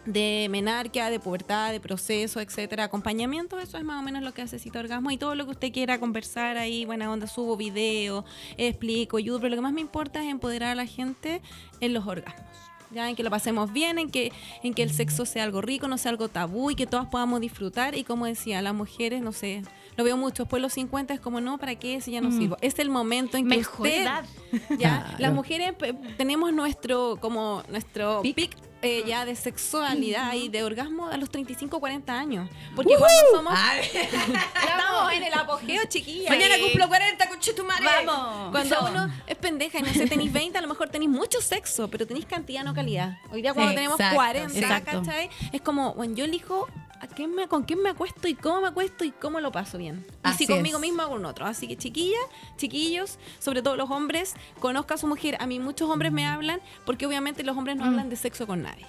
[0.06, 4.42] De menarquia, de pubertad, de proceso, etcétera, acompañamiento, eso es más o menos lo que
[4.42, 8.24] hace Cita Orgasmo y todo lo que usted quiera conversar ahí, buena onda, subo video,
[8.56, 11.42] explico, ayudo, pero lo que más me importa es empoderar a la gente
[11.80, 12.44] en los orgasmos.
[12.92, 14.32] ya en que lo pasemos bien, en que,
[14.64, 17.40] en que el sexo sea algo rico, no sea algo tabú y que todas podamos
[17.40, 17.94] disfrutar.
[17.94, 19.62] Y como decía, las mujeres, no sé,
[19.96, 22.00] lo veo mucho, después de los 50 es como, no, ¿para qué?
[22.00, 22.56] Si ya no sirvo.
[22.62, 24.24] Es el momento en que Mejor usted, edad.
[24.70, 25.16] ya, Claro.
[25.18, 25.74] las mujeres
[26.16, 28.56] tenemos nuestro, como, nuestro Pic.
[28.82, 32.48] Eh, ya de sexualidad y de orgasmo a los 35, 40 años.
[32.74, 33.52] Porque cuando somos.
[33.56, 36.30] Ay, Estamos en el apogeo, chiquillas.
[36.30, 37.84] Mañana cumplo 40, conchetumare.
[38.06, 38.50] Vamos.
[38.50, 41.88] Cuando uno es pendeja y no sé, tenéis 20, a lo mejor tenéis mucho sexo,
[41.88, 43.18] pero tenéis cantidad, no calidad.
[43.30, 45.02] Hoy día cuando Sí, tenemos exacto, 40, exacto.
[45.04, 45.30] ¿cachai?
[45.52, 46.68] Es como, bueno, yo elijo
[47.00, 49.78] a quién me, con quién me acuesto y cómo me acuesto y cómo lo paso
[49.78, 50.04] bien.
[50.08, 50.82] Y Así si conmigo es.
[50.82, 51.46] misma o con otro.
[51.46, 52.20] Así que chiquillas,
[52.58, 55.36] chiquillos, sobre todo los hombres, conozca a su mujer.
[55.40, 58.62] A mí muchos hombres me hablan porque obviamente los hombres no hablan de sexo con
[58.62, 58.86] nadie.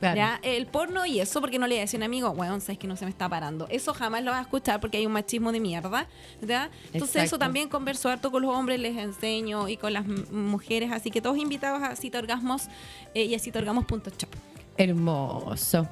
[0.00, 0.16] Claro.
[0.16, 0.40] ¿Ya?
[0.42, 3.10] El porno y eso, porque no le un amigo, weón, sabes que no se me
[3.10, 3.66] está parando.
[3.70, 6.06] Eso jamás lo vas a escuchar porque hay un machismo de mierda.
[6.42, 6.64] ¿ya?
[6.92, 7.20] Entonces, Exacto.
[7.20, 10.92] eso también converso harto con los hombres, les enseño y con las mujeres.
[10.92, 12.64] Así que todos invitados a Cita Orgasmos
[13.14, 14.28] eh, y a citaorgasmos.shop.
[14.76, 15.88] Hermoso.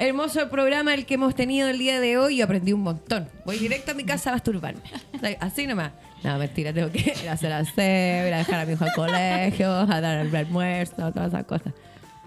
[0.00, 2.36] Hermoso el programa el que hemos tenido el día de hoy.
[2.36, 3.28] Yo aprendí un montón.
[3.44, 4.80] Voy directo a mi casa a masturbarme.
[5.40, 5.90] Así nomás.
[6.22, 8.92] No, mentira, tengo que ir a hacer aseo, ir a dejar a mi hijo al
[8.92, 11.72] colegio, a dar el almuerzo, todas esas cosas.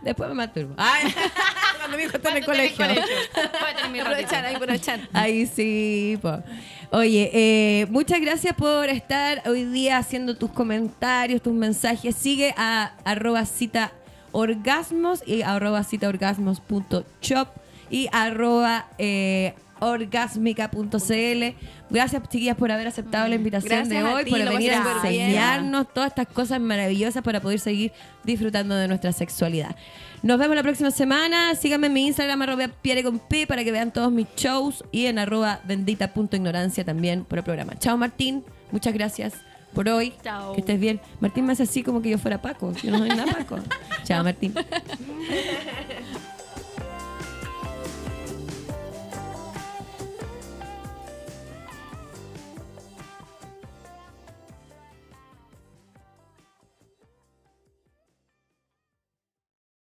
[0.02, 0.74] Después me masturbo.
[0.78, 1.14] Ay,
[1.80, 2.86] cuando mi hijo está en el colegio.
[4.02, 5.00] Aprovechar, ahí, aprovechar.
[5.14, 6.20] Ahí sí.
[6.22, 6.44] po.
[6.92, 12.16] Oye, eh, muchas gracias por estar hoy día haciendo tus comentarios, tus mensajes.
[12.18, 13.94] Sigue a arroba cita
[14.34, 17.61] orgasmos y arroba cita orgasmos.shop
[17.92, 21.44] y arroba eh, orgásmica.cl.
[21.90, 25.92] Gracias, chiquillas, por haber aceptado la invitación Gracias de hoy, ti, por venir a enseñarnos
[25.94, 27.92] todas estas cosas maravillosas para poder seguir
[28.24, 29.76] disfrutando de nuestra sexualidad.
[30.24, 31.56] Nos vemos la próxima semana.
[31.56, 35.08] Síganme en mi Instagram, arroba Piare con P, para que vean todos mis shows y
[35.08, 37.74] en arroba bendita.ignorancia también por el programa.
[37.80, 38.44] Chao, Martín.
[38.72, 39.34] Muchas gracias
[39.74, 40.14] por hoy.
[40.24, 40.54] Chao.
[40.54, 41.02] Que estés bien.
[41.20, 42.72] Martín me hace así como que yo fuera Paco.
[42.84, 43.58] Yo no soy nada Paco.
[44.04, 44.54] Chao, Martín.